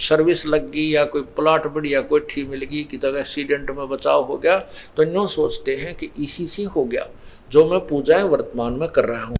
सर्विस 0.00 0.44
लग 0.46 0.70
गई 0.70 0.86
या 0.86 1.04
कोई 1.06 1.22
प्लाट 1.36 1.66
बढ़िया, 1.66 2.00
कोई 2.02 2.20
ठी 2.30 2.44
मिल 2.44 2.62
गई, 2.62 2.82
कि 2.82 2.96
तक 2.98 3.14
एक्सीडेंट 3.18 3.70
में 3.70 3.88
बचाव 3.88 4.24
हो 4.24 4.36
गया 4.36 4.58
तो 4.96 5.02
इन 5.02 5.26
सोचते 5.28 5.76
हैं 5.76 5.94
कि 5.94 6.10
इसी 6.18 6.46
से 6.46 6.64
हो 6.64 6.84
गया, 6.84 7.06
जो 7.50 7.64
मैं 7.70 7.80
पूजाएँ 7.88 8.22
वर्तमान 8.24 8.72
में 8.72 8.88
कर 8.90 9.04
रहा 9.04 9.24
हूँ। 9.24 9.36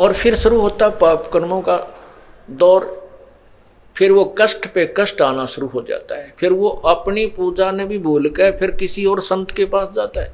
और 0.00 0.14
फिर 0.14 0.34
शुरू 0.34 0.60
होता 0.60 0.88
पाप 0.88 1.30
कर्मों 1.32 1.60
का 1.60 1.76
दौर। 2.50 3.00
फिर 3.96 4.12
वो 4.12 4.24
कष्ट 4.24 4.66
पे 4.66 4.94
कष्ट 4.96 5.22
आना 5.22 5.46
शुरू 5.46 5.66
हो 5.66 5.82
जाता 5.82 6.14
है। 6.14 6.34
फिर 6.38 6.52
वो 6.52 6.68
अपनी 6.68 7.26
पूजा 7.26 7.70
ने 7.70 7.84
भी 7.84 7.98
भूल 7.98 8.28
कर 8.28 8.50
फिर 8.52 8.70
किसी 8.70 9.04
और 9.04 9.20
संत 9.20 9.50
के 9.50 9.64
पास 9.64 9.88
जाता 9.94 10.20
है। 10.20 10.32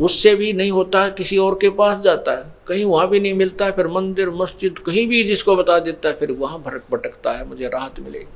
उससे 0.00 0.34
भी 0.36 0.52
नहीं 0.52 0.70
होता 0.70 1.02
है, 1.02 1.10
किसी 1.10 1.38
और 1.38 1.54
के 1.54 1.70
पास 1.70 1.98
जाता 1.98 2.32
है। 2.32 2.44
कहीं 2.68 2.84
वहाँ 2.84 3.08
भी 3.08 3.20
नहीं 3.20 3.34
मिलता 3.34 3.64
है, 3.64 3.72
फिर 3.72 3.86
मंदिर, 3.86 4.30
मस्जिद, 4.30 4.78
कहीं 4.78 5.06
भी 5.06 5.24
जिसको 5.24 5.56
बता 5.56 5.78
देता 5.78 6.08
है, 6.08 6.14
फिर 6.14 6.32
वहाँ 6.32 6.58
भरक 6.58 6.84
भटकता 6.92 7.32
है, 7.32 7.48
मुझे 7.48 7.68
राहत 7.68 8.00
मिलेगी 8.00 8.26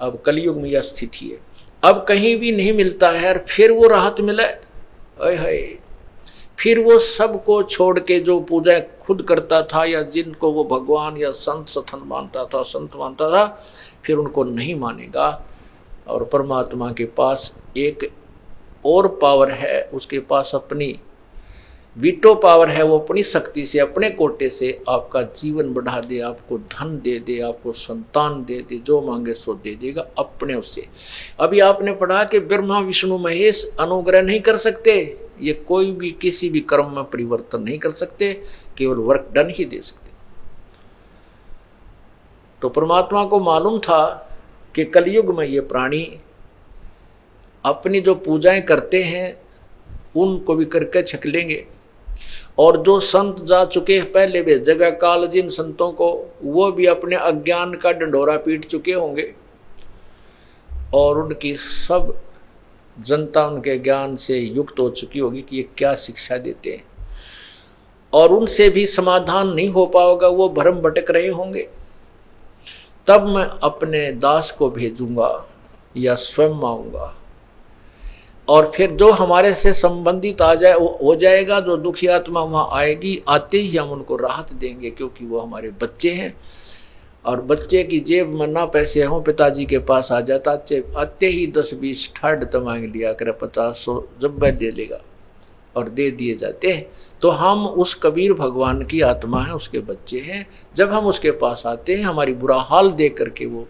अब 0.00 0.22
कलयुग 0.26 0.56
में 0.56 0.70
यह 0.70 0.80
स्थिति 0.80 1.26
है। 1.26 1.38
अब 1.82 2.04
कहीं 2.08 2.36
भी 2.36 2.52
नहीं 2.52 2.72
मिलता 2.72 3.10
है, 3.10 3.32
और 3.32 3.38
फिर 3.38 3.72
वो 3.72 3.88
राहत 3.88 4.20
मिले। 4.20 4.44
है 5.22 5.85
फिर 6.58 6.78
वो 6.78 6.98
सबको 6.98 7.62
छोड़ 7.62 7.98
के 7.98 8.20
जो 8.20 8.40
पूजा 8.40 8.78
खुद 8.78 9.22
करता 9.22 9.62
था 9.62 9.84
या 9.84 10.02
जिनको 10.02 10.52
वो 10.52 10.64
भगवान 10.64 11.16
या 11.16 11.30
संत 11.30 11.68
सथन 11.68 12.02
मानता 12.06 12.44
था, 12.44 12.62
संत 12.62 12.96
मानता 12.96 13.30
था, 13.30 13.64
फिर 14.04 14.16
उनको 14.16 14.44
नहीं 14.44 14.74
मानेगा। 14.74 15.46
और 16.08 16.24
परमात्मा 16.24 16.92
के 16.92 17.04
पास 17.04 17.56
एक 17.76 18.12
और 18.86 19.18
पावर 19.22 19.50
है, 19.50 19.82
उसके 19.82 20.18
पास 20.18 20.50
अपनी 20.54 21.00
वीटो 21.96 22.34
पावर 22.34 22.68
है, 22.68 22.82
वो 22.82 22.98
अपनी 22.98 23.22
शक्ति 23.22 23.66
से, 23.66 23.78
अपने 23.78 24.10
कोटे 24.10 24.50
से 24.50 24.82
आपका 24.88 25.22
जीवन 25.22 25.74
बढ़ा 25.74 26.00
दे, 26.00 26.20
आपको 26.20 26.58
धन 26.58 27.00
दे 27.04 27.18
दे, 27.18 27.40
आपको 27.40 27.72
संतान 27.72 28.44
दे 28.44 28.58
दे, 28.68 28.78
जो 28.78 29.00
मांगे 29.00 29.34
सो 29.34 29.54
दे 29.54 29.74
देगा 29.74 30.06
अपने 30.18 30.54
उससे 30.54 30.86
अभी 31.40 31.60
आपने 31.60 31.92
पढ़ा 31.92 32.24
कि 32.24 32.38
ब्रह्मा, 32.38 32.80
विष्णु, 32.80 33.18
महेश 33.18 33.76
अनुग्रह 33.80 34.22
नहीं 34.22 34.40
कर 34.40 34.56
सकते। 34.56 35.25
ये 35.40 35.52
कोई 35.52 35.92
भी 35.92 36.10
किसी 36.10 36.48
भी 36.48 36.60
कर्म 36.60 36.94
में 36.94 37.04
परिवर्तन 37.04 37.62
नहीं 37.62 37.78
कर 37.78 37.90
सकते, 37.90 38.42
केवल 38.78 38.96
वर्क 38.96 39.28
डन 39.32 39.50
ही 39.50 39.64
दे 39.64 39.80
सकते। 39.80 40.06
तो 42.62 42.68
परमात्मा 42.68 43.24
को 43.24 43.40
मालूम 43.40 43.78
था 43.78 44.30
कि 44.74 44.84
कलयुग 44.84 45.38
में 45.38 45.46
ये 45.46 45.60
प्राणी 45.60 46.20
अपनी 47.64 48.00
जो 48.00 48.14
पूजाएँ 48.14 48.60
करते 48.60 49.02
हैं, 49.02 49.40
उनको 50.16 50.54
भी 50.54 50.64
करके 50.64 51.02
छक 51.02 51.26
लेंगे। 51.26 51.66
और 52.58 52.82
जो 52.82 53.00
संत 53.00 53.40
जा 53.40 53.64
चुके 53.64 54.00
हैं, 54.00 54.12
पहले 54.12 54.40
वे 54.40 54.58
जगह 54.58 54.90
काल 54.90 55.26
जिन 55.26 55.48
संतों 55.48 55.92
को, 55.92 56.34
वो 56.42 56.72
भी 56.72 56.86
अपने 56.86 57.16
अज्ञान 57.16 57.74
का 57.74 57.92
डंडोरा 57.92 58.36
पीट 58.36 58.64
चुके 58.64 58.92
होंगे। 58.92 59.34
और 60.94 61.18
उनकी 61.18 61.56
सब 61.56 62.20
जनता 63.00 63.46
उनके 63.46 63.78
ज्ञान 63.78 64.16
से 64.16 64.38
युक्त 64.38 64.78
हो 64.78 64.90
चुकी 64.90 65.18
होगी 65.18 65.42
कि 65.42 65.56
ये 65.56 65.68
क्या 65.78 65.94
शिक्षा 65.94 66.36
देते 66.36 66.70
हैं। 66.70 66.84
और 68.12 68.32
उनसे 68.32 68.68
भी 68.68 68.86
समाधान 68.86 69.48
नहीं 69.48 69.68
हो 69.68 69.86
पाएगा 69.86 70.28
वो 70.28 70.48
भरम 70.48 70.80
भटक 70.80 71.10
रहे 71.10 71.28
होंगे। 71.28 71.68
तब 73.06 73.26
मैं 73.26 73.44
अपने 73.44 74.12
दास 74.12 74.50
को 74.50 74.70
भेजूँगा 74.70 75.46
या 75.96 76.14
स्वयं 76.14 76.48
आऊँगा 76.48 77.14
और 78.48 78.72
फिर 78.76 78.90
जो 78.90 79.10
हमारे 79.10 79.54
से 79.54 79.72
संबंधित 79.72 80.42
आ 80.42 80.54
जाए, 80.54 80.74
वो 80.74 80.98
हो 81.02 81.16
जाएगा, 81.16 81.60
जो 81.60 81.76
दुखी 81.76 82.06
आत्मा 82.06 82.40
वहाँ 82.40 82.68
आएगी, 82.72 83.22
आते 83.28 83.58
ही 83.58 83.76
हम 83.76 83.90
उनको 83.90 84.16
राहत 84.16 84.52
देंगे, 84.52 84.90
क्योंकि 84.90 85.26
वो 85.26 85.40
हमारे 85.40 85.70
बच्चे 85.70 86.10
हैं। 86.10 86.36
और 87.26 87.40
बच्चे 87.40 87.82
की 87.84 88.00
जेब 88.00 88.28
में 88.28 88.46
ना 88.46 88.64
पैसे 88.66 89.02
हों, 89.02 89.22
पिताजी 89.22 89.66
के 89.66 89.78
पास 89.78 90.12
आ 90.12 90.20
जाता 90.20 90.50
आते 90.96 91.26
ही 91.26 91.46
दस 91.46 91.74
बीस 91.74 92.12
ठाड 92.16 92.50
तो 92.50 92.60
मांग 92.60 92.84
लिया 92.84 93.12
कर, 93.12 93.32
पचास 93.32 93.76
सौ 93.76 94.08
जब 94.20 94.44
दे 94.44 94.70
लेगा 94.70 95.00
और 95.76 95.88
दे 95.88 96.10
दिए 96.10 96.34
जाते 96.34 96.72
हैं। 96.72 96.86
तो 97.20 97.30
हम 97.30 97.66
उस 97.66 97.94
कबीर 97.94 98.32
भगवान 98.32 98.82
की 98.82 99.00
आत्मा 99.00 99.42
है, 99.42 99.54
उसके 99.54 99.78
बच्चे 99.78 100.20
हैं। 100.20 100.46
जब 100.76 100.90
हम 100.90 101.06
उसके 101.06 101.30
पास 101.30 101.62
आते 101.66 101.94
हैं, 101.94 102.02
हमारी 102.02 102.34
बुरा 102.34 102.56
हाल 102.56 102.90
देख 102.90 103.16
करके 103.16 103.46
वो 103.46 103.66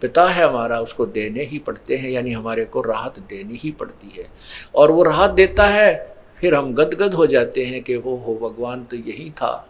पिता 0.00 0.28
है 0.28 0.48
हमारा, 0.48 0.80
उसको 0.80 1.06
देने 1.06 1.44
ही 1.44 1.58
पड़ते 1.58 1.96
हैं, 1.96 2.10
यानी 2.10 2.32
हमारे 2.32 2.64
को 2.64 2.80
राहत 2.80 3.18
देनी 3.18 3.56
ही 3.56 3.70
पड़ती 3.70 4.14
है। 4.18 4.26
और 4.74 4.90
वो 4.90 5.02
राहत 5.02 5.30
देता 5.30 5.66
है, 5.66 6.16
फिर 6.40 6.54
हम 6.54 6.74
गदगद 6.74 7.14
हो 7.14 7.26
जाते 7.26 7.64
हैं 7.64 7.82
कि 7.82 7.96
वो 7.96 8.16
हो 8.16 8.34
भगवान 8.34 8.84
तो 8.84 8.96
यही 8.96 9.30
था। 9.30 9.68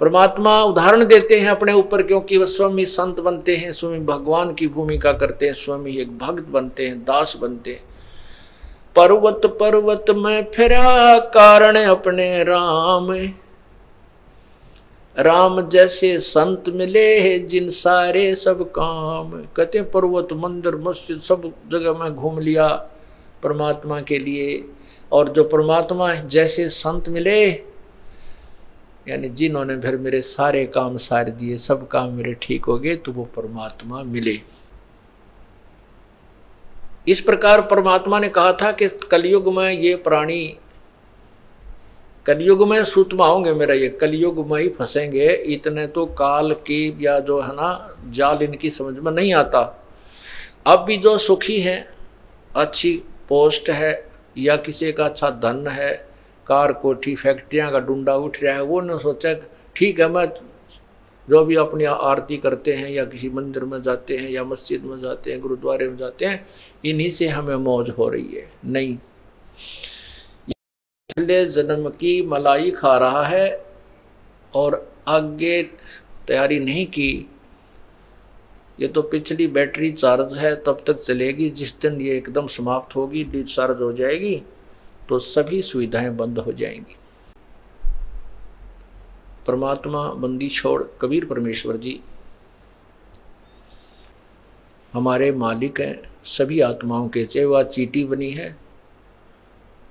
परमात्मा 0.00 0.62
उदाहरण 0.62 1.04
देते 1.04 1.40
हैं 1.40 1.48
अपने 1.48 1.72
ऊपर, 1.72 2.02
क्योंकि 2.02 2.36
वह 2.36 2.46
स्वयं 2.46 2.84
संत 2.84 3.20
बनते 3.20 3.56
हैं, 3.56 3.72
स्वयं 3.72 4.06
भगवान 4.06 4.54
की 4.54 4.66
भूमिका 4.66 5.12
करते 5.12 5.46
हैं, 5.46 5.52
स्वयं 5.52 5.86
एक 5.86 6.18
भक्त 6.18 6.48
बनते 6.48 6.86
हैं, 6.86 7.00
दास 7.00 7.36
बनते 7.40 7.70
हैं। 7.70 7.80
पर्वत 8.96 9.40
पर्वत 9.46 10.04
में 10.10 10.50
फिरा 10.54 11.18
कारण 11.18 11.76
अपने 11.76 12.44
राम। 12.44 13.32
राम 15.18 15.68
जैसे 15.68 16.20
संत 16.20 16.64
मिले 16.68 17.20
है, 17.20 17.38
जिन 17.38 17.68
सारे 17.68 18.34
सब 18.34 18.70
काम। 18.70 19.30
कहते 19.56 19.82
पर्वत, 19.82 20.28
मंदिर, 20.32 20.76
मस्जिद, 20.76 21.20
सब 21.20 21.52
जगह 21.72 21.92
में 21.92 22.14
घूम 22.14 22.38
लिया 22.38 22.68
परमात्मा 23.42 24.00
के 24.00 24.18
लिए। 24.18 24.64
और 25.12 25.28
जो 25.28 25.44
परमात्मा 25.44 26.14
जैसे 26.14 26.68
संत 26.68 27.08
मिले 27.08 27.64
यानी 29.06 29.28
जिन्होंने 29.28 29.76
फिर 29.80 29.96
मेरे 29.96 30.20
सारे 30.22 30.64
काम 30.66 30.96
सार 30.96 31.30
दिए, 31.30 31.56
सब 31.56 31.86
काम 31.88 32.12
मेरे 32.12 32.34
ठीक 32.42 32.64
हो 32.64 32.78
गए 32.78 32.96
तो 32.96 33.12
वो 33.12 33.24
परमात्मा 33.36 34.02
मिले। 34.02 34.40
इस 37.08 37.20
प्रकार 37.20 37.60
परमात्मा 37.60 38.18
ने 38.18 38.28
कहा 38.28 38.52
था 38.52 38.70
कि 38.72 38.88
कलयुग 39.10 39.52
में 39.54 39.70
ये 39.70 39.94
प्राणी, 39.98 40.56
कलयुग 42.26 42.66
में 42.68 42.84
सूतमा 42.84 43.26
होंगे 43.26 43.52
मेरा 43.52 43.74
ये, 43.74 43.88
कलयुग 43.90 44.46
में 44.50 44.60
ही 44.60 44.68
फंसेंगे। 44.68 45.28
इतने 45.28 45.86
तो 45.86 46.06
काल 46.14 46.52
की 46.60 46.96
या 47.00 47.18
जो 47.20 47.40
है 47.40 47.52
ना, 47.52 47.96
जाल 48.10 48.42
इनकी 48.42 48.70
समझ 48.70 48.98
में 48.98 49.12
नहीं 49.12 49.34
आता। 49.34 49.60
अब 50.66 50.84
भी 50.84 50.96
जो 50.96 51.16
सुखी 51.18 51.60
हैं, 51.60 51.84
अच्छी 52.56 52.94
पोस्ट 53.28 53.70
है, 53.70 53.92
या 54.38 54.56
किसी 54.56 54.92
का 54.92 55.04
अच्छा 55.04 55.30
धन 55.42 55.66
है 55.68 55.90
कार 56.52 56.72
कोठी, 56.72 57.14
फैक्ट्रियाँ 57.16 57.70
का 57.72 57.78
डूडा 57.80 58.14
उठ 58.14 58.42
रहा 58.42 58.54
है, 58.54 58.62
वो 58.62 58.80
ने 58.80 58.98
सोचा, 58.98 59.34
ठीक 59.76 60.00
है, 60.00 60.08
मैं 60.08 60.26
जो 61.28 61.44
भी 61.44 61.56
अपनी 61.56 61.84
आरती 61.84 62.36
करते 62.36 62.72
हैं 62.74 62.88
या 62.90 63.04
किसी 63.04 63.28
मंदिर 63.28 63.64
में 63.64 63.82
जाते 63.82 64.16
हैं 64.16 64.30
या 64.30 64.44
मस्जिद 64.44 64.84
में 64.84 65.00
जाते 65.00 65.30
हैं, 65.30 65.40
गुरुद्वारे 65.40 65.88
में 65.88 65.96
जाते 65.96 66.24
हैं, 66.24 66.46
इन्हीं 66.84 67.10
से 67.10 67.28
हमें 67.28 67.56
मौज 67.56 67.90
हो 67.90 68.08
रही 68.08 68.34
है। 68.34 68.48
नहीं। 68.64 68.96
पिछले 70.48 71.44
जन्म 71.46 71.88
की 71.88 72.22
मलाई 72.22 72.70
खा 72.70 72.96
रहा 72.98 73.24
है 73.24 73.64
और 74.54 74.92
आगे 75.08 75.62
तैयारी 76.26 76.58
नहीं 76.60 76.86
की। 76.86 77.28
ये 78.80 78.88
तो 78.88 79.02
पिछली 79.02 79.46
बैटरी 79.46 79.92
चार्ज 79.92 80.36
है, 80.38 80.54
तब 80.56 80.84
तक 80.86 80.98
चलेगी, 80.98 81.50
जिस 81.50 81.80
दिन 81.80 82.00
ये 82.00 82.16
एकदम 82.16 82.46
समाप्त 82.46 82.96
होगी, 82.96 83.24
डिस्चार्ज 83.24 83.82
हो 83.82 83.92
जाएगी। 83.92 84.42
तो 85.12 85.18
सभी 85.18 85.62
सुविधाएँ 85.62 86.10
बंद 86.10 86.38
हो 86.38 86.52
जाएँगी। 86.52 86.96
परमात्मा 89.46 90.12
बंदी 90.12 90.48
छोड़ 90.48 90.82
कबीर 91.00 91.24
परमेश्वर 91.24 91.76
जी, 91.76 92.00
हमारे 94.92 95.32
मालिक 95.32 95.80
हैं, 95.80 96.10
सभी 96.24 96.60
आत्माओं 96.60 97.08
के, 97.08 97.24
चाहे 97.24 97.46
वह 97.46 97.62
चीटी 97.62 98.04
बनी 98.04 98.30
है, 98.30 98.56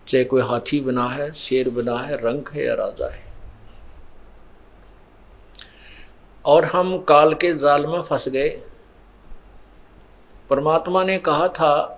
चाहे 0.08 0.24
कोई 0.24 0.42
हाथी 0.42 0.82
बना 0.82 1.08
है, 1.08 1.34
शेर 1.34 1.70
बना 1.70 1.98
है, 1.98 2.16
रंग 2.16 2.44
है 2.48 2.66
या 2.66 2.74
राजा 2.74 3.14
है। 3.14 3.24
और 6.46 6.66
हम 6.66 7.02
काल 7.02 7.34
के 7.34 7.54
जाल 7.54 7.88
में 7.88 8.02
फंस 8.02 8.30
गए। 8.30 8.62
परमात्मा 10.50 11.04
ने 11.04 11.18
कहा 11.18 11.48
था 11.48 11.98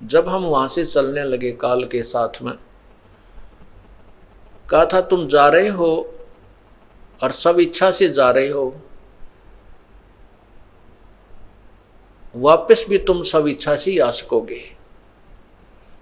जब 0.00 0.28
हम 0.28 0.44
वहाँ 0.44 0.68
से 0.68 0.84
चलने 0.84 1.22
लगे 1.24 1.50
काल 1.52 1.84
के 1.84 2.02
साथ 2.02 2.42
में, 2.42 2.54
कहा 4.70 4.84
था, 4.84 5.00
तुम 5.00 5.26
जा 5.28 5.46
रहे 5.46 5.68
हो 5.68 6.14
और 7.20 7.32
सब 7.32 7.60
इच्छा 7.60 7.90
से 7.90 8.08
जा 8.08 8.30
रहे 8.30 8.48
हो। 8.48 8.74
वापस 12.36 12.84
भी 12.88 12.98
तुम 12.98 13.22
सब 13.22 13.46
इच्छा 13.48 13.76
से 13.76 13.98
आ 13.98 14.10
सकोगे। 14.10 14.60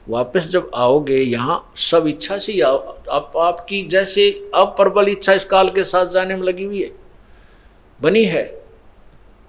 वापस 0.08 0.46
जब 0.48 0.70
आओगे 0.74 1.16
यहाँ, 1.16 1.72
सब 1.76 2.06
इच्छा 2.06 2.38
से 2.38 2.60
आप, 2.60 3.32
आपकी 3.36 3.82
जैसे 3.82 4.30
अब 4.54 4.74
प्रबल 4.76 5.08
इच्छा 5.08 5.32
इस 5.32 5.44
काल 5.44 5.68
के 5.68 5.84
साथ 5.84 6.06
जाने 6.06 6.36
में 6.36 6.42
लगी 6.42 6.64
हुई 6.64 6.82
है। 6.82 6.90
बनी 8.00 8.24
है। 8.24 8.62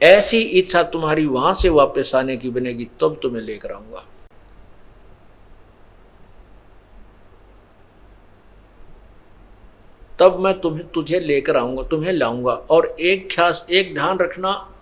ऐसी 0.01 0.41
इच्छा 0.41 0.83
तुम्हारी 0.83 1.25
वहाँ 1.25 1.53
से 1.53 1.69
वापस 1.69 2.11
आने 2.15 2.37
की 2.37 2.49
बनेगी, 2.49 2.87
तब 3.01 3.19
तुम्हें 3.21 3.41
लेकर 3.41 3.71
आऊँगा। 3.71 4.05
तब 10.19 10.39
मैं 10.39 10.59
तुम्हें, 10.59 10.87
तुझे 10.87 11.19
लेकर 11.19 11.57
आऊँगा, 11.57 11.83
तुम्हें 11.83 12.11
लाऊँगा। 12.11 12.51
और 12.51 12.95
एक 12.99 13.29
ख्यास, 13.31 13.65
एक 13.69 13.93
ध्यान 13.93 14.17
रखना, 14.17 14.73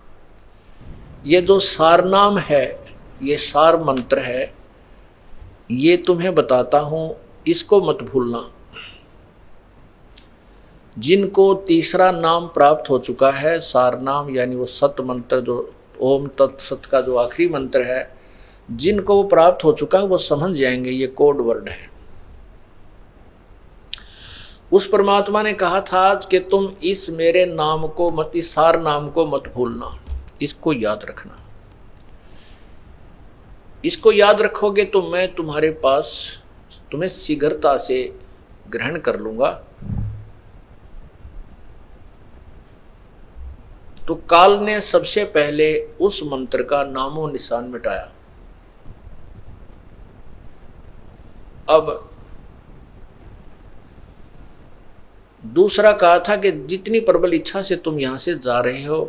ये 1.26 1.40
जो 1.40 1.58
सार 1.58 2.04
नाम 2.04 2.38
है, 2.38 2.84
ये 3.22 3.36
सार 3.36 3.82
मंत्र 3.82 4.18
है, 4.18 4.54
ये 5.70 5.96
तुम्हें 5.96 6.34
बताता 6.34 6.78
हूँ, 6.78 7.16
इसको 7.46 7.80
मत 7.80 7.98
भूलना। 8.02 8.50
जिनको 10.98 11.54
तीसरा 11.54 12.10
नाम 12.10 12.46
प्राप्त 12.46 12.90
हो 12.90 12.98
चुका 12.98 13.30
है 13.30 13.60
सार 13.60 14.00
नाम 14.00 14.30
यानी 14.30 14.56
वो 14.56 14.66
सत 14.66 14.96
मंत्र 15.00 15.40
जो, 15.40 15.74
ओम 16.00 16.26
तत्सत 16.26 16.82
का 16.84 17.00
जो 17.00 17.16
आखिरी 17.16 17.48
मंत्र 17.48 17.82
है, 17.82 18.16
जिनको 18.70 19.16
वो 19.16 19.22
प्राप्त 19.22 19.64
हो 19.64 19.72
चुका 19.72 19.98
है, 19.98 20.06
वो 20.06 20.18
समझ 20.18 20.56
जाएँगे, 20.56 20.90
ये 20.90 21.06
कोड 21.06 21.40
वर्ड 21.40 21.68
है। 21.68 21.95
उस 24.72 24.88
परमात्मा 24.88 25.42
ने 25.42 25.52
कहा 25.52 25.80
था 25.80 26.14
कि 26.30 26.38
तुम 26.40 26.66
इस 26.82 27.10
मेरे 27.10 27.44
नाम 27.46 27.86
को 27.88 28.10
मत, 28.10 28.30
इस 28.34 28.54
सार 28.54 28.80
नाम 28.80 29.08
को 29.10 29.26
मत 29.26 29.52
भूलना। 29.54 29.98
इसको 30.42 30.72
याद 30.72 31.04
रखना। 31.04 31.38
इसको 33.84 34.12
याद 34.12 34.40
रखोगे 34.42 34.84
तो 34.84 35.02
मैं 35.02 35.34
तुम्हारे 35.34 35.70
पास, 35.70 36.40
तुम्हें 36.90 37.08
शीघ्रता 37.08 37.76
से 37.76 38.18
ग्रहण 38.70 38.98
कर 38.98 39.18
लूँगा। 39.20 39.50
तो 44.08 44.14
काल 44.30 44.58
ने 44.58 44.80
सबसे 44.80 45.24
पहले 45.24 45.68
उस 46.00 46.20
मंत्र 46.24 46.62
का 46.62 46.82
नामो 46.84 47.26
निशान 47.28 47.64
मिटाया। 47.64 48.10
अब 51.68 51.88
दूसरा 55.54 55.92
कहा 55.92 56.18
था 56.18 56.36
कि 56.36 56.50
जितनी 56.50 57.00
प्रबल 57.00 57.34
इच्छा 57.34 57.62
से 57.62 57.76
तुम 57.76 57.98
यहाँ 58.00 58.18
से 58.18 58.34
जा 58.34 58.58
रहे 58.60 58.84
हो, 58.84 59.00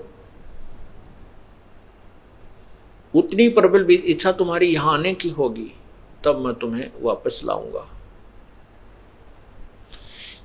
उतनी 3.14 3.48
प्रबल 3.50 3.92
इच्छा 3.92 4.32
तुम्हारी 4.32 4.68
यहाँ 4.68 4.94
आने 4.94 5.14
की 5.14 5.30
होगी, 5.30 5.72
तब 6.24 6.40
मैं 6.40 6.54
तुम्हें 6.54 6.90
वापस 7.02 7.42
लाऊँगा। 7.46 7.88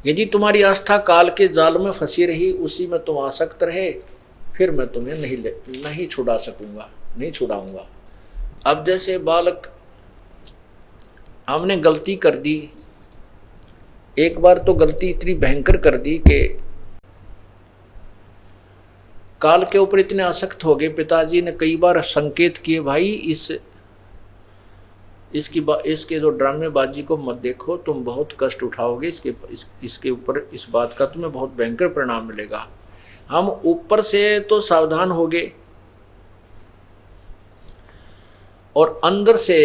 यदि 0.07 0.25
तुम्हारी 0.27 0.63
आस्था 0.63 0.99
काल 1.01 1.31
के 1.31 1.49
जाल 1.49 1.79
में 1.79 1.91
फंसी 1.91 2.27
रही, 2.27 2.51
उसी 2.53 2.87
में 2.87 2.99
तुम 3.05 3.19
आसक्त 3.19 3.63
रहे, 3.63 3.91
फिर 4.57 4.71
मैं 4.71 4.87
तुम्हें 4.87 5.21
नहीं 5.21 5.37
ले, 5.37 5.55
नहीं 5.69 6.07
छुड़ा 6.07 6.37
सकूँगा, 6.39 6.89
नहीं 7.19 7.31
छुड़ाऊँगा। 7.33 7.87
अब 8.67 8.85
जैसे 8.85 9.19
बालक, 9.21 9.71
हमने 11.49 11.77
गलती 11.77 12.17
कर 12.17 12.37
दी 12.37 12.57
एक 14.17 14.39
बार 14.41 14.59
तो 14.59 14.75
गलती 14.75 15.09
इतनी 15.11 15.35
भयंकर 15.35 15.77
कर 15.77 15.97
दी 15.97 16.17
कि 16.19 16.41
काल 19.41 19.65
के 19.65 19.79
ऊपर 19.79 19.99
इतने 19.99 20.23
आसक्त 20.23 20.65
हो 20.65 20.75
गए 20.75 20.89
पिताजी 20.89 21.41
ने 21.43 21.53
कई 21.53 21.77
बार 21.77 22.01
संकेत 22.03 22.57
किए 22.57 22.81
भाई 22.81 23.11
इस 23.27 23.51
इसकी 25.35 25.65
इसके 25.87 26.19
जो 26.21 26.31
ड्रामेबाजी 26.31 27.03
को 27.03 27.17
मत 27.17 27.37
देखो 27.37 27.77
तुम 27.77 28.03
बहुत 28.05 28.37
कष्ट 28.41 28.63
उठाओगे 28.63 29.09
इसके 29.09 29.33
इस, 29.51 29.67
इसके 29.85 30.11
ऊपर 30.11 30.39
इस 30.55 30.67
बात 30.73 30.95
का 30.99 31.07
तुम्हें 31.07 31.33
बहुत 31.33 31.55
भयंकर 31.57 31.89
परिणाम 31.89 32.27
मिलेगा। 32.29 32.67
हम 33.31 33.49
ऊपर 33.65 34.01
से 34.01 34.41
तो 34.41 34.61
सावधान 34.61 35.11
हो 35.11 35.27
गए 35.27 35.51
और 38.77 39.01
अंदर 39.05 39.37
से 39.37 39.59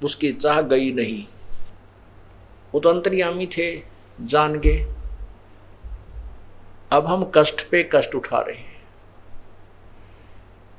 उसकी 0.00 0.32
चाह 0.32 0.60
गई 0.62 0.92
नहीं। 0.92 1.22
वो 2.74 2.80
तो 2.80 2.88
अंतर्यामी 2.88 3.46
थे, 3.46 3.82
जान 4.20 4.58
गए। 4.60 4.86
अब 6.92 7.06
हम 7.06 7.30
कष्ट 7.34 7.68
पे 7.70 7.82
कष्ट 7.94 8.14
उठा 8.14 8.40
रहे 8.40 8.56
हैं। 8.56 8.82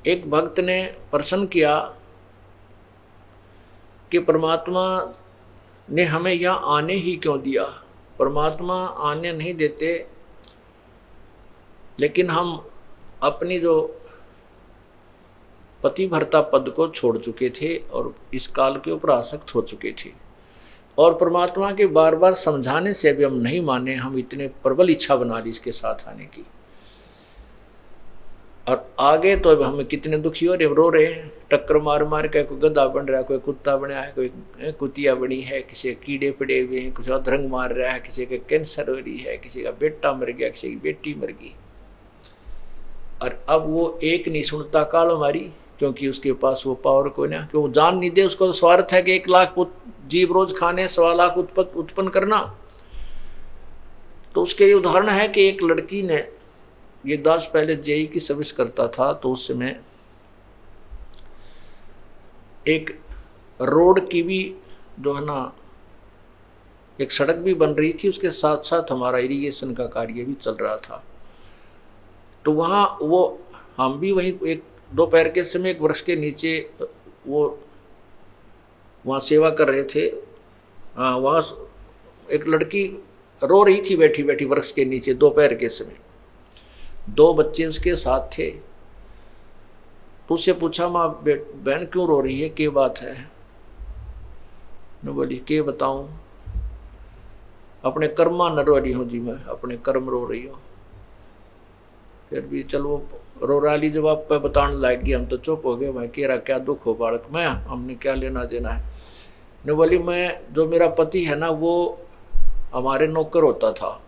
एक 0.07 0.29
भक्त 0.31 0.59
ने 0.59 0.83
प्रश्न 1.11 1.45
किया 1.45 1.77
कि 4.11 4.19
परमात्मा 4.19 5.13
ने 5.89 6.03
हमें 6.03 6.33
यह 6.33 6.51
आने 6.51 6.93
ही 6.93 7.15
क्यों 7.17 7.41
दिया? 7.41 7.63
परमात्मा 8.19 8.75
आने 8.85 9.31
नहीं 9.31 9.53
देते, 9.53 10.07
लेकिन 11.99 12.29
हम 12.29 12.69
अपनी 13.23 13.59
जो 13.59 14.01
पतिभरता 15.83 16.41
पद 16.41 16.69
को 16.69 16.87
छोड़ 16.87 17.17
चुके 17.17 17.49
थे 17.49 17.77
और 17.77 18.15
इस 18.33 18.47
काल 18.47 18.77
के 18.77 18.91
ऊपर 18.91 19.09
आसक्त 19.09 19.55
हो 19.55 19.61
चुके 19.61 19.91
थे। 19.91 20.30
और 20.97 21.13
परमात्मा 21.13 21.71
के 21.71 21.85
बार 21.87 22.15
बार 22.15 22.33
समझाने 22.35 22.93
से 22.93 23.11
भी 23.13 23.23
हम 23.23 23.33
नहीं 23.33 23.61
माने, 23.61 23.95
हम 23.95 24.17
इतने 24.19 24.47
प्रबल 24.63 24.89
इच्छा 24.89 25.15
बना 25.15 25.39
ली 25.39 25.49
इसके 25.49 25.71
साथ 25.71 26.07
आने 26.07 26.25
की। 26.25 26.45
और 28.67 28.93
आगे 28.99 29.35
तो 29.35 29.49
अब 29.49 29.61
हमें 29.61 29.85
कितने 29.85 30.17
दुखी 30.17 30.45
हो 30.45 30.53
रहे 30.53 30.67
रो 30.67 30.89
रहे 30.89 31.05
हैं। 31.05 31.31
टक्कर 31.51 31.77
मार 31.77 32.03
मार 32.03 32.27
के 32.27 32.43
कोई 32.43 32.57
गधा 32.59 32.85
बन 32.87 33.05
रहा 33.05 33.17
है, 33.17 33.23
कोई 33.23 33.37
कुत्ता 33.37 33.75
बना 33.77 34.01
है, 34.01 34.11
कोई 34.11 34.71
कुतिया 34.71 35.15
बनी 35.15 35.39
है, 35.41 35.61
किसी 35.61 35.89
के 35.89 35.95
कीड़े 36.05 36.31
पड़े 36.31 36.59
हुए 36.59 36.79
हैं 36.79 36.93
कुछ 36.93 37.09
अधरंग 37.09 37.49
मार 37.49 37.73
रहा 37.73 37.91
है, 37.91 37.99
किसी 37.99 38.25
के 38.25 38.37
कैंसर 38.49 38.89
हो 38.89 38.95
रही 38.95 39.17
है, 39.17 39.37
किसी 39.37 39.63
का 39.63 39.71
बेटा 39.71 40.13
मर 40.13 40.31
गया, 40.31 40.49
किसी 40.49 40.69
की 40.69 40.75
बेटी 40.75 41.13
मर 41.13 41.31
गई। 41.31 41.53
और 43.21 43.43
अब 43.49 43.65
वो 43.69 43.99
एक 44.03 44.27
नहीं 44.27 44.43
सुनता 44.43 44.83
काल 44.83 45.11
हमारी 45.11 45.49
क्योंकि 45.81 46.07
उसके 46.07 46.31
पास 46.33 46.63
वो 46.65 46.73
पावर 46.77 47.07
को 47.09 47.25
ना, 47.25 47.39
क्यों 47.51 47.71
जान 47.73 47.97
नहीं 47.97 48.09
दे, 48.11 48.23
उसको 48.23 48.45
तो 48.47 48.53
स्वार्थ 48.53 48.93
है 48.93 49.01
कि 49.01 49.11
एक 49.11 49.29
लाख 49.29 49.55
जीव 50.07 50.33
रोज 50.33 50.53
खाने, 50.57 50.87
सवा 50.87 51.13
लाख 51.13 51.37
उत्पन्न 51.37 52.09
करना। 52.09 52.39
तो 54.35 54.43
उसके 54.43 54.73
उदाहरण 54.73 55.09
है 55.09 55.27
कि 55.27 55.47
एक 55.47 55.63
लड़की 55.63 56.01
ने, 56.03 56.17
ये 57.03 57.17
दास 57.17 57.49
पहले 57.53 57.75
जेई 57.77 58.05
की 58.07 58.19
सर्विस 58.19 58.51
करता 58.51 58.87
था 58.89 59.11
तो 59.13 59.31
उस 59.31 59.47
समय 59.47 59.79
एक 62.65 62.97
रोड 63.59 64.07
की 64.09 64.21
भी 64.23 64.43
जो 64.99 65.13
है 65.13 65.25
ना, 65.25 65.51
एक 66.99 67.11
सड़क 67.11 67.35
भी 67.37 67.53
बन 67.53 67.69
रही 67.71 67.93
थी, 67.93 68.09
उसके 68.09 68.31
साथ 68.31 68.57
साथ 68.63 68.91
हमारा 68.91 69.17
इरिगेशन 69.19 69.73
का 69.73 69.85
कार्य 69.89 70.23
भी 70.23 70.33
चल 70.33 70.53
रहा 70.53 70.75
था। 70.79 71.03
तो 72.45 72.51
वहाँ 72.53 72.85
वो, 73.01 73.39
हम 73.77 73.99
भी 73.99 74.11
वहीं 74.11 74.33
एक 74.47 74.63
दोपहर 74.93 75.29
के 75.29 75.43
समय 75.43 75.69
एक 75.69 75.81
वृक्ष 75.81 76.01
के 76.01 76.15
नीचे, 76.15 76.69
वो 77.27 77.59
वहाँ 79.05 79.19
सेवा 79.19 79.49
कर 79.49 79.67
रहे 79.67 79.83
थे। 79.83 80.05
हाँ 80.97 81.15
वहाँ 81.17 81.41
एक 82.31 82.47
लड़की 82.47 82.85
रो 83.41 83.63
रही 83.63 83.81
थी 83.81 83.95
बैठी 83.95 84.23
बैठी 84.23 84.45
वृक्ष 84.45 84.71
के 84.71 84.85
नीचे 84.85 85.13
दोपहर 85.13 85.53
के 85.53 85.69
समय। 85.69 85.97
दो 87.09 87.33
बच्चे 87.33 87.65
उसके 87.65 87.95
साथ 87.95 88.27
थे। 88.37 88.49
तो 90.29 90.35
उससे 90.35 90.53
पूछा, 90.53 90.87
माँ 90.89 91.07
बहन 91.25 91.85
क्यों 91.85 92.07
रो 92.07 92.19
रही 92.21 92.41
है? 92.41 92.49
के 92.49 92.69
बात 92.69 92.97
है? 92.97 93.29
बोली 95.05 95.37
के 95.37 95.61
बताऊँ? 95.61 96.09
अपने 97.83 98.07
कर्मा 98.07 98.49
न 98.49 98.59
रो 98.59 98.77
रही 98.77 98.91
हूँ 98.91 99.07
जी 99.09 99.19
मैं, 99.19 99.33
अपने 99.33 99.77
कर्म 99.77 100.09
रो 100.09 100.25
रही 100.25 100.45
हूँ। 100.45 100.59
फिर 102.29 102.41
भी 102.41 102.63
चलो 102.63 102.97
रोराली 103.43 103.89
जब 103.89 104.07
आप 104.07 104.27
बताने 104.33 104.75
लग 104.75 105.03
गई 105.03 105.11
हम 105.11 105.25
तो 105.25 105.37
चुप 105.37 105.65
हो 105.65 105.75
गए, 105.75 105.91
मैं 105.91 106.07
कह 106.09 106.27
रहा, 106.27 106.37
क्या 106.37 106.57
दुख 106.59 106.85
हो 106.85 106.93
बालक, 106.93 107.27
में, 107.31 107.45
हमने 107.45 107.95
क्या 107.95 108.13
लेना 108.13 108.43
देना 108.43 108.69
है? 108.69 108.83
ने 109.65 109.73
बोली, 109.73 109.97
मैं, 109.97 110.53
जो 110.53 110.67
मेरा 110.67 110.87
पति 110.89 111.23
है 111.25 111.35
ना, 111.35 111.49
वो 111.49 111.99
हमारे 112.73 113.07
नौकर 113.07 113.43
होता 113.43 113.71
था 113.71 114.01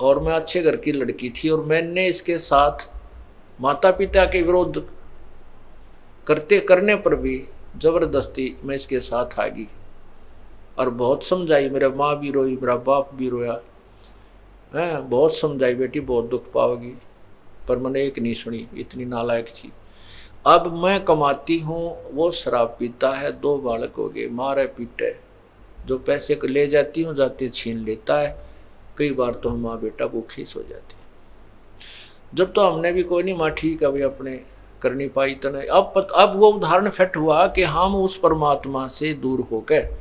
और 0.00 0.18
मैं 0.18 0.32
अच्छे 0.32 0.62
घर 0.62 0.76
की 0.76 0.92
लड़की 0.92 1.30
थी 1.30 1.48
और 1.48 1.64
मैंने 1.64 2.06
इसके 2.06 2.38
साथ 2.38 2.88
माता 3.60 3.90
पिता 3.90 4.24
के 4.24 4.42
विरोध 4.42 4.86
करते, 6.26 6.60
करने 6.60 6.94
पर 6.96 7.14
भी 7.14 7.44
ज़बरदस्ती 7.76 8.56
मैं 8.64 8.74
इसके 8.74 9.00
साथ 9.00 9.38
आ 9.40 9.46
गई 9.46 9.66
और 10.78 10.90
बहुत 10.90 11.24
समझाई, 11.24 11.68
मेरा 11.68 11.88
माँ 11.88 12.18
भी 12.18 12.30
रोई, 12.30 12.56
मेरा 12.56 12.76
बाप 12.76 13.10
भी 13.14 13.28
रोया 13.28 13.58
है 14.76 15.00
बहुत 15.08 15.36
समझाई 15.36 15.74
बेटी 15.74 16.00
बहुत 16.02 16.28
दुख 16.28 16.50
पाओगी 16.52 16.94
पर 17.68 17.76
मैंने 17.76 18.04
एक 18.04 18.18
नहीं 18.18 18.34
सुनी 18.34 18.66
इतनी 18.76 19.04
नालायक 19.04 19.48
थी 19.48 19.72
अब 20.46 20.72
मैं 20.74 21.04
कमाती 21.04 21.58
हूँ 21.58 21.96
वो 22.14 22.30
शराब 22.32 22.76
पीता 22.78 23.10
है 23.10 23.30
दो 23.40 23.56
बालक 23.58 23.94
हो 23.98 24.08
गए 24.08 24.26
मारे 24.32 24.66
पीटे। 24.66 25.14
जो 25.86 25.98
पैसे 25.98 26.38
ले 26.44 26.66
जाती 26.66 27.02
हूँ 27.02 27.14
जाते 27.14 27.48
छीन 27.48 27.78
लेता 27.84 28.18
है। 28.18 28.36
कई 28.98 29.10
बार 29.10 29.34
तो 29.34 29.48
हम 29.48 29.60
माँ 29.60 29.78
बेटा 29.80 30.06
भूखे 30.06 30.44
सो 30.44 30.60
जाते 30.60 30.94
हैं। 30.94 31.04
जब 32.34 32.52
तो 32.52 32.60
हमने 32.62 32.92
भी 32.92 33.02
कोई 33.02 33.22
नहीं 33.22 33.36
माँ 33.36 33.50
ठीक 33.50 33.82
है 33.82 33.90
भाई 33.90 34.00
अपने 34.02 34.36
करनी 34.82 35.08
पाई 35.08 35.34
तो 35.34 35.50
नहीं। 35.50 35.68
अब 35.68 35.92
पत, 35.96 36.08
अब 36.14 36.36
वो 36.36 36.50
उदाहरण 36.52 36.88
फिट 36.90 37.16
हुआ 37.16 37.46
कि 37.46 37.62
हम 37.62 37.96
उस 37.96 38.18
परमात्मा 38.18 38.86
से 38.88 39.12
दूर 39.14 39.46
होकर 39.50 39.94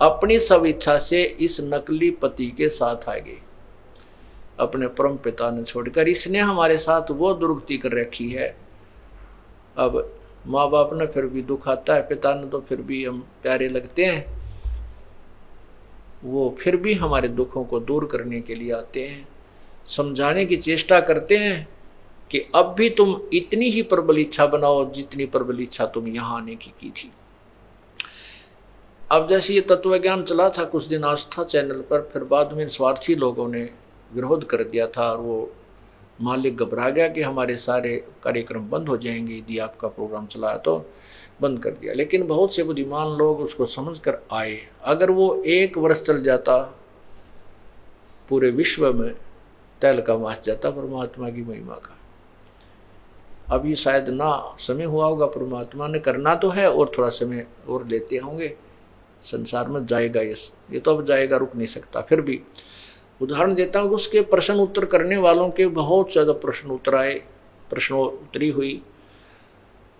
अपनी 0.00 0.38
सब 0.40 0.66
इच्छा 0.66 0.98
से 0.98 1.22
इस 1.40 1.60
नकली 1.64 2.10
पति 2.22 2.46
के 2.50 2.68
साथ 2.68 3.08
आ 3.08 3.16
गए। 3.16 3.38
अपने 4.58 4.86
परम 4.88 5.16
पिता 5.16 5.50
ने 5.50 5.62
छोड़कर, 5.64 6.08
इसने 6.08 6.38
हमारे 6.40 6.78
साथ 6.78 7.10
वो 7.10 7.32
दुर्गति 7.34 7.76
कर 7.78 7.92
रखी 7.92 8.28
है। 8.30 8.54
अब 9.78 10.14
माँ 10.46 10.68
बाप 10.70 10.90
ने 10.94 11.06
फिर 11.06 11.26
भी 11.26 11.42
दुख 11.42 11.68
आता 11.68 11.94
है, 11.94 12.06
पिता 12.08 12.34
ने 12.34 12.46
तो 12.46 12.60
फिर 12.60 12.82
भी 12.82 13.04
हम 13.04 13.20
प्यारे 13.42 13.68
लगते 13.68 14.04
हैं। 14.04 14.42
वो 16.24 16.56
फिर 16.60 16.76
भी 16.76 16.94
हमारे 16.94 17.28
दुखों 17.28 17.64
को 17.64 17.80
दूर 17.80 18.04
करने 18.06 18.40
के 18.40 18.54
लिए 18.54 18.72
आते 18.72 19.06
हैं। 19.06 19.26
समझाने 19.86 20.44
की 20.46 20.56
चेष्टा 20.56 21.00
करते 21.00 21.36
हैं 21.36 21.66
कि 22.30 22.38
अब 22.54 22.74
भी 22.74 22.88
तुम 22.90 23.16
इतनी 23.32 23.68
ही 23.70 23.82
प्रबल 23.82 24.18
इच्छा 24.18 24.46
बनाओ 24.46 24.90
जितनी 24.92 25.26
प्रबल 25.26 25.60
इच्छा 25.62 25.86
तुम 25.86 26.08
यहाँ 26.08 26.36
आने 26.36 26.54
की 26.54 26.72
की 26.80 26.90
थी। 26.92 27.10
अब 29.02 29.28
जैसे 29.28 29.54
ये 29.54 29.60
तत्व 29.60 29.96
ज्ञान 29.98 30.22
चला 30.22 30.48
था, 30.48 30.64
कुछ 30.64 30.86
दिन 30.86 31.04
आस्था 31.04 31.44
चैनल 31.44 31.80
पर 31.90 32.08
फिर 32.12 32.24
बाद 32.24 32.52
में 32.52 32.68
स्वार्थी 32.68 33.14
लोगों 33.14 33.48
ने 33.48 33.68
विरोध 34.14 34.44
कर 34.44 34.64
दिया 34.64 34.86
था 34.86 35.10
और 35.12 35.18
वो 35.18 35.52
मालिक 36.20 36.56
घबरा 36.56 36.90
गया 36.90 37.08
कि 37.08 37.22
हमारे 37.22 37.56
सारे 37.56 38.04
कार्यक्रम 38.22 38.68
बंद 38.70 38.88
हो 38.88 38.96
जाएँगे, 38.96 39.34
यदि 39.34 39.58
आपका 39.58 39.88
प्रोग्राम 39.88 40.26
चलाया 40.26 40.56
तो 40.56 40.90
बंद 41.40 41.62
कर 41.62 41.70
दिया। 41.70 41.94
लेकिन 41.94 42.26
बहुत 42.26 42.54
से 42.54 42.62
बुद्धिमान 42.62 43.08
लोग 43.08 43.40
उसको 43.40 43.66
समझ 43.66 43.98
कर 43.98 44.18
आए। 44.32 44.58
अगर 44.84 45.10
वो 45.10 45.42
एक 45.46 45.78
वर्ष 45.78 46.02
चल 46.02 46.22
जाता, 46.22 46.78
पूरे 48.28 48.50
विश्व 48.50 48.92
में 48.94 49.14
तैल 49.80 50.00
का 50.02 50.18
मास 50.18 50.40
जाता 50.44 50.70
परमात्मा 50.70 51.30
की 51.30 51.42
महिमा 51.42 51.74
का। 51.74 51.98
अभी 53.54 53.74
शायद 53.74 54.08
ना 54.08 54.56
समय 54.58 54.84
हुआ 54.84 55.06
होगा, 55.06 55.26
परमात्मा 55.26 55.86
ने 55.86 55.98
करना 55.98 56.34
तो 56.34 56.48
है 56.48 56.70
और 56.72 56.92
थोड़ा 56.98 57.08
समय 57.08 57.46
और 57.68 57.86
लेते 57.86 58.16
होंगे। 58.16 58.56
संसार 59.22 59.68
में 59.68 59.86
जाएगा 59.86 60.20
ये 60.20 60.34
ये 60.72 60.80
तो 60.80 60.96
अब 60.96 61.04
जाएगा, 61.04 61.36
रुक 61.36 61.56
नहीं 61.56 61.66
सकता। 61.66 62.00
फिर 62.00 62.20
भी 62.20 62.40
उदाहरण 63.20 63.54
देता 63.54 63.80
हूँ 63.80 63.88
कि 63.88 63.94
उसके 63.94 64.20
प्रश्न 64.22 64.54
उत्तर 64.54 64.84
करने 64.84 65.16
वालों 65.16 65.48
के 65.50 65.66
बहुत 65.74 66.12
ज़्यादा 66.12 66.32
प्रश्न 66.34 66.70
उत्तर 66.70 66.94
आए 66.94 67.14
प्रश्नोत्तरी 67.70 68.48
हुई। 68.48 68.80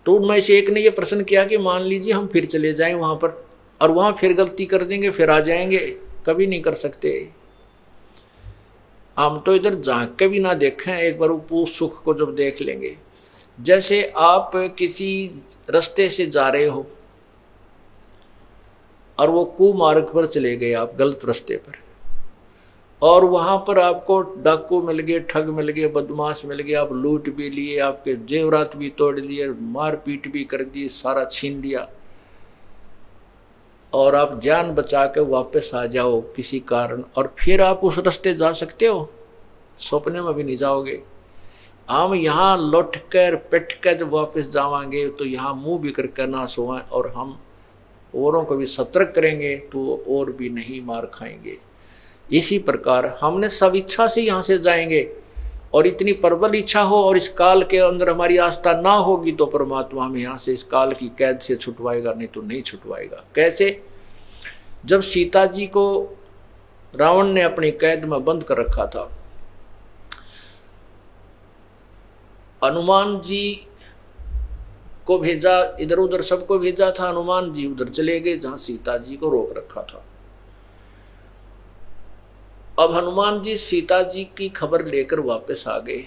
तो 0.05 0.13
उनमें 0.13 0.39
से 0.41 0.57
एक 0.57 0.69
ने 0.69 0.81
ये 0.81 0.89
प्रश्न 0.91 1.23
किया 1.23 1.45
कि 1.45 1.57
मान 1.57 1.81
लीजिए 1.81 2.13
हम 2.13 2.27
फिर 2.27 2.45
चले 2.45 2.73
जाएँ 2.73 2.93
वहाँ 2.93 3.15
पर, 3.15 3.29
और 3.81 3.91
वहाँ 3.91 4.11
फिर 4.13 4.33
गलती 4.33 4.65
कर 4.65 4.83
देंगे, 4.83 5.09
फिर 5.09 5.29
आ 5.29 5.39
जाएँगे, 5.39 5.79
कभी 6.25 6.47
नहीं 6.47 6.61
कर 6.61 6.73
सकते। 6.75 7.29
हम 9.17 9.39
तो 9.45 9.55
इधर 9.55 9.75
झाँक 9.75 10.15
के 10.19 10.27
भी 10.27 10.39
ना 10.39 10.53
देखें, 10.53 10.93
एक 10.93 11.19
बार 11.19 11.29
उस 11.29 11.77
सुख 11.77 12.03
को 12.03 12.13
जब 12.13 12.35
देख 12.35 12.61
लेंगे। 12.61 12.95
जैसे 13.59 14.01
आप 14.17 14.51
किसी 14.77 15.31
रास्ते 15.69 16.09
से 16.09 16.25
जा 16.25 16.47
रहे 16.49 16.65
हो, 16.65 16.85
और 19.17 19.29
वो 19.29 19.43
कुमार्ग 19.57 20.11
पर 20.13 20.25
चले 20.27 20.55
गए 20.57 20.73
आप, 20.73 20.95
गलत 20.95 21.21
रास्ते 21.25 21.57
पर। 21.57 21.83
और 23.01 23.25
वहाँ 23.25 23.57
पर 23.57 23.79
आपको 23.79 24.21
डाकू 24.21 24.81
मिल 24.81 24.99
गए, 24.99 25.19
ठग 25.19 25.49
मिल 25.49 25.69
गए, 25.69 25.87
बदमाश 25.87 26.41
मिल 26.45 26.61
गए, 26.61 26.73
आप 26.73 26.93
लूट 26.93 27.29
भी 27.29 27.49
लिए, 27.49 27.79
आपके 27.79 28.15
जेवरात 28.25 28.75
भी 28.75 28.89
तोड़ 28.89 29.19
लिए 29.19 29.47
मार 29.49 29.95
पीट 29.95 30.31
भी 30.31 30.43
कर 30.43 30.63
दी 30.63 30.87
सारा 30.89 31.25
छीन 31.25 31.61
लिया। 31.61 31.87
और 33.93 34.15
आप 34.15 34.39
जान 34.43 34.71
बचा 34.71 35.05
के 35.05 35.19
वापस 35.21 35.71
आ 35.75 35.85
जाओ 35.85 36.21
किसी 36.35 36.59
कारण, 36.59 37.03
और 37.17 37.33
फिर 37.39 37.61
आप 37.61 37.83
उस 37.83 37.99
रास्ते 37.99 38.33
जा 38.33 38.51
सकते 38.53 38.85
हो। 38.85 39.09
सपने 39.79 40.21
में 40.21 40.33
भी 40.33 40.43
नहीं 40.43 40.57
जाओगे। 40.57 41.01
हम 41.89 42.13
यहाँ 42.13 42.57
लौट 42.57 42.95
कर 43.11 43.35
पिट 43.51 43.73
कर 43.73 43.97
जब 43.97 44.09
वापस 44.09 44.49
जावांगे 44.49 45.07
तो 45.09 45.25
यहाँ 45.25 45.53
मुँह 45.53 45.79
भी 45.79 45.91
करके 45.91 46.25
ना 46.27 46.45
सोएँ 46.45 46.79
और 46.81 47.07
हम 47.07 47.37
औरों 48.13 48.43
को 48.45 48.55
भी 48.55 48.65
सतर्क 48.65 49.11
करेंगे 49.15 49.55
तो 49.71 50.03
और 50.09 50.31
भी 50.31 50.49
नहीं 50.49 50.81
मार 50.81 51.05
खाएँगे। 51.13 51.57
इसी 52.31 52.57
प्रकार 52.59 53.05
हमने 53.21 53.49
सब 53.49 53.75
इच्छा 53.75 54.07
से 54.07 54.21
यहाँ 54.21 54.41
से 54.41 54.57
जाएँगे। 54.57 55.09
और 55.73 55.87
इतनी 55.87 56.13
प्रबल 56.13 56.55
इच्छा 56.55 56.81
हो 56.81 57.01
और 57.03 57.17
इस 57.17 57.27
काल 57.27 57.63
के 57.63 57.77
अंदर 57.77 58.09
हमारी 58.09 58.37
आस्था 58.37 58.73
ना 58.81 58.91
होगी 58.91 59.31
तो 59.31 59.45
परमात्मा 59.45 60.05
हमें 60.05 60.21
यहाँ 60.21 60.37
से 60.37 60.53
इस 60.53 60.63
काल 60.63 60.93
की 60.93 61.07
कैद 61.17 61.39
से 61.39 61.55
छुटवाएगा, 61.55 62.13
नहीं 62.13 62.27
तो 62.27 62.41
नहीं 62.41 62.61
छुटवाएगा। 62.61 63.23
कैसे? 63.35 63.81
जब 64.85 65.01
सीता 65.01 65.45
जी 65.45 65.67
को 65.67 65.85
रावण 66.93 67.27
ने 67.27 67.41
अपनी 67.41 67.71
कैद 67.71 68.05
में 68.05 68.23
बंद 68.25 68.43
कर 68.43 68.57
रखा 68.57 68.85
था, 68.87 69.09
हनुमान 72.61 73.19
जी 73.21 73.67
को 75.07 75.17
भेजा 75.19 75.59
इधर 75.79 75.97
उधर 75.97 76.21
सबको 76.21 76.59
भेजा 76.59 76.91
था, 76.91 77.09
हनुमान 77.09 77.53
जी 77.53 77.65
उधर 77.67 77.89
चले 77.89 78.19
गए 78.19 78.37
जहाँ 78.37 78.57
सीता 78.57 78.97
जी 78.97 79.15
को 79.15 79.29
रोक 79.29 79.53
रखा 79.57 79.81
था। 79.83 80.03
अब 82.79 82.91
हनुमान 82.91 83.41
जी 83.43 83.55
सीता 83.55 84.01
जी 84.03 84.23
की 84.37 84.47
खबर 84.49 84.85
लेकर 84.85 85.19
वापस 85.19 85.63
आ 85.67 85.77
गए। 85.79 86.03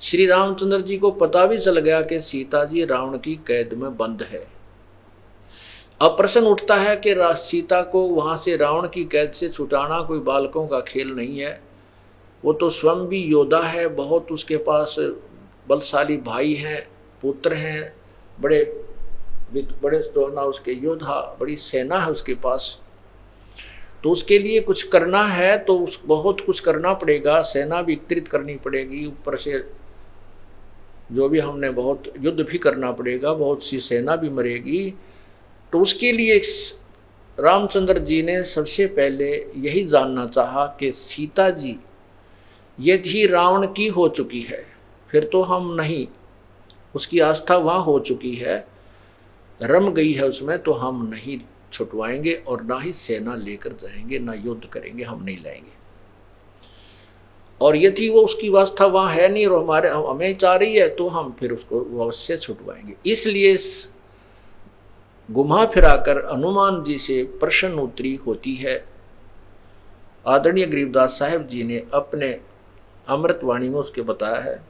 श्री 0.00 0.26
रामचंद्र 0.26 0.80
जी 0.80 0.96
को 0.98 1.10
पता 1.10 1.44
भी 1.46 1.58
चल 1.58 1.78
गया 1.78 2.00
कि 2.02 2.20
सीता 2.20 2.64
जी 2.64 2.84
रावण 2.84 3.18
की 3.18 3.34
कैद 3.46 3.74
में 3.74 3.96
बंद 3.96 4.22
है। 4.22 4.46
अब 6.00 6.16
प्रश्न 6.16 6.40
उठता 6.40 6.76
है 6.76 6.96
कि 6.96 7.14
सीता 7.36 7.80
को 7.82 8.02
वहाँ 8.08 8.36
से 8.36 8.56
रावण 8.56 8.88
की 8.88 9.04
कैद 9.04 9.32
से 9.32 9.48
छुटाना 9.48 10.00
कोई 10.02 10.18
बालकों 10.20 10.66
का 10.68 10.80
खेल 10.80 11.08
नहीं 11.08 11.38
है। 11.38 11.60
वो 12.44 12.52
तो 12.52 12.70
स्वयं 12.70 13.06
भी 13.06 13.22
योद्धा 13.22 13.62
है, 13.62 13.86
बहुत 13.88 14.32
उसके 14.32 14.56
पास 14.56 14.96
बलशाली 15.68 16.16
भाई 16.16 16.54
हैं, 16.54 16.88
पुत्र 17.22 17.54
हैं, 17.54 17.92
बड़े 18.40 18.62
बड़े 19.82 19.98
तो 19.98 20.28
ना 20.28 20.42
उसके 20.42 20.72
योद्धा, 20.72 21.36
बड़ी 21.40 21.56
सेना 21.56 21.98
है 21.98 22.10
उसके 22.10 22.34
पास। 22.34 22.80
तो 24.04 24.10
उसके 24.10 24.38
लिए 24.38 24.60
कुछ 24.60 24.82
करना 24.82 25.22
है 25.24 25.56
तो 25.58 25.78
उस, 25.78 26.00
बहुत 26.06 26.40
कुछ 26.40 26.60
करना 26.60 26.92
पड़ेगा। 26.94 27.40
सेना 27.42 27.80
भी 27.82 27.92
एकत्रित 27.92 28.28
करनी 28.28 28.56
पड़ेगी, 28.56 29.04
ऊपर 29.06 29.36
से 29.36 29.64
जो 31.12 31.28
भी 31.28 31.38
हमने 31.38 31.70
बहुत 31.70 32.12
युद्ध 32.20 32.40
भी 32.40 32.58
करना 32.58 32.90
पड़ेगा, 32.92 33.32
बहुत 33.32 33.64
सी 33.64 33.80
सेना 33.80 34.16
भी 34.16 34.30
मरेगी। 34.30 34.94
तो 35.72 35.80
उसके 35.80 36.12
लिए 36.12 36.40
रामचंद्र 37.38 37.98
जी 37.98 38.22
ने 38.22 38.42
सबसे 38.44 38.86
पहले 38.86 39.30
यही 39.56 39.84
जानना 39.84 40.26
चाहा 40.26 40.64
कि 40.80 40.90
सीता 40.92 41.48
जी, 41.50 41.76
यदि 42.78 43.26
रावण 43.26 43.66
की 43.66 43.86
हो 43.88 44.08
चुकी 44.08 44.40
है, 44.42 44.64
फिर 45.10 45.24
तो 45.24 45.42
हम 45.42 45.74
नहीं, 45.74 46.06
उसकी 46.94 47.20
आस्था 47.20 47.56
वहाँ 47.56 47.82
हो 47.82 47.98
चुकी 47.98 48.34
है, 48.34 48.66
रम 49.60 49.90
गई 49.90 50.12
है 50.12 50.28
उसमें 50.28 50.58
तो 50.58 50.72
हम 50.72 51.06
नहीं। 51.14 51.38
छुटवाएँगे 51.72 52.32
और 52.48 52.62
ना 52.62 52.78
ही 52.80 52.92
सेना 52.92 53.34
लेकर 53.34 53.72
जाएँगे, 53.72 54.18
ना 54.18 54.32
युद्ध 54.34 54.64
करेंगे, 54.64 55.04
हम 55.04 55.24
नहीं 55.24 55.36
लाएँगे। 55.36 55.76
और 57.60 57.76
यदि 57.76 58.08
वो 58.08 58.20
उसकी 58.20 58.48
व्यवस्था, 58.48 58.86
वहाँ 58.86 59.12
है 59.12 59.28
नहीं 59.28 59.46
और 59.46 59.62
हमारे, 59.62 59.88
हमें 59.88 60.36
चाह 60.36 60.54
रही 60.56 60.76
है 60.76 60.88
तो 60.88 61.08
हम 61.08 61.36
फिर 61.40 61.52
उसको 61.52 61.80
अवश्य 62.04 62.36
छुटवाएँगे। 62.36 63.10
इसलिए 63.10 63.56
घुमा 65.30 65.64
फिराकर 65.66 66.24
हनुमान 66.32 66.82
जी 66.84 66.98
से 66.98 67.22
प्रश्न 67.40 67.72
उत्तरी 67.72 68.14
होती 68.14 68.54
है। 68.54 68.84
आदरणीय 70.26 70.66
गरीबदास 70.66 71.18
साहेब 71.18 71.46
जी 71.48 71.64
ने 71.64 71.82
अपने 71.94 72.40
अमृतवाणी 73.08 73.68
में 73.68 73.78
उसके 73.78 74.02
बताया 74.02 74.40
है। 74.40 74.62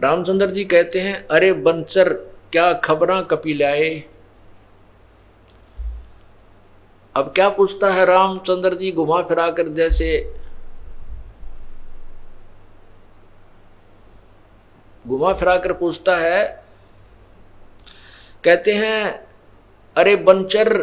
रामचंद्र 0.00 0.50
जी 0.50 0.64
कहते 0.64 1.00
हैं, 1.00 1.26
अरे 1.26 1.52
बंचर 1.52 2.12
क्या 2.52 2.72
खबरा 2.72 3.20
कपिलाए? 3.22 4.04
अब 7.16 7.32
क्या 7.34 7.48
पूछता 7.48 7.92
है 7.92 8.04
रामचंद्र 8.04 8.74
जी 8.74 8.92
घुमा 8.92 9.22
फिरा 9.22 9.50
कर 9.50 9.68
जैसे? 9.68 10.34
घुमा 15.06 15.32
फिरा 15.32 15.56
कर 15.56 15.72
पूछता 15.72 16.16
है, 16.16 16.64
कहते 18.44 18.74
हैं, 18.74 19.26
अरे 19.96 20.16
बंचर, 20.16 20.76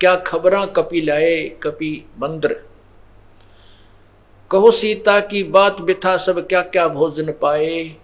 क्या 0.00 0.16
खबरा 0.16 0.66
कपी 0.66 1.00
लाए 1.00 1.48
कपी 1.62 2.06
मंद्र? 2.18 2.56
कहो 4.50 4.70
सीता 4.70 5.20
की 5.20 5.42
बात 5.42 5.80
बिथा 5.80 6.16
सब 6.16 6.48
क्या 6.48 6.62
क्या 6.62 6.88
भोजन 6.88 7.32
पाए? 7.32 7.96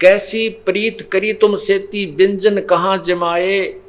कैसी 0.00 0.48
प्रीत 0.48 1.08
करी 1.12 1.32
तुम 1.32 1.56
सेती, 1.56 2.06
व्यंजन 2.16 2.60
कहाँ 2.60 2.98
जमाए? 2.98 3.83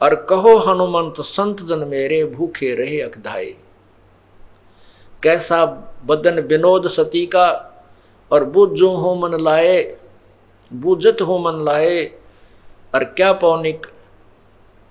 और 0.00 0.14
कहो 0.14 0.56
हनुमंत, 0.58 1.20
संत 1.20 1.62
जन 1.62 1.78
मेरे 1.78 2.24
भूखे 2.24 2.74
रहे 2.74 3.00
अकधाए। 3.00 3.54
कैसा 5.22 5.64
बदन 6.06 6.40
विनोद 6.40 6.86
सती 6.86 7.26
का, 7.26 7.66
और 8.30 8.44
बुझो 8.44 8.90
हो 8.90 9.14
मन 9.14 9.38
लाए, 9.40 9.96
बुझत 10.72 11.22
हो 11.22 11.38
मन 11.38 11.64
लाए, 11.64 12.04
और 12.94 13.04
क्या 13.04 13.32
पौनिक 13.32 13.86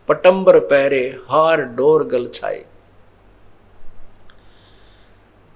पटंबर 0.07 0.59
पहरे 0.59 1.19
हार 1.29 1.61
डोर 1.61 2.03
गल 2.03 2.27
छाए। 2.33 2.65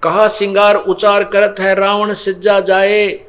कहा 0.02 0.28
सिंगार 0.28 0.76
उचार 0.76 1.24
करत 1.24 1.60
है 1.60 1.74
रावण 1.74 2.14
सिज्जा 2.14 2.60
जाए, 2.60 3.26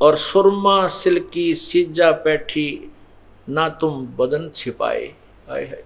और 0.00 0.16
सुरमा 0.16 0.86
सिल्की 0.88 1.54
सिज्जा 1.54 2.10
बैठी 2.10 2.92
ना 3.48 3.68
तुम 3.68 4.06
बदन 4.06 4.50
छिपाए। 4.54 5.12
आए 5.50 5.64
है 5.64 5.84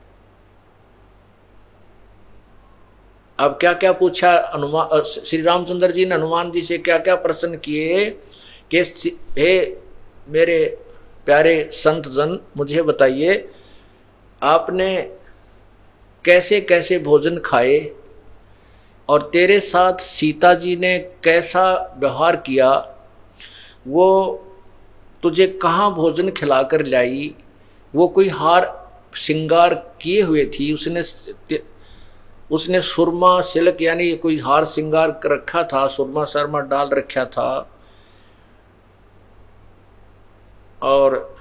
अब 3.39 3.57
क्या 3.61 3.73
क्या 3.73 3.93
पूछा 3.93 4.31
हनुमान 4.55 5.03
श्री 5.03 5.41
रामचंद्र 5.43 5.91
जी 5.91 6.05
ने? 6.07 6.15
हनुमान 6.15 6.51
जी 6.51 6.63
से 6.63 6.79
क्या 6.79 6.99
क्या 6.99 7.15
प्रश्न 7.15 7.57
किए? 7.57 8.05
कि 8.71 8.83
हे 9.39 9.81
मेरे 10.29 10.79
प्यारे 11.27 11.69
संत 11.73 12.09
जन 12.09 12.39
मुझे 12.57 12.83
बताइए, 12.83 13.49
आपने 14.43 15.17
कैसे 16.25 16.61
कैसे 16.61 16.99
भोजन 16.99 17.39
खाए? 17.39 17.91
और 19.09 19.23
तेरे 19.33 19.61
साथ 19.61 19.99
सीता 19.99 20.55
जी 20.55 20.77
ने 20.77 20.99
कैसा 20.99 21.97
व्यवहार 21.99 22.37
किया? 22.37 22.71
वो 23.89 24.07
तुझे 25.23 25.47
कहाँ 25.63 25.95
भोजन 25.95 26.31
खिलाकर 26.31 26.87
लाई? 26.87 27.35
वो 27.95 28.09
कोई 28.09 28.29
हार 28.29 28.91
श्रृंगार 29.17 29.75
किए 29.75 30.23
हुए 30.23 30.45
थी, 30.45 30.73
उसने 30.75 31.03
उसने 32.51 32.81
सुरमा, 32.81 33.41
सिल्क, 33.41 33.77
यानी 33.83 34.17
कोई 34.17 34.39
हार 34.39 34.65
श्रृंगार 34.65 35.21
रखा 35.27 35.63
था, 35.63 35.87
सुरमा, 35.89 36.25
शर्मा 36.25 36.61
डाल 36.61 36.89
रखा 36.89 37.25
था। 37.25 37.71
और 40.83 41.37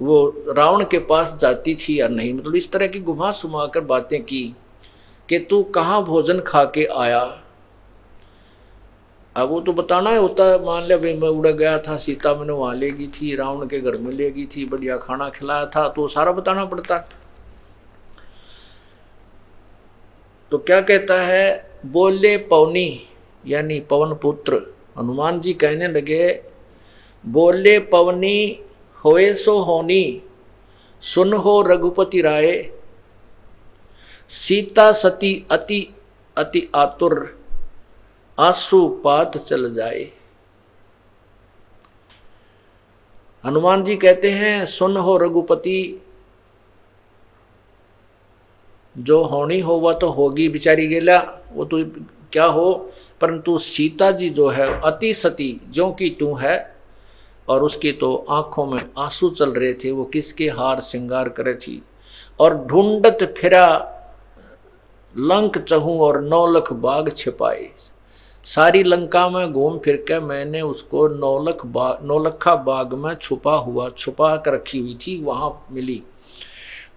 वो 0.00 0.44
रावण 0.48 0.84
के 0.84 0.98
पास 0.98 1.34
जाती 1.40 1.74
थी 1.74 2.00
या 2.00 2.08
नहीं 2.08 2.32
मतलब 2.34 2.56
इस 2.56 2.72
तरह 2.72 2.86
की 2.86 3.00
घुमा 3.00 3.30
सुमा 3.32 3.66
कर 3.66 3.80
बातें 3.80 4.22
की 4.22 4.56
कि 5.28 5.38
तू 5.38 5.62
कहाँ 5.62 6.04
भोजन 6.04 6.40
खा 6.40 6.64
के 6.64 6.84
आया? 6.84 7.41
अब 9.36 9.48
वो 9.48 9.60
तो 9.60 9.72
बताना 9.72 10.10
ही, 10.10 10.16
होता 10.16 10.44
है, 10.44 10.64
मान 10.64 10.82
लिया 10.82 10.96
भाई, 10.98 11.12
मैं 11.14 11.28
उड़ 11.28 11.46
गया 11.48 11.78
था, 11.78 11.96
सीता 11.96 12.34
मैंने 12.34 12.52
वहाँ 12.52 12.74
ले 12.74 12.90
गई 12.90 13.06
थी, 13.10 13.34
रावण 13.36 13.66
के 13.68 13.80
घर 13.80 13.96
में 13.98 14.12
ले 14.12 14.30
गई 14.30 14.46
थी, 14.46 14.64
बढ़िया 14.68 14.96
खाना 14.98 15.28
खिलाया 15.30 15.66
था 15.66 15.88
तो 15.88 16.06
सारा 16.08 16.32
बताना 16.32 16.64
पड़ता 16.64 16.98
तो 20.52 20.58
क्या 20.58 20.80
कहता 20.80 21.20
है, 21.22 21.70
बोले 21.86 22.36
पवनी, 22.50 23.00
यानी 23.44 23.80
पवन 23.80 24.14
पुत्र। 24.14 24.60
हनुमान 24.98 25.40
जी 25.40 25.52
कहने 25.54 25.88
लगे, 25.88 26.28
बोले 27.24 27.78
पवनी, 27.92 28.58
होए 29.04 29.32
सो 29.34 29.58
होनी, 29.60 30.22
सुन 31.02 31.32
हो 31.34 31.60
रघुपति 31.62 32.20
राय। 32.20 32.52
सीता 34.30 34.90
सती 34.92 35.34
अति 35.50 35.86
अति 36.36 36.68
आतुर 36.74 37.14
आँसू 38.38 38.88
पात 38.88 39.38
चल 39.38 39.74
जाए। 39.74 40.12
हनुमान 43.44 43.84
जी 43.84 43.96
कहते 43.96 44.30
हैं, 44.30 44.66
सुन 44.66 44.96
हो 44.96 45.16
रघुपति, 45.16 46.02
जो 48.98 49.22
होनी 49.22 49.60
हो 49.60 49.74
वह 49.74 49.92
तो 49.92 50.08
होगी। 50.08 50.48
बिचारी 50.48 50.86
गेला, 50.86 51.18
वो 51.52 51.64
तो 51.64 51.84
क्या 52.32 52.44
हो, 52.44 52.92
परंतु 53.20 53.58
सीता 53.58 54.10
जी 54.10 54.30
जो 54.30 54.48
है, 54.48 54.80
अति 54.80 55.14
सती 55.14 55.60
जो 55.68 55.92
कि 55.92 56.16
तू 56.20 56.34
है, 56.34 56.76
और 57.48 57.62
उसकी 57.62 57.92
तो 57.92 58.26
आँखों 58.30 58.66
में 58.66 58.90
आँसू 58.98 59.30
चल 59.30 59.50
रहे 59.50 59.74
थे, 59.74 59.90
वो 59.90 60.04
किसके 60.04 60.48
हार 60.48 60.80
श्रृंगार 60.80 61.28
करे 61.28 61.54
थी? 61.54 61.82
और 62.40 62.54
ढूंढत 62.54 63.34
फिरा, 63.38 63.88
लंक 65.16 65.58
चहू 65.58 66.00
और 66.00 66.20
नौलख 66.20 66.72
बाग 66.72 67.16
छिपाए। 67.16 67.71
सारी 68.46 68.82
लंका 68.82 69.28
में 69.28 69.52
घूम 69.52 69.78
फिर 69.78 69.96
के 70.08 70.18
मैंने 70.20 70.60
उसको 70.60 71.06
नौलख 71.08 71.64
बाग 71.66 71.98
नौलखा 72.04 72.54
बाग 72.56 72.94
में 72.94 73.14
छुपा 73.14 73.54
हुआ, 73.56 73.88
छुपा 73.88 74.36
कर 74.36 74.52
रखी 74.52 74.78
हुई 74.78 74.94
थी, 75.06 75.20
वहाँ 75.22 75.66
मिली। 75.72 76.02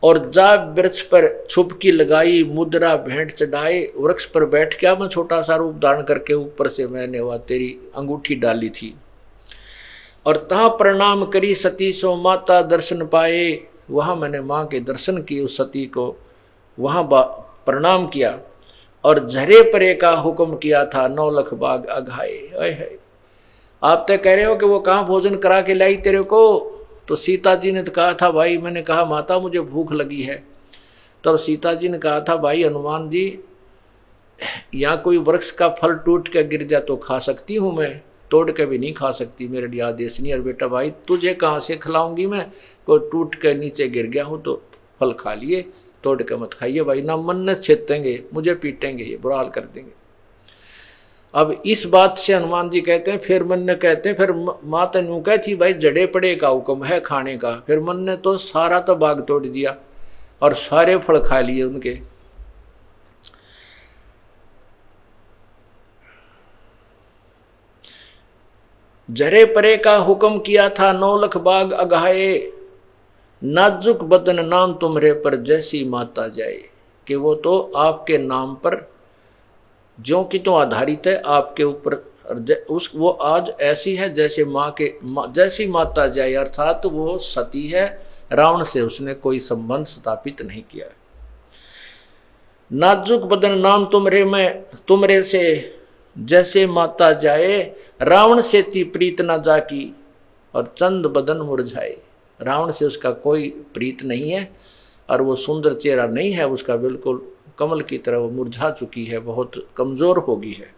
और 0.03 0.17
जा 0.29 0.53
वृक्ष 0.77 1.01
पर 1.01 1.27
छुपकी 1.49 1.91
लगाई, 1.91 2.43
मुद्रा 2.43 2.95
भेंट 2.95 3.31
चढ़ाए 3.31 3.81
वृक्ष 3.97 4.25
पर 4.25 4.45
बैठ 4.45 4.79
गया 4.81 4.95
मैं 4.95 5.07
छोटा 5.07 5.41
सा 5.41 5.55
रूप 5.55 5.75
धारण 5.75 6.01
करके 6.03 6.33
ऊपर 6.33 6.67
से 6.67 6.87
मैंने 6.87 7.19
वह 7.19 7.37
तेरी 7.37 7.69
अंगूठी 7.95 8.35
डाली 8.35 8.69
थी। 8.69 8.93
और 10.25 10.37
तहा 10.49 10.67
प्रणाम 10.67 11.25
करी 11.25 11.53
सती, 11.55 11.91
सो 11.93 12.15
माता 12.15 12.61
दर्शन 12.61 13.05
पाए। 13.05 13.59
वहाँ 13.91 14.15
मैंने 14.15 14.39
माँ 14.41 14.65
के 14.67 14.79
दर्शन 14.79 15.21
किए 15.21 15.41
उस 15.41 15.57
सती 15.57 15.85
को। 15.85 16.15
वहाँ 16.79 17.03
प्रणाम 17.65 18.07
किया। 18.07 18.37
और 19.05 19.27
झरे 19.27 19.61
परे 19.61 19.93
का 19.93 20.09
हुक्म 20.09 20.55
किया 20.55 20.85
था, 20.85 21.07
नौ 21.07 21.29
लख 21.29 21.53
बाग 21.53 21.85
अघाए। 21.85 22.97
आप 23.83 24.05
तो 24.07 24.17
कह 24.17 24.35
रहे 24.35 24.45
हो 24.45 24.55
कि 24.55 24.65
वो 24.65 24.79
कहाँ 24.79 25.05
भोजन 25.05 25.35
करा 25.35 25.61
के 25.61 25.73
लाई 25.73 25.97
तेरे 25.97 26.21
को? 26.21 26.71
तो 27.07 27.15
सीता 27.15 27.55
जी 27.55 27.71
ने 27.71 27.83
तो 27.83 27.91
कहा 27.91 28.13
था, 28.13 28.31
भाई, 28.31 28.57
मैंने 28.57 28.81
कहा, 28.81 29.05
माता, 29.05 29.39
मुझे 29.39 29.59
भूख 29.59 29.91
लगी 29.93 30.21
है। 30.21 30.35
तब 30.35 31.31
तो 31.31 31.37
सीता 31.37 31.73
जी 31.73 31.89
ने 31.89 31.97
कहा 31.97 32.19
था, 32.19 32.35
भाई, 32.35 32.63
हनुमान 32.63 33.09
जी, 33.09 33.39
यहाँ 34.75 35.01
कोई 35.01 35.17
वृक्ष 35.17 35.51
का 35.51 35.69
फल 35.69 35.93
टूट 35.95 36.27
के 36.27 36.43
गिर 36.43 36.67
जाए 36.67 36.81
तो 36.81 36.95
खा 36.95 37.19
सकती 37.19 37.55
हूँ 37.55 37.75
मैं। 37.75 38.01
तोड़ 38.31 38.51
के 38.51 38.65
भी 38.65 38.77
नहीं 38.77 38.93
खा 38.93 39.11
सकती 39.11 39.47
मेरे 39.47 39.67
लिए 39.67 39.81
आदेश 39.81 40.21
नहीं। 40.21 40.33
और 40.33 40.41
बेटा, 40.41 40.67
भाई, 40.67 40.89
तुझे 41.07 41.33
कहाँ 41.33 41.59
से 41.59 41.75
खिलाऊँगी 41.75 42.25
मैं? 42.25 42.51
कोई 42.85 42.99
टूट 43.11 43.35
के 43.35 43.53
नीचे 43.53 43.87
गिर 43.87 44.05
गया 44.05 44.23
हूँ 44.23 44.41
तो 44.41 44.61
फल 44.99 45.13
खा 45.13 45.33
लिए। 45.33 45.65
तोड़ 46.05 46.21
के 46.23 46.35
मत 46.35 46.53
खाइए 46.53 46.83
भाई, 46.83 47.01
ना 47.01 47.17
मन 47.17 47.41
ने 47.41 47.55
छेदेंगे 47.55 48.23
मुझे 48.33 48.55
पीटेंगे, 48.55 49.03
ये 49.03 49.17
बुरा 49.17 49.35
हाल 49.35 49.49
कर 49.49 49.61
देंगे। 49.63 49.91
अब 51.33 51.51
इस 51.65 51.85
बात 51.85 52.17
से 52.17 52.33
हनुमान 52.33 52.69
जी 52.69 52.81
कहते 52.81 53.11
हैं, 53.11 53.19
फिर 53.19 53.43
मन 53.43 53.59
ने 53.59 53.75
कहते 53.75 54.09
हैं, 54.09 54.15
फिर 54.17 54.31
माता 54.63 55.01
नू 55.01 55.19
कह 55.21 55.37
थी, 55.37 55.55
भाई, 55.55 55.73
जड़े 55.75 56.05
पड़े 56.07 56.35
का 56.35 56.47
हुक्म 56.47 56.83
है 56.83 56.99
खाने 57.01 57.35
का। 57.37 57.53
फिर 57.67 57.79
मन 57.79 57.99
ने 57.99 58.15
तो 58.17 58.37
सारा 58.37 58.79
तो 58.79 58.95
बाग 58.95 59.21
तोड़ 59.27 59.45
दिया 59.45 59.75
और 60.41 60.55
सारे 60.55 60.97
फल 60.97 61.19
खा 61.19 61.39
लिए 61.39 61.63
उनके। 61.63 61.97
जरे 69.09 69.43
परे 69.45 69.75
का 69.77 69.95
हुक्म 69.97 70.37
किया 70.39 70.67
था 70.69 70.91
नौलख 70.93 71.35
बाग 71.37 71.71
अगाए 71.71 72.27
नाजुक 73.41 74.03
बदन 74.03 74.45
नाम 74.45 74.73
तुम्हारे 74.73 75.11
पर 75.13 75.35
जैसी 75.35 75.83
माता 75.85 76.27
जाए 76.27 76.57
कि 77.07 77.15
वो 77.15 77.33
तो 77.35 77.59
आपके 77.75 78.17
नाम 78.17 78.55
पर 78.55 78.75
जो 79.99 80.23
कि 80.23 80.39
तो 80.39 80.55
आधारित 80.55 81.07
है 81.07 81.21
आपके 81.25 81.63
ऊपर 81.63 81.95
उस 82.69 82.91
वो 82.95 83.09
आज 83.09 83.49
ऐसी 83.61 83.95
है 83.95 84.13
जैसे 84.13 84.45
माँ 84.45 84.69
के 84.71 84.93
मा, 85.03 85.25
जैसी 85.25 85.67
माता 85.67 86.07
जाए 86.07 86.33
अर्थात 86.33 86.79
तो 86.83 86.89
वो 86.89 87.17
सती 87.17 87.67
है 87.67 87.85
रावण 88.31 88.63
से 88.63 88.81
उसने 88.81 89.13
कोई 89.13 89.39
संबंध 89.39 89.85
स्थापित 89.85 90.41
नहीं 90.41 90.61
किया। 90.61 90.87
नाजुक 92.71 93.21
बदन 93.21 93.57
नाम 93.57 93.85
तुमरे 93.85 94.25
में 94.25 94.63
तुमरे 94.87 95.21
से 95.23 95.43
जैसे 96.17 96.65
माता 96.67 97.11
जाए 97.11 97.61
रावण 98.01 98.41
से 98.41 98.61
ती 98.61 98.83
प्रीत 98.83 99.21
ना 99.21 99.37
जाकी 99.37 99.95
और 100.53 100.73
चंद 100.77 101.05
बदन 101.05 101.37
मुरझाए। 101.37 101.97
रावण 102.39 102.71
से 102.71 102.85
उसका 102.85 103.11
कोई 103.23 103.49
प्रीत 103.73 104.03
नहीं 104.03 104.31
है 104.31 104.49
और 105.09 105.21
वो 105.21 105.35
सुंदर 105.37 105.73
चेहरा 105.75 106.07
नहीं 106.07 106.31
है, 106.31 106.47
उसका 106.47 106.75
बिल्कुल 106.77 107.21
कमल 107.59 107.81
की 107.81 107.97
तरह 107.97 108.17
वो 108.17 108.29
मुरझा 108.31 108.71
चुकी 108.71 109.05
है, 109.05 109.19
बहुत 109.21 109.67
कमज़ोर 109.77 110.17
होगी 110.19 110.53
है। 110.53 110.73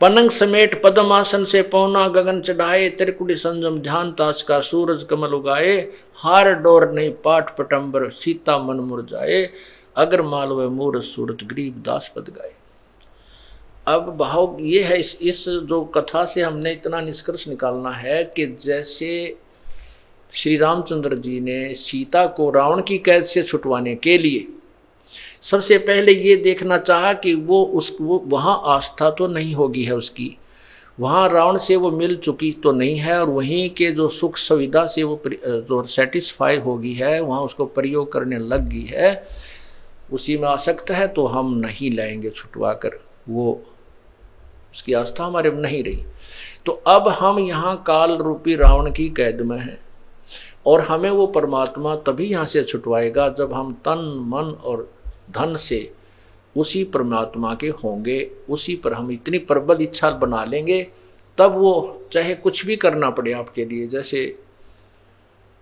पनंग 0.00 0.30
समेट 0.30 0.74
पद्मासन 0.82 1.44
से 1.44 1.62
पौना 1.64 2.06
गगन 2.08 2.40
चढ़ाए, 2.40 2.88
त्रिकुटी 2.90 3.34
संजम 3.36 3.78
ध्यान 3.80 4.12
ताश 4.12 4.42
का 4.42 4.60
सूरज 4.62 5.02
कमल 5.10 5.34
उगाए, 5.34 5.76
हार 6.16 6.52
डोर 6.54 6.90
नहीं 6.92 7.10
पाठ 7.24 7.56
पटंबर, 7.58 8.08
सीता 8.10 8.58
मन 8.58 8.80
मुरझाए 8.82 9.48
अगर 9.96 10.22
मालवे 10.24 10.68
मूर 10.70 11.00
सूरत 11.02 11.44
गरीब 11.44 11.82
दास 11.82 12.12
पद 12.16 12.28
गाए। 12.30 12.52
अब 13.86 14.16
भाव 14.16 14.56
ये 14.60 14.82
है, 14.82 14.98
इस 15.00 15.18
इस 15.22 15.44
जो 15.48 15.84
कथा 15.84 16.24
से 16.24 16.42
हमने 16.42 16.72
इतना 16.72 17.00
निष्कर्ष 17.00 17.48
निकालना 17.48 17.90
है 17.90 18.22
कि 18.36 18.46
जैसे 18.60 19.36
श्री 20.32 20.56
रामचंद्र 20.56 21.16
जी 21.16 21.40
ने 21.40 21.74
सीता 21.74 22.26
को 22.26 22.50
रावण 22.50 22.82
की 22.82 22.98
कैद 22.98 23.22
से 23.24 23.42
छुटवाने 23.42 23.94
के 23.94 24.16
लिए 24.18 24.46
सबसे 25.42 25.78
पहले 25.78 26.12
ये 26.12 26.36
देखना 26.36 26.78
चाहा 26.78 27.12
कि 27.12 27.34
वो 27.34 27.62
उस, 27.64 27.96
वो, 28.00 28.18
वहाँ 28.26 28.60
आस्था 28.64 29.10
तो 29.10 29.26
नहीं 29.26 29.54
होगी 29.54 29.84
है 29.84 29.94
उसकी। 29.94 30.36
वहाँ 31.00 31.28
रावण 31.28 31.58
से 31.58 31.76
वो 31.76 31.90
मिल 31.90 32.16
चुकी 32.16 32.50
तो 32.62 32.72
नहीं 32.72 32.96
है 32.96 33.20
और 33.20 33.28
वहीं 33.28 33.68
के 33.70 33.90
जो 33.90 34.08
सुख 34.08 34.36
सुविधा 34.36 34.86
से 34.86 35.02
वो 35.02 35.20
जो 35.26 35.82
सेटिस्फाई 35.82 36.56
होगी 36.56 36.94
है, 36.94 37.20
वहाँ 37.20 37.40
उसको 37.40 37.66
प्रयोग 37.66 38.12
करने 38.12 38.38
लग 38.38 38.68
गई 38.68 38.84
है, 38.84 39.24
उसी 40.12 40.36
में 40.38 40.48
आसक्त 40.48 40.90
है 40.90 41.08
तो 41.08 41.26
हम 41.26 41.54
नहीं 41.56 41.90
लाएँगे 41.96 42.30
छुटवा 42.30 42.72
कर 42.74 43.00
वो 43.28 43.62
उसकी 44.76 44.92
आस्था 44.92 45.24
हमारे 45.24 45.50
नहीं 45.52 45.82
रही। 45.84 46.04
तो 46.66 46.72
अब 46.86 47.08
हम 47.10 47.38
यहाँ 47.38 47.76
काल 47.86 48.16
रूपी 48.18 48.56
रावण 48.56 48.90
की 48.92 49.08
कैद 49.08 49.40
में 49.40 49.58
हैं 49.58 49.78
और 50.66 50.80
हमें 50.80 51.10
वो 51.10 51.26
परमात्मा 51.26 51.94
तभी 52.06 52.24
यहाँ 52.24 52.46
से 52.46 52.62
छुटवाएगा 52.64 53.28
जब 53.28 53.52
हम 53.52 53.72
तन, 53.84 53.98
मन 54.26 54.52
और 54.64 54.90
धन 55.30 55.54
से 55.54 55.92
उसी 56.56 56.84
परमात्मा 56.84 57.54
के 57.54 57.68
होंगे, 57.82 58.30
उसी 58.48 58.76
पर 58.76 58.92
हम 58.92 59.10
इतनी 59.10 59.38
प्रबल 59.40 59.82
इच्छा 59.82 60.10
बना 60.10 60.44
लेंगे, 60.44 60.82
तब 61.38 61.56
वो 61.56 62.08
चाहे 62.12 62.34
कुछ 62.34 62.64
भी 62.66 62.76
करना 62.76 63.10
पड़े 63.10 63.32
आपके 63.32 63.64
लिए। 63.64 63.86
जैसे 63.86 64.38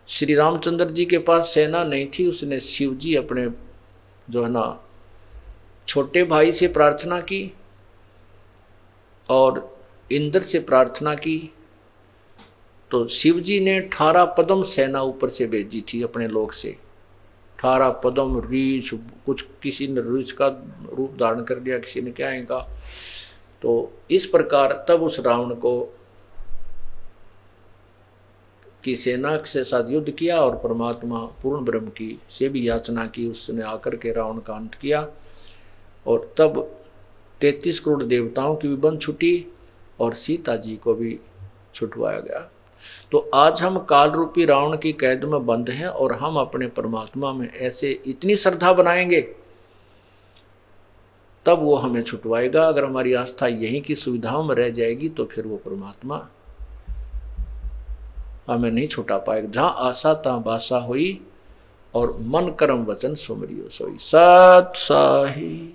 श्री 0.09 0.35
रामचंद्र 0.35 0.89
जी 0.89 1.05
के 1.05 1.19
पास 1.19 1.55
सेना 1.55 1.85
नहीं 1.85 2.07
थी, 2.09 2.27
उसने 2.27 2.61
शिव 2.61 2.95
जी 2.95 3.15
अपने 3.15 3.49
जो 4.31 4.45
है 4.45 4.51
ना, 4.51 4.81
छोटे 5.89 6.25
भाई 6.25 6.53
से 6.53 6.69
प्रार्थना 6.69 7.21
की 7.21 7.53
और 9.29 9.79
इंद्र 10.11 10.41
से 10.41 10.59
प्रार्थना 10.61 11.15
की 11.17 11.39
तो 12.91 13.07
शिव 13.09 13.39
जी 13.41 13.59
ने 13.61 13.77
अठारह 13.79 14.25
पदम 14.39 14.63
सेना 14.63 15.03
ऊपर 15.03 15.31
से 15.31 15.47
भेजी 15.47 15.81
थी 15.93 16.03
अपने 16.03 16.29
लोक 16.29 16.53
से। 16.53 16.71
अठारह 16.71 17.91
पदम 18.05 18.39
रीछ 18.41 18.91
कुछ 19.27 19.45
किसी 19.63 19.89
ने 19.89 20.01
रीछ 20.01 20.33
का 20.33 20.47
रूप 20.93 21.17
धारण 21.21 21.43
कर 21.43 21.61
लिया, 21.61 21.79
किसी 21.79 22.01
ने 22.01 22.11
क्या 22.11 22.31
कहा 22.43 22.79
तो 23.63 23.93
इस 24.11 24.27
प्रकार 24.27 24.73
तब 24.89 25.03
उस 25.03 25.19
रावण 25.21 25.55
को 25.55 25.81
की 28.85 28.95
सेना 28.97 29.37
के 29.37 29.65
साथ 29.65 29.91
युद्ध 29.91 30.11
किया 30.11 30.39
और 30.41 30.57
परमात्मा 30.59 31.19
पूर्ण 31.43 31.65
ब्रह्म 31.65 31.89
की 31.89 32.19
से 32.31 32.49
भी 32.49 32.69
याचना 32.69 33.07
की। 33.07 33.27
उसने 33.27 33.63
आकर 33.65 33.97
के 33.97 34.13
रावण 34.13 34.39
का 34.39 34.55
अंत 34.55 34.75
किया 34.75 35.07
और 36.07 36.33
तब 36.39 36.84
तैतीस 37.45 37.81
करोड़ 37.81 38.03
देवताओं 38.03 38.57
की 38.57 38.69
भी 38.69 38.77
बंद 38.77 39.01
छुटी 39.01 39.47
और 40.01 40.15
सीता 40.15 40.57
जी 40.57 40.77
को 40.77 40.95
भी 40.95 41.19
छुटवाया 41.75 42.21
गया। 42.21 42.51
तो 43.13 43.31
आज 43.35 43.63
हम 43.63 43.79
काल 43.79 44.11
रूपी 44.11 44.45
रावण 44.45 44.77
की 44.77 44.93
कैद 44.93 45.25
में 45.25 45.47
बंद 45.47 45.71
हैं 45.71 45.87
और 45.87 46.13
हम 46.13 46.37
अपने 46.37 46.67
परमात्मा 46.69 47.33
में 47.33 47.55
ऐसे 47.55 48.03
इतनी 48.07 48.37
श्रद्धा 48.37 48.73
बनाएँगे, 48.73 49.21
तब 51.47 51.59
वो 51.59 51.75
हमें 51.77 52.03
छुटवाएगा। 52.03 52.67
अगर 52.69 52.85
हमारी 52.85 53.15
आस्था 53.15 53.47
यहीं 53.47 53.83
की 53.83 53.95
सुविधाओं 53.95 54.45
में 54.45 54.55
रह 54.55 54.71
जाएगी 54.71 55.09
तो 55.09 55.25
फिर 55.25 55.47
वो 55.47 55.57
परमात्मा 55.57 56.27
हमें 58.49 58.71
नहीं 58.71 58.89
छुटा 58.89 59.19
पाएगा। 59.19 59.49
जहाँ 59.49 59.75
आशा, 59.79 60.15
तहां 60.15 60.43
बासा 60.43 60.79
हुई 60.79 61.21
और 61.95 62.17
मन, 62.21 62.55
कर्म, 62.59 62.85
वचन, 62.85 63.15
सुमरियो 63.15 63.69
सोई। 63.69 63.97
सत 64.01 64.73
साही। 64.77 65.75